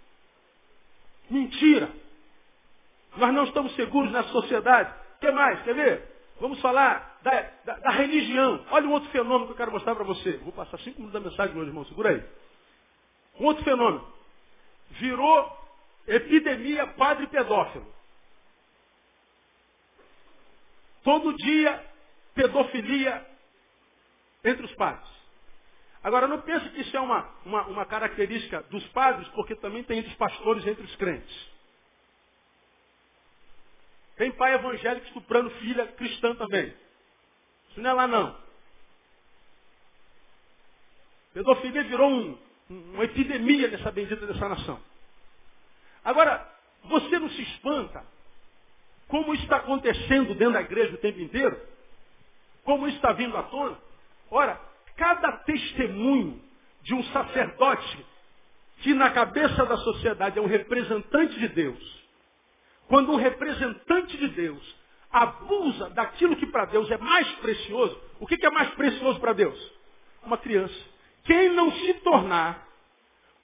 Mentira. 1.30 1.89
Nós 3.17 3.34
não 3.34 3.43
estamos 3.45 3.76
seguros 3.76 4.11
nessa 4.11 4.30
sociedade. 4.30 4.93
O 5.17 5.20
que 5.20 5.32
mais? 5.32 5.63
Quer 5.63 5.74
ver? 5.74 6.03
Vamos 6.39 6.61
falar 6.61 7.17
da, 7.24 7.41
da, 7.65 7.74
da, 7.80 7.89
religião. 7.89 8.63
Olha 8.70 8.88
um 8.88 8.93
outro 8.93 9.09
fenômeno 9.09 9.47
que 9.47 9.53
eu 9.53 9.57
quero 9.57 9.72
mostrar 9.72 9.95
para 9.95 10.05
você. 10.05 10.38
Vou 10.38 10.53
passar 10.53 10.78
cinco 10.80 11.01
minutos 11.01 11.20
da 11.20 11.28
mensagem 11.28 11.57
hoje, 11.57 11.70
irmão. 11.70 11.84
Segura 11.86 12.11
aí. 12.11 12.24
Um 13.39 13.45
outro 13.45 13.63
fenômeno. 13.63 14.07
Virou 14.91 15.57
epidemia 16.07 16.86
padre 16.86 17.26
pedófilo. 17.28 17.88
Todo 21.03 21.36
dia 21.36 21.89
pedofilia 22.34 23.25
entre 24.43 24.65
os 24.65 24.73
padres. 24.75 25.09
Agora, 26.01 26.27
não 26.27 26.41
pense 26.41 26.69
que 26.69 26.82
isso 26.82 26.95
é 26.95 26.99
uma, 26.99 27.30
uma, 27.45 27.67
uma 27.67 27.86
característica 27.86 28.61
dos 28.63 28.86
padres, 28.89 29.27
porque 29.30 29.55
também 29.55 29.84
tem 29.84 29.99
entre 29.99 30.11
os 30.11 30.17
pastores 30.17 30.65
entre 30.65 30.84
os 30.84 30.95
crentes. 30.95 31.49
Tem 34.15 34.32
pai 34.32 34.53
evangélico 34.53 35.07
estuprando 35.07 35.49
filha 35.51 35.88
cristã 35.88 36.36
também. 36.36 36.73
Isso 37.69 37.82
não 37.82 37.89
é 37.89 37.93
lá 37.93 38.07
não. 38.07 38.38
Pedofilia 41.34 41.84
virou 41.84 42.09
um, 42.09 42.38
uma 42.69 43.05
epidemia 43.05 43.67
nessa 43.67 43.91
bendita 43.91 44.25
dessa 44.25 44.49
nação. 44.49 44.82
Agora, 46.03 46.49
você 46.84 47.19
não 47.19 47.30
se 47.30 47.41
espanta 47.43 48.05
como 49.07 49.34
isso 49.34 49.43
está 49.43 49.57
acontecendo 49.57 50.36
dentro 50.36 50.53
da 50.53 50.61
igreja 50.61 50.93
o 50.93 50.99
tempo 50.99 51.19
inteiro? 51.19 51.59
Como 52.70 52.88
isso 52.88 52.97
está 52.97 53.13
vindo 53.13 53.36
à 53.36 53.41
tona? 53.41 53.76
Ora, 54.30 54.61
cada 54.95 55.32
testemunho 55.38 56.39
de 56.84 56.93
um 56.93 57.03
sacerdote 57.05 58.05
que 58.82 58.93
na 58.93 59.09
cabeça 59.09 59.65
da 59.65 59.76
sociedade 59.78 60.38
é 60.38 60.41
um 60.41 60.45
representante 60.45 61.39
de 61.39 61.47
Deus, 61.47 62.03
quando 62.88 63.11
um 63.11 63.15
representante 63.15 64.15
de 64.15 64.28
Deus 64.28 64.76
abusa 65.09 65.89
daquilo 65.89 66.36
que 66.36 66.45
para 66.45 66.65
Deus 66.65 66.91
é 66.91 66.97
mais 66.99 67.28
precioso, 67.38 67.99
o 68.20 68.28
que, 68.28 68.45
é 68.45 68.51
mais 68.51 68.70
precioso 68.76 69.20
para 69.20 69.34
Deus? 69.34 69.59
Uma 70.22 70.38
criança. 70.38 70.80
Quem 71.24 71.49
não 71.49 71.72
se 71.72 71.95
tornar 71.95 72.67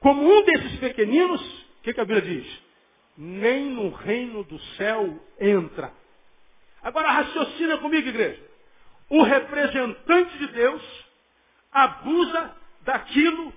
como 0.01 0.21
um 0.21 0.43
desses 0.43 0.80
pequeninos, 0.80 1.41
o 1.80 1.82
que, 1.82 1.95
que 1.95 1.99
a 1.99 2.05
Bíblia 2.05 2.21
diz? 2.21 2.61
Nem 3.17 3.71
no 3.71 3.89
reino 3.89 4.43
do 4.43 4.59
céu 4.76 5.19
entra. 5.39 5.91
Agora 6.84 7.09
raciocina 7.09 7.80
comigo, 7.80 8.07
igreja 8.07 8.53
o 9.10 9.22
representante 9.24 10.38
de 10.38 10.47
Deus 10.47 11.06
abusa 11.72 12.56
daquilo 12.82 13.53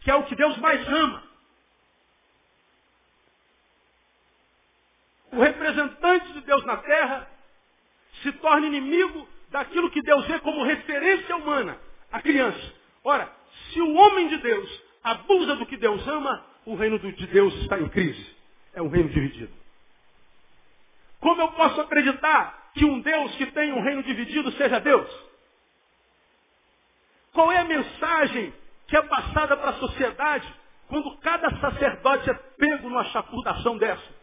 que 0.00 0.10
é 0.10 0.14
o 0.14 0.24
que 0.24 0.34
Deus 0.34 0.56
mais 0.58 0.86
ama. 0.88 1.22
O 5.32 5.40
representante 5.40 6.32
de 6.32 6.40
Deus 6.40 6.64
na 6.64 6.78
terra 6.78 7.28
se 8.22 8.32
torna 8.32 8.66
inimigo 8.66 9.28
daquilo 9.50 9.90
que 9.90 10.02
Deus 10.02 10.26
vê 10.26 10.38
como 10.40 10.64
referência 10.64 11.36
humana, 11.36 11.78
a 12.10 12.20
criança. 12.20 12.74
Ora, 13.04 13.30
se 13.70 13.80
o 13.80 13.94
homem 13.94 14.28
de 14.28 14.38
Deus 14.38 14.82
abusa 15.02 15.56
do 15.56 15.66
que 15.66 15.76
Deus 15.76 16.06
ama, 16.08 16.44
o 16.64 16.74
reino 16.74 16.98
de 16.98 17.26
Deus 17.26 17.54
está 17.62 17.78
em 17.78 17.88
crise. 17.88 18.36
É 18.74 18.82
um 18.82 18.88
reino 18.88 19.08
dividido. 19.08 19.52
Como 21.20 21.40
eu 21.40 21.48
posso 21.52 21.80
acreditar 21.80 22.67
que 22.78 22.84
um 22.84 23.00
Deus 23.00 23.34
que 23.34 23.46
tem 23.46 23.72
um 23.72 23.82
reino 23.82 24.02
dividido 24.04 24.52
seja 24.52 24.78
Deus? 24.78 25.10
Qual 27.32 27.50
é 27.50 27.58
a 27.58 27.64
mensagem 27.64 28.54
que 28.86 28.96
é 28.96 29.02
passada 29.02 29.56
para 29.56 29.70
a 29.70 29.74
sociedade 29.74 30.54
quando 30.88 31.16
cada 31.18 31.50
sacerdote 31.60 32.30
é 32.30 32.34
pego 32.34 32.88
numa 32.88 33.04
chapurdação 33.06 33.76
dessa? 33.76 34.16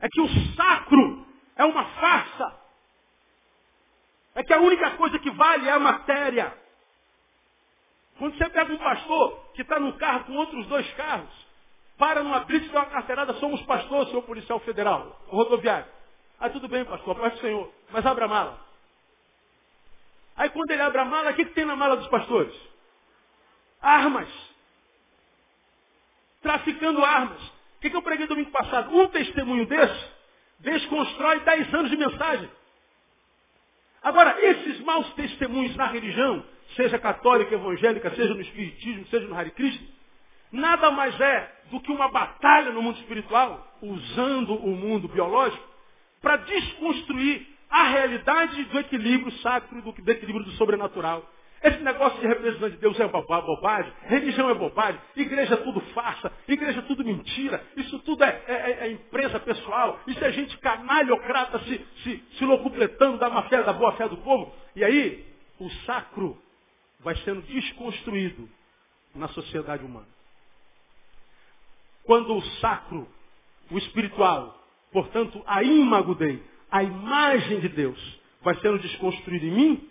É 0.00 0.08
que 0.08 0.20
o 0.20 0.28
sacro 0.54 1.26
é 1.56 1.64
uma 1.64 1.84
farsa. 1.84 2.60
É 4.36 4.42
que 4.42 4.52
a 4.52 4.60
única 4.60 4.92
coisa 4.92 5.18
que 5.18 5.30
vale 5.30 5.68
é 5.68 5.72
a 5.72 5.78
matéria. 5.78 6.56
Quando 8.18 8.36
você 8.38 8.48
pega 8.48 8.72
um 8.72 8.78
pastor 8.78 9.50
que 9.54 9.62
está 9.62 9.78
num 9.80 9.92
carro 9.92 10.24
com 10.24 10.34
outros 10.34 10.66
dois 10.66 10.88
carros, 10.94 11.46
para 11.98 12.22
numa 12.22 12.40
blitz 12.40 12.70
dá 12.70 12.80
uma 12.80 12.90
carteirada, 12.90 13.34
somos 13.34 13.60
pastores, 13.62 14.08
senhor 14.08 14.22
policial 14.22 14.60
federal, 14.60 15.20
rodoviário. 15.28 15.86
Ah, 16.44 16.50
tudo 16.50 16.68
bem, 16.68 16.84
pastor, 16.84 17.16
paz 17.16 17.32
do 17.32 17.40
Senhor, 17.40 17.72
mas 17.90 18.04
abra 18.04 18.26
a 18.26 18.28
mala. 18.28 18.60
Aí 20.36 20.50
quando 20.50 20.70
ele 20.72 20.82
abre 20.82 21.00
a 21.00 21.04
mala, 21.06 21.30
o 21.30 21.34
que, 21.34 21.46
que 21.46 21.54
tem 21.54 21.64
na 21.64 21.74
mala 21.74 21.96
dos 21.96 22.06
pastores? 22.08 22.54
Armas. 23.80 24.28
Traficando 26.42 27.02
armas. 27.02 27.42
O 27.42 27.80
que, 27.80 27.88
que 27.88 27.96
eu 27.96 28.02
preguei 28.02 28.26
domingo 28.26 28.50
passado? 28.50 28.94
Um 28.94 29.08
testemunho 29.08 29.64
desse 29.64 30.06
desconstrói 30.58 31.40
10 31.40 31.72
anos 31.72 31.90
de 31.90 31.96
mensagem. 31.96 32.50
Agora, 34.02 34.38
esses 34.44 34.80
maus 34.80 35.14
testemunhos 35.14 35.74
na 35.76 35.86
religião, 35.86 36.44
seja 36.76 36.98
católica, 36.98 37.54
evangélica, 37.54 38.14
seja 38.14 38.34
no 38.34 38.42
espiritismo, 38.42 39.06
seja 39.06 39.26
no 39.26 39.34
Hare 39.34 39.50
Krishna, 39.52 39.88
nada 40.52 40.90
mais 40.90 41.18
é 41.18 41.52
do 41.70 41.80
que 41.80 41.90
uma 41.90 42.10
batalha 42.10 42.70
no 42.70 42.82
mundo 42.82 42.98
espiritual, 42.98 43.66
usando 43.80 44.56
o 44.56 44.76
mundo 44.76 45.08
biológico, 45.08 45.72
para 46.24 46.38
desconstruir 46.38 47.46
a 47.68 47.84
realidade 47.84 48.64
do 48.64 48.78
equilíbrio 48.80 49.30
sacro, 49.38 49.82
do, 49.82 49.92
do 49.92 50.10
equilíbrio 50.10 50.44
do 50.44 50.52
sobrenatural. 50.52 51.30
Esse 51.62 51.82
negócio 51.82 52.20
de 52.20 52.26
representante 52.26 52.72
de 52.72 52.80
Deus 52.80 52.98
é 52.98 53.06
bobagem, 53.06 53.92
religião 54.02 54.50
é 54.50 54.54
bobagem, 54.54 55.00
igreja 55.16 55.54
é 55.54 55.56
tudo 55.58 55.80
farsa, 55.92 56.32
igreja 56.48 56.80
é 56.80 56.82
tudo 56.82 57.04
mentira, 57.04 57.62
isso 57.76 57.98
tudo 58.00 58.22
é, 58.24 58.42
é, 58.46 58.52
é, 58.52 58.86
é 58.86 58.92
empresa 58.92 59.38
pessoal, 59.40 60.00
isso 60.06 60.22
é 60.22 60.32
gente 60.32 60.56
canalhocrata 60.58 61.58
se, 61.60 61.86
se, 62.02 62.24
se 62.36 62.44
locupletando 62.44 63.18
da 63.18 63.30
má 63.30 63.44
fé, 63.44 63.62
da 63.62 63.72
boa 63.72 63.92
fé 63.92 64.08
do 64.08 64.16
povo. 64.18 64.54
E 64.76 64.84
aí, 64.84 65.24
o 65.58 65.70
sacro 65.86 66.38
vai 67.00 67.16
sendo 67.18 67.42
desconstruído 67.42 68.48
na 69.14 69.28
sociedade 69.28 69.84
humana. 69.84 70.08
Quando 72.04 72.34
o 72.36 72.42
sacro, 72.60 73.08
o 73.70 73.78
espiritual, 73.78 74.63
portanto, 74.94 75.42
a 75.44 75.62
imagudei, 75.62 76.42
a 76.70 76.82
imagem 76.82 77.60
de 77.60 77.68
Deus, 77.68 78.20
vai 78.40 78.54
sendo 78.60 78.78
desconstruído 78.78 79.44
em 79.44 79.50
mim, 79.50 79.90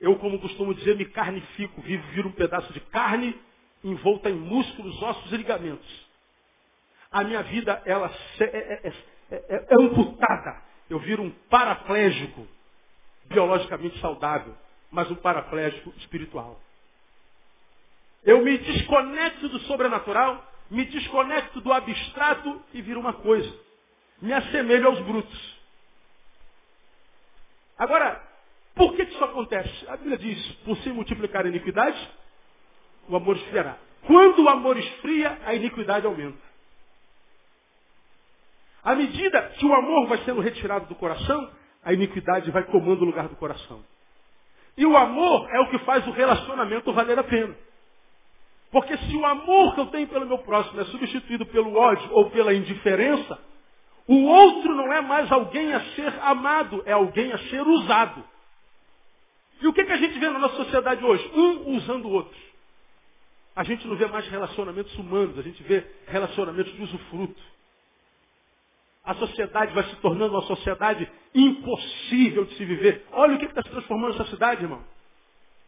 eu, 0.00 0.16
como 0.16 0.40
costumo 0.40 0.74
dizer, 0.74 0.96
me 0.96 1.04
carnifico, 1.04 1.80
vivo, 1.82 2.02
viro 2.08 2.28
um 2.30 2.32
pedaço 2.32 2.72
de 2.72 2.80
carne 2.80 3.38
envolta 3.84 4.28
em 4.30 4.34
músculos, 4.34 5.00
ossos 5.02 5.32
e 5.32 5.36
ligamentos. 5.36 6.06
A 7.10 7.24
minha 7.24 7.42
vida, 7.42 7.82
ela 7.84 8.10
é, 8.38 8.44
é, 8.44 8.92
é, 9.30 9.66
é 9.68 9.74
amputada. 9.78 10.62
Eu 10.88 10.98
viro 10.98 11.22
um 11.22 11.30
paraplégico, 11.48 12.46
biologicamente 13.26 13.98
saudável, 14.00 14.54
mas 14.90 15.10
um 15.10 15.16
paraplégico 15.16 15.92
espiritual. 15.98 16.60
Eu 18.24 18.42
me 18.42 18.58
desconecto 18.58 19.48
do 19.48 19.58
sobrenatural, 19.60 20.46
me 20.70 20.84
desconecto 20.84 21.60
do 21.60 21.72
abstrato 21.72 22.62
e 22.72 22.82
viro 22.82 23.00
uma 23.00 23.14
coisa. 23.14 23.69
Me 24.20 24.32
assemelho 24.32 24.88
aos 24.88 25.00
brutos. 25.00 25.60
Agora, 27.78 28.22
por 28.74 28.94
que, 28.94 29.02
isso 29.02 29.24
acontece? 29.24 29.88
A 29.88 29.96
Bíblia 29.96 30.18
diz, 30.18 30.52
por 30.64 30.76
se 30.78 30.90
multiplicar 30.90 31.44
a 31.44 31.48
iniquidade, 31.48 32.10
o 33.08 33.16
amor 33.16 33.36
esfriará. 33.36 33.76
Quando 34.06 34.44
o 34.44 34.48
amor 34.48 34.76
esfria, 34.76 35.38
a 35.44 35.54
iniquidade 35.54 36.06
aumenta. 36.06 36.50
À 38.82 38.94
medida 38.94 39.42
que 39.58 39.66
o 39.66 39.74
amor 39.74 40.06
vai 40.08 40.18
sendo 40.24 40.40
retirado 40.40 40.86
do 40.86 40.94
coração, 40.94 41.50
a 41.84 41.92
iniquidade 41.92 42.50
vai 42.50 42.64
tomando 42.64 43.02
o 43.02 43.04
lugar 43.04 43.28
do 43.28 43.36
coração. 43.36 43.82
E 44.76 44.86
o 44.86 44.96
amor 44.96 45.48
é 45.50 45.60
o 45.60 45.70
que 45.70 45.78
faz 45.80 46.06
o 46.06 46.10
relacionamento 46.12 46.92
valer 46.92 47.18
a 47.18 47.24
pena. 47.24 47.54
Porque 48.70 48.96
se 48.96 49.16
o 49.16 49.26
amor 49.26 49.74
que 49.74 49.80
eu 49.80 49.86
tenho 49.86 50.08
pelo 50.08 50.26
meu 50.26 50.38
próximo 50.38 50.80
é 50.80 50.84
substituído 50.84 51.44
pelo 51.46 51.74
ódio 51.76 52.08
ou 52.12 52.30
pela 52.30 52.54
indiferença, 52.54 53.38
o 54.10 54.24
outro 54.24 54.74
não 54.74 54.92
é 54.92 55.00
mais 55.00 55.30
alguém 55.30 55.72
a 55.72 55.80
ser 55.94 56.12
amado, 56.20 56.82
é 56.84 56.90
alguém 56.90 57.32
a 57.32 57.38
ser 57.38 57.64
usado. 57.64 58.24
E 59.62 59.68
o 59.68 59.72
que, 59.72 59.84
que 59.84 59.92
a 59.92 59.98
gente 59.98 60.18
vê 60.18 60.28
na 60.28 60.40
nossa 60.40 60.56
sociedade 60.56 61.04
hoje? 61.04 61.30
Um 61.32 61.76
usando 61.76 62.06
o 62.06 62.10
outro. 62.10 62.36
A 63.54 63.62
gente 63.62 63.86
não 63.86 63.94
vê 63.94 64.06
mais 64.06 64.26
relacionamentos 64.26 64.92
humanos, 64.98 65.38
a 65.38 65.42
gente 65.42 65.62
vê 65.62 65.86
relacionamentos 66.08 66.72
de 66.72 66.82
usufruto. 66.82 67.40
A 69.04 69.14
sociedade 69.14 69.72
vai 69.72 69.84
se 69.84 69.94
tornando 69.96 70.34
uma 70.34 70.42
sociedade 70.42 71.08
impossível 71.32 72.46
de 72.46 72.56
se 72.56 72.64
viver. 72.64 73.06
Olha 73.12 73.36
o 73.36 73.38
que 73.38 73.44
está 73.44 73.62
se 73.62 73.70
transformando 73.70 74.14
essa 74.14 74.28
cidade, 74.28 74.64
irmão. 74.64 74.82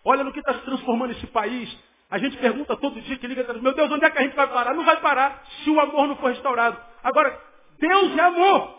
Olha 0.04 0.24
no 0.24 0.32
que 0.32 0.40
está 0.40 0.54
se 0.54 0.64
transformando 0.64 1.12
esse 1.12 1.28
país. 1.28 1.72
A 2.10 2.18
gente 2.18 2.36
pergunta 2.38 2.76
todo 2.76 3.00
dia 3.02 3.16
que 3.18 3.26
liga, 3.28 3.52
meu 3.54 3.72
Deus, 3.72 3.88
onde 3.92 4.04
é 4.04 4.10
que 4.10 4.18
a 4.18 4.22
gente 4.22 4.34
vai 4.34 4.48
parar? 4.48 4.74
Não 4.74 4.84
vai 4.84 5.00
parar 5.00 5.44
se 5.62 5.70
o 5.70 5.78
amor 5.78 6.08
não 6.08 6.16
for 6.16 6.30
restaurado. 6.30 6.76
Agora, 7.04 7.51
Deus 7.82 8.16
é 8.16 8.20
amor. 8.20 8.78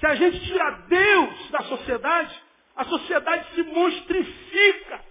Se 0.00 0.06
a 0.06 0.14
gente 0.16 0.44
tira 0.44 0.70
Deus 0.88 1.50
da 1.50 1.62
sociedade, 1.62 2.42
a 2.74 2.84
sociedade 2.84 3.54
se 3.54 3.62
monstrifica. 3.62 5.04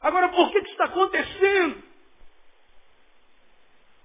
Agora, 0.00 0.30
por 0.30 0.50
que 0.50 0.58
isso 0.60 0.70
está 0.70 0.84
acontecendo? 0.84 1.82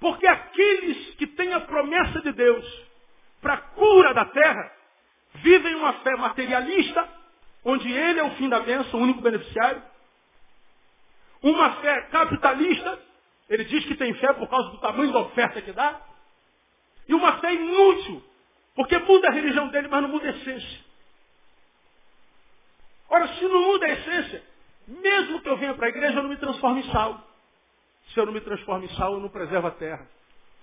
Porque 0.02 0.28
aqueles 0.28 1.16
que 1.16 1.28
têm 1.28 1.54
a 1.54 1.62
promessa 1.62 2.20
de 2.22 2.34
Deus 2.34 2.84
para 3.42 3.54
a 3.54 3.62
cura 3.62 4.14
da 4.14 4.26
terra, 4.26 4.76
vivem 5.36 5.76
uma 5.76 5.94
fé 6.02 6.18
materialista, 6.18 7.08
onde 7.64 7.90
ele 7.90 8.20
é 8.20 8.24
o 8.24 8.36
fim 8.36 8.50
da 8.50 8.60
bênção, 8.60 9.00
o 9.00 9.04
único 9.04 9.22
beneficiário. 9.22 9.93
Uma 11.44 11.74
fé 11.74 12.02
capitalista, 12.04 13.00
ele 13.50 13.66
diz 13.66 13.86
que 13.86 13.96
tem 13.96 14.14
fé 14.16 14.32
por 14.34 14.48
causa 14.48 14.70
do 14.70 14.78
tamanho 14.78 15.12
da 15.12 15.20
oferta 15.20 15.62
que 15.62 15.74
dá. 15.74 16.02
E 17.08 17.14
uma 17.14 17.38
fé 17.40 17.54
inútil, 17.54 18.24
porque 18.76 18.98
muda 19.00 19.28
a 19.28 19.32
religião 19.32 19.68
dele, 19.68 19.90
mas 19.90 20.02
não 20.02 20.10
muda 20.10 20.26
a 20.26 20.32
essência. 20.32 20.80
Ora, 23.10 23.28
se 23.28 23.44
não 23.44 23.62
muda 23.62 23.86
a 23.86 23.90
essência, 23.90 24.44
mesmo 24.88 25.42
que 25.42 25.50
eu 25.50 25.58
venha 25.58 25.74
para 25.74 25.88
a 25.88 25.90
igreja, 25.90 26.18
eu 26.18 26.24
não 26.24 26.30
me 26.30 26.38
transformo 26.38 26.80
em 26.80 26.92
sal. 26.92 27.22
Se 28.14 28.20
eu 28.20 28.26
não 28.26 28.34
me 28.34 28.42
transformo 28.42 28.86
em 28.86 28.90
sal, 28.96 29.14
eu 29.14 29.20
não 29.20 29.30
preservo 29.30 29.68
a 29.68 29.72
terra. 29.72 30.08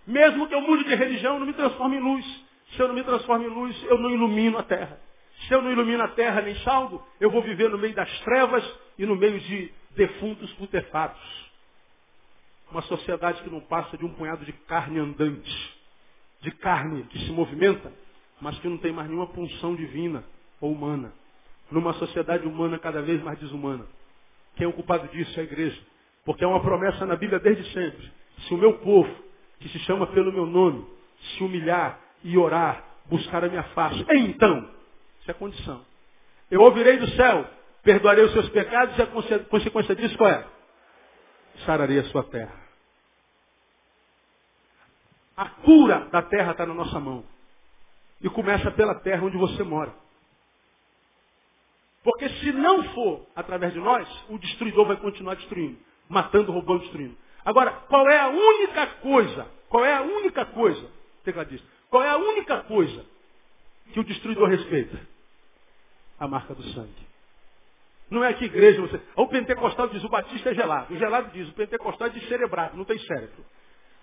Mesmo 0.06 0.48
que 0.48 0.54
eu 0.54 0.62
mude 0.62 0.84
de 0.84 0.94
religião, 0.94 1.34
eu 1.34 1.40
não 1.40 1.46
me 1.46 1.52
transformo 1.52 1.94
em 1.94 2.00
luz. 2.00 2.24
Se 2.72 2.80
eu 2.80 2.88
não 2.88 2.94
me 2.94 3.04
transformo 3.04 3.44
em 3.44 3.48
luz, 3.48 3.84
eu 3.84 3.98
não 3.98 4.10
ilumino 4.10 4.58
a 4.58 4.62
terra. 4.62 4.98
Se 5.46 5.52
eu 5.52 5.60
não 5.60 5.70
ilumino 5.70 6.02
a 6.02 6.08
terra 6.08 6.40
nem 6.40 6.56
saldo, 6.56 7.02
eu 7.20 7.30
vou 7.30 7.42
viver 7.42 7.68
no 7.68 7.78
meio 7.78 7.94
das 7.94 8.10
trevas 8.20 8.64
e 8.98 9.04
no 9.04 9.14
meio 9.14 9.38
de 9.40 9.79
defuntos 9.96 10.52
putefatos. 10.54 11.50
Uma 12.70 12.82
sociedade 12.82 13.42
que 13.42 13.50
não 13.50 13.60
passa 13.60 13.96
de 13.96 14.04
um 14.04 14.14
punhado 14.14 14.44
de 14.44 14.52
carne 14.52 14.98
andante 14.98 15.80
de 16.40 16.50
carne 16.52 17.02
que 17.04 17.18
se 17.18 17.32
movimenta, 17.32 17.92
mas 18.40 18.58
que 18.58 18.68
não 18.68 18.78
tem 18.78 18.92
mais 18.92 19.08
nenhuma 19.08 19.26
punção 19.28 19.74
divina 19.74 20.24
ou 20.60 20.72
humana. 20.72 21.12
Numa 21.70 21.92
sociedade 21.94 22.46
humana 22.46 22.78
cada 22.78 23.02
vez 23.02 23.22
mais 23.22 23.38
desumana. 23.38 23.86
Quem 24.56 24.64
é 24.64 24.68
o 24.68 24.72
culpado 24.72 25.06
disso 25.08 25.38
é 25.38 25.42
a 25.42 25.44
igreja. 25.44 25.80
Porque 26.24 26.42
é 26.42 26.46
uma 26.46 26.60
promessa 26.60 27.06
na 27.06 27.16
Bíblia 27.16 27.38
desde 27.38 27.64
sempre. 27.72 28.10
Se 28.40 28.54
o 28.54 28.58
meu 28.58 28.78
povo, 28.78 29.10
que 29.60 29.68
se 29.68 29.78
chama 29.80 30.06
pelo 30.08 30.32
meu 30.32 30.46
nome, 30.46 30.84
se 31.20 31.44
humilhar 31.44 32.00
e 32.24 32.36
orar, 32.36 32.84
buscar 33.06 33.44
a 33.44 33.48
minha 33.48 33.62
face, 33.62 34.04
então, 34.10 34.68
isso 35.20 35.30
é 35.30 35.34
condição. 35.34 35.84
Eu 36.50 36.62
ouvirei 36.62 36.96
do 36.96 37.08
céu, 37.10 37.46
perdoarei 37.82 38.24
os 38.24 38.32
seus 38.32 38.48
pecados 38.50 38.96
e 38.98 39.02
a 39.02 39.06
consequência 39.44 39.94
disso 39.94 40.16
qual 40.16 40.30
é? 40.30 40.46
Sararei 41.64 41.98
a 41.98 42.04
sua 42.04 42.24
terra. 42.24 42.60
A 45.36 45.48
cura 45.48 46.08
da 46.10 46.22
terra 46.22 46.52
está 46.52 46.66
na 46.66 46.74
nossa 46.74 47.00
mão. 47.00 47.24
E 48.20 48.28
começa 48.28 48.70
pela 48.72 48.94
terra 48.96 49.24
onde 49.24 49.36
você 49.38 49.62
mora. 49.62 49.94
Porque 52.02 52.28
se 52.28 52.52
não 52.52 52.82
for 52.94 53.26
através 53.34 53.72
de 53.72 53.78
nós, 53.78 54.08
o 54.28 54.38
destruidor 54.38 54.86
vai 54.86 54.96
continuar 54.96 55.36
destruindo, 55.36 55.78
matando, 56.08 56.52
roubando, 56.52 56.80
destruindo. 56.80 57.16
Agora, 57.44 57.70
qual 57.88 58.08
é 58.08 58.18
a 58.18 58.28
única 58.28 58.86
coisa? 58.86 59.46
Qual 59.68 59.84
é 59.84 59.94
a 59.94 60.02
única 60.02 60.44
coisa? 60.46 60.90
Tecladista. 61.24 61.66
Qual 61.88 62.02
é 62.02 62.08
a 62.08 62.16
única 62.16 62.62
coisa 62.64 63.04
que 63.92 64.00
o 64.00 64.04
destruidor 64.04 64.48
respeita? 64.48 65.00
A 66.18 66.28
marca 66.28 66.54
do 66.54 66.62
sangue. 66.62 67.09
Não 68.10 68.24
é 68.24 68.32
que 68.34 68.44
igreja 68.44 68.80
você. 68.80 69.00
O 69.16 69.28
pentecostal 69.28 69.88
diz 69.88 70.02
o 70.02 70.08
batista 70.08 70.50
é 70.50 70.54
gelado. 70.54 70.92
O 70.92 70.98
gelado 70.98 71.30
diz 71.32 71.48
o 71.48 71.52
pentecostal 71.54 72.08
é 72.08 72.10
descerebrado, 72.10 72.76
não 72.76 72.84
tem 72.84 72.98
cérebro. 72.98 73.44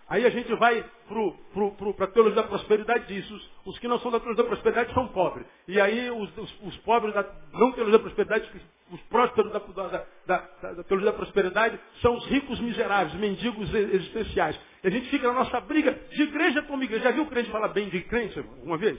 Aí 0.10 0.26
a 0.26 0.30
gente 0.30 0.54
vai 0.56 0.86
para 1.10 2.06
a 2.06 2.08
teologia 2.08 2.42
da 2.42 2.48
prosperidade 2.48 3.08
diz, 3.08 3.30
os, 3.30 3.52
os, 3.66 3.80
que 3.80 3.90
não 3.90 4.00
são 4.00 4.10
da 4.10 4.20
teologia 4.20 4.42
da 4.42 4.50
prosperidade 4.50 4.94
são 4.94 5.06
pobres. 5.10 5.46
E 5.68 5.82
aí 5.82 6.10
os, 6.10 6.38
os, 6.38 6.62
os 6.62 6.78
pobres 6.78 7.14
da 7.14 7.26
não 7.52 7.74
teologia 7.74 7.98
da 7.98 8.00
prosperidade, 8.00 8.50
os 8.90 9.02
prósperos 9.02 9.52
da, 9.52 9.60
da, 9.60 10.06
da, 10.26 10.72
da, 10.72 10.84
teologia 10.84 11.12
da 11.12 11.18
prosperidade, 11.18 11.78
são 12.02 12.16
os 12.16 12.26
ricos 12.28 12.58
miseráveis, 12.62 13.16
mendigos 13.16 13.74
existenciais. 13.74 14.58
E 14.82 14.88
a 14.88 14.92
gente 14.92 15.10
fica 15.10 15.28
na 15.28 15.34
nossa 15.34 15.60
briga 15.60 15.92
de 15.92 16.24
igreja 16.24 16.62
como 16.62 16.84
igreja. 16.84 17.04
Já 17.04 17.12
viu 17.12 17.24
o 17.24 17.28
crente 17.28 17.52
falar 17.52 17.68
bem 17.68 17.90
de 17.90 18.00
crente 18.04 18.40
uma 18.64 18.78
vez? 18.78 18.98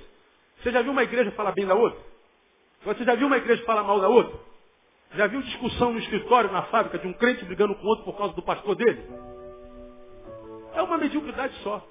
Você 0.62 0.70
já 0.70 0.82
viu 0.82 0.92
uma 0.92 1.04
igreja 1.04 1.30
falar 1.30 1.52
bem 1.52 1.64
da 1.64 1.74
outra? 1.74 1.98
Você 2.84 3.04
já 3.04 3.14
viu 3.14 3.28
uma 3.28 3.38
igreja 3.38 3.64
falar 3.64 3.82
mal 3.82 3.98
da 3.98 4.08
outra? 4.08 4.47
Já 5.14 5.26
viu 5.26 5.42
discussão 5.42 5.92
no 5.92 5.98
escritório, 5.98 6.52
na 6.52 6.62
fábrica, 6.64 6.98
de 6.98 7.06
um 7.06 7.12
crente 7.12 7.44
brigando 7.44 7.74
com 7.74 7.86
outro 7.86 8.04
por 8.04 8.16
causa 8.16 8.34
do 8.34 8.42
pastor 8.42 8.74
dele? 8.74 9.02
É 10.74 10.82
uma 10.82 10.98
mediocridade 10.98 11.54
só. 11.62 11.84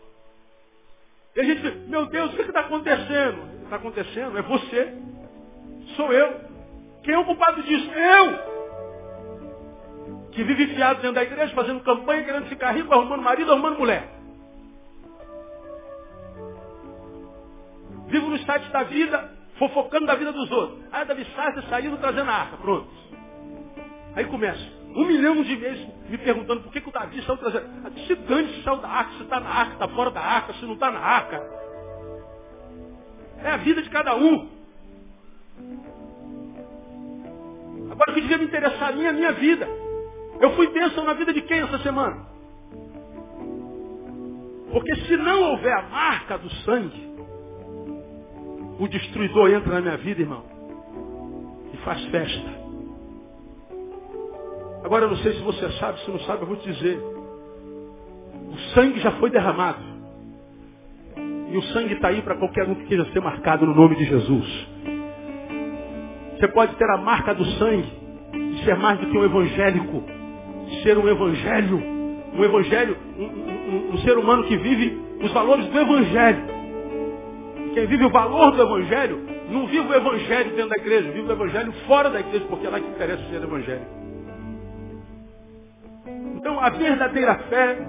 E 1.35 1.39
a 1.39 1.43
gente 1.43 1.61
diz, 1.61 1.87
meu 1.87 2.05
Deus, 2.07 2.33
o 2.33 2.35
que 2.35 2.41
está 2.41 2.61
acontecendo? 2.61 3.63
Está 3.63 3.75
acontecendo? 3.75 4.37
É 4.37 4.41
você. 4.41 4.97
Sou 5.95 6.11
eu. 6.11 6.41
Quem 7.03 7.13
é 7.13 7.17
o 7.17 7.25
culpado 7.25 7.61
disso? 7.63 7.91
Eu! 7.91 8.57
Que 10.31 10.43
vive 10.43 10.67
fiado 10.75 11.01
dentro 11.01 11.15
da 11.15 11.23
igreja, 11.23 11.53
fazendo 11.53 11.83
campanha, 11.83 12.23
querendo 12.23 12.47
ficar 12.47 12.71
rico, 12.71 12.93
arrumando 12.93 13.21
marido, 13.21 13.51
arrumando 13.51 13.79
mulher. 13.79 14.07
Vivo 18.07 18.29
no 18.29 18.37
site 18.39 18.69
da 18.69 18.83
vida, 18.83 19.31
fofocando 19.57 20.05
da 20.05 20.15
vida 20.15 20.31
dos 20.31 20.49
outros. 20.51 20.79
Ah, 20.91 21.03
Davi 21.03 21.25
Sassi 21.35 21.67
saindo 21.69 21.97
trazendo 21.97 22.29
a 22.29 22.33
arca. 22.33 22.57
Pronto. 22.57 22.87
Aí 24.17 24.25
começa. 24.25 24.59
Um 24.95 25.05
milhão 25.05 25.43
de 25.43 25.55
vezes 25.55 25.87
me 26.09 26.17
perguntando 26.17 26.61
por 26.61 26.71
que, 26.71 26.81
que 26.81 26.89
o 26.89 26.91
Davi 26.91 27.21
saiu 27.21 27.37
trazendo. 27.37 27.67
Ah, 27.85 27.91
se 28.07 28.15
dane 28.15 28.47
se 28.51 28.63
saiu 28.63 28.77
da 28.77 28.87
arca, 28.89 29.11
se 29.11 29.21
está 29.21 29.39
na 29.39 29.47
arca, 29.47 29.73
está 29.73 29.87
fora 29.89 30.09
da 30.09 30.19
arca, 30.19 30.53
se 30.53 30.65
não 30.65 30.73
está 30.73 30.89
na 30.89 30.99
arca. 30.99 31.39
É 33.43 33.51
a 33.51 33.57
vida 33.57 33.83
de 33.83 33.89
cada 33.91 34.15
um. 34.15 34.49
Agora 37.91 38.11
o 38.11 38.13
que 38.15 38.21
devia 38.21 38.39
me 38.39 38.45
interessar 38.45 38.89
a 38.89 38.91
mim 38.91 39.03
é 39.03 39.09
a 39.09 39.13
minha 39.13 39.33
vida. 39.33 39.69
Eu 40.41 40.55
fui 40.55 40.67
bênção 40.71 41.03
na 41.03 41.13
vida 41.13 41.31
de 41.31 41.43
quem 41.43 41.59
essa 41.59 41.77
semana? 41.83 42.25
Porque 44.71 44.95
se 44.95 45.15
não 45.15 45.51
houver 45.51 45.77
a 45.77 45.83
marca 45.83 46.39
do 46.39 46.49
sangue, 46.63 47.07
o 48.79 48.87
destruidor 48.87 49.51
entra 49.51 49.75
na 49.75 49.81
minha 49.81 49.97
vida, 49.97 50.21
irmão, 50.21 50.43
e 51.71 51.77
faz 51.77 52.03
festa. 52.05 52.56
Agora 54.87 55.03
eu 55.03 55.09
não 55.09 55.17
sei 55.17 55.33
se 55.33 55.41
você 55.41 55.69
sabe, 55.71 55.99
se 55.99 56.09
não 56.09 56.19
sabe, 56.21 56.43
eu 56.43 56.47
vou 56.47 56.55
te 56.55 56.71
dizer. 56.71 56.97
O 56.97 58.57
sangue 58.73 59.01
já 59.01 59.11
foi 59.11 59.29
derramado. 59.29 59.79
E 61.51 61.57
o 61.57 61.61
sangue 61.73 61.95
está 61.95 62.07
aí 62.07 62.21
para 62.21 62.37
qualquer 62.37 62.65
um 62.69 62.73
que 62.73 62.85
queira 62.85 63.03
ser 63.11 63.19
marcado 63.19 63.65
no 63.65 63.75
nome 63.75 63.97
de 63.97 64.05
Jesus. 64.05 64.67
Você 66.39 66.47
pode 66.47 66.73
ter 66.77 66.89
a 66.89 66.95
marca 66.99 67.35
do 67.35 67.43
sangue 67.43 67.91
e 68.33 68.63
ser 68.63 68.77
mais 68.77 68.97
do 68.99 69.07
que 69.07 69.17
um 69.17 69.25
evangélico. 69.25 70.03
Ser 70.83 70.97
um 70.97 71.09
evangelho. 71.09 71.83
Um 72.33 72.43
evangelho, 72.45 72.97
um, 73.17 73.23
um, 73.23 73.91
um 73.93 73.97
ser 73.97 74.17
humano 74.17 74.45
que 74.45 74.55
vive 74.55 75.01
os 75.21 75.33
valores 75.33 75.65
do 75.65 75.77
evangelho. 75.77 76.45
Quem 77.73 77.87
vive 77.87 78.05
o 78.05 78.09
valor 78.09 78.51
do 78.51 78.61
evangelho, 78.61 79.19
não 79.49 79.67
vive 79.67 79.85
o 79.85 79.93
evangelho 79.93 80.51
dentro 80.51 80.69
da 80.69 80.77
igreja, 80.77 81.11
vive 81.11 81.27
o 81.27 81.31
evangelho 81.33 81.73
fora 81.85 82.09
da 82.09 82.21
igreja, 82.21 82.45
porque 82.47 82.65
é 82.65 82.69
lá 82.69 82.79
que 82.79 82.87
interessa 82.87 83.21
ser 83.29 83.43
evangelho. 83.43 83.96
Então 86.37 86.59
a 86.59 86.69
verdadeira 86.69 87.35
fé, 87.49 87.79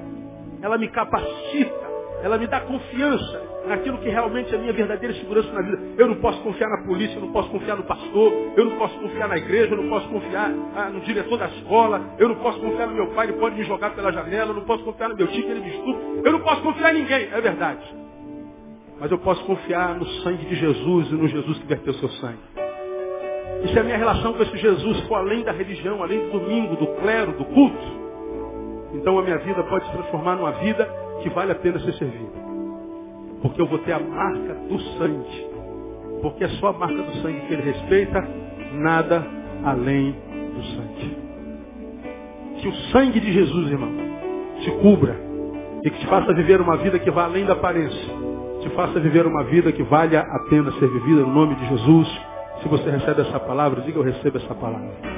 ela 0.63 0.79
me 0.79 0.89
capacita, 0.89 1.89
ela 2.23 2.39
me 2.39 2.47
dá 2.47 2.61
confiança 2.63 3.43
naquilo 3.67 3.99
que 3.99 4.09
realmente 4.09 4.53
é 4.53 4.57
a 4.57 4.61
minha 4.61 4.73
verdadeira 4.73 5.15
segurança 5.17 5.53
na 5.53 5.61
vida. 5.61 5.79
Eu 5.99 6.09
não 6.09 6.17
posso 6.17 6.41
confiar 6.41 6.71
na 6.71 6.87
polícia, 6.87 7.17
eu 7.17 7.21
não 7.21 7.31
posso 7.31 7.51
confiar 7.51 7.77
no 7.77 7.85
pastor, 7.85 8.33
eu 8.57 8.65
não 8.65 8.79
posso 8.79 8.99
confiar 8.99 9.29
na 9.29 9.37
igreja, 9.37 9.75
eu 9.75 9.83
não 9.83 9.91
posso 9.91 10.09
confiar 10.09 10.51
ah, 10.75 10.89
no 10.89 11.01
diretor 11.01 11.39
da 11.39 11.47
escola, 11.49 12.01
eu 12.19 12.29
não 12.29 12.37
posso 12.37 12.59
confiar 12.59 12.87
no 12.87 12.95
meu 12.95 13.09
pai, 13.09 13.27
ele 13.27 13.39
pode 13.39 13.55
me 13.55 13.65
jogar 13.65 13.91
pela 13.91 14.11
janela, 14.11 14.51
eu 14.51 14.55
não 14.55 14.65
posso 14.65 14.83
confiar 14.83 15.11
no 15.11 15.17
meu 15.17 15.27
tio, 15.29 15.45
ele 15.45 15.61
me 15.61 15.69
estupra, 15.69 16.03
eu 16.25 16.33
não 16.33 16.41
posso 16.41 16.63
confiar 16.63 16.95
em 16.95 17.03
ninguém, 17.03 17.29
é 17.31 17.41
verdade. 17.41 17.95
Mas 18.99 19.11
eu 19.11 19.19
posso 19.19 19.45
confiar 19.45 19.95
no 19.95 20.07
sangue 20.23 20.47
de 20.47 20.57
Jesus 20.57 21.11
e 21.11 21.15
no 21.15 21.29
Jesus 21.29 21.59
que 21.59 21.67
verteu 21.67 21.93
seu 21.95 22.09
sangue. 22.09 22.39
E 23.63 23.69
se 23.69 23.79
a 23.79 23.83
minha 23.83 23.99
relação 23.99 24.33
com 24.33 24.43
esse 24.43 24.57
Jesus 24.57 25.01
for 25.03 25.17
além 25.17 25.45
da 25.45 25.53
religião, 25.53 26.03
além 26.03 26.19
do 26.21 26.39
domingo, 26.39 26.77
do 26.77 26.87
clero, 27.01 27.33
do 27.33 27.45
culto, 27.45 27.98
então 28.93 29.19
a 29.19 29.23
minha 29.23 29.39
vida 29.39 29.63
pode 29.65 29.85
se 29.87 29.93
transformar 29.93 30.37
numa 30.37 30.53
vida 30.53 30.89
que 31.23 31.29
vale 31.31 31.53
a 31.53 31.55
pena 31.55 31.79
ser 31.81 31.93
servida. 31.95 32.49
Porque 33.43 33.61
eu 33.61 33.67
vou 33.67 33.79
ter 33.81 33.93
a 33.93 33.99
marca 33.99 34.55
do 34.55 34.81
sangue. 34.99 35.47
Porque 36.23 36.45
é 36.45 36.49
só 36.61 36.69
a 36.69 36.73
marca 36.73 37.01
do 37.03 37.13
sangue 37.23 37.41
que 37.41 37.53
ele 37.53 37.63
respeita, 37.63 38.27
nada 38.73 39.25
além 39.65 40.13
do 40.13 40.63
sangue. 40.65 41.17
Que 42.61 42.69
o 42.69 42.75
sangue 42.93 43.21
de 43.21 43.33
Jesus, 43.33 43.71
irmão, 43.71 43.93
te 44.61 44.71
cubra 44.83 45.17
e 45.85 45.91
que 45.91 45.99
te 46.01 46.07
faça 46.07 46.33
viver 46.35 46.61
uma 46.61 46.77
vida 46.77 46.99
que 46.99 47.11
vá 47.11 47.25
além 47.25 47.45
da 47.45 47.53
aparência. 47.53 48.29
Te 48.61 48.69
faça 48.71 48.99
viver 48.99 49.27
uma 49.27 49.45
vida 49.45 49.71
que 49.71 49.83
valha 49.85 50.21
a 50.21 50.39
pena 50.51 50.73
ser 50.73 50.89
vivida 50.89 51.21
no 51.21 51.33
nome 51.33 51.55
de 51.55 51.69
Jesus. 51.69 52.21
Se 52.63 52.69
você 52.69 52.91
recebe 52.91 53.21
essa 53.21 53.39
palavra, 53.39 53.83
diga 53.83 53.99
eu 53.99 54.03
recebo 54.03 54.39
essa 54.39 54.55
palavra. 54.55 55.18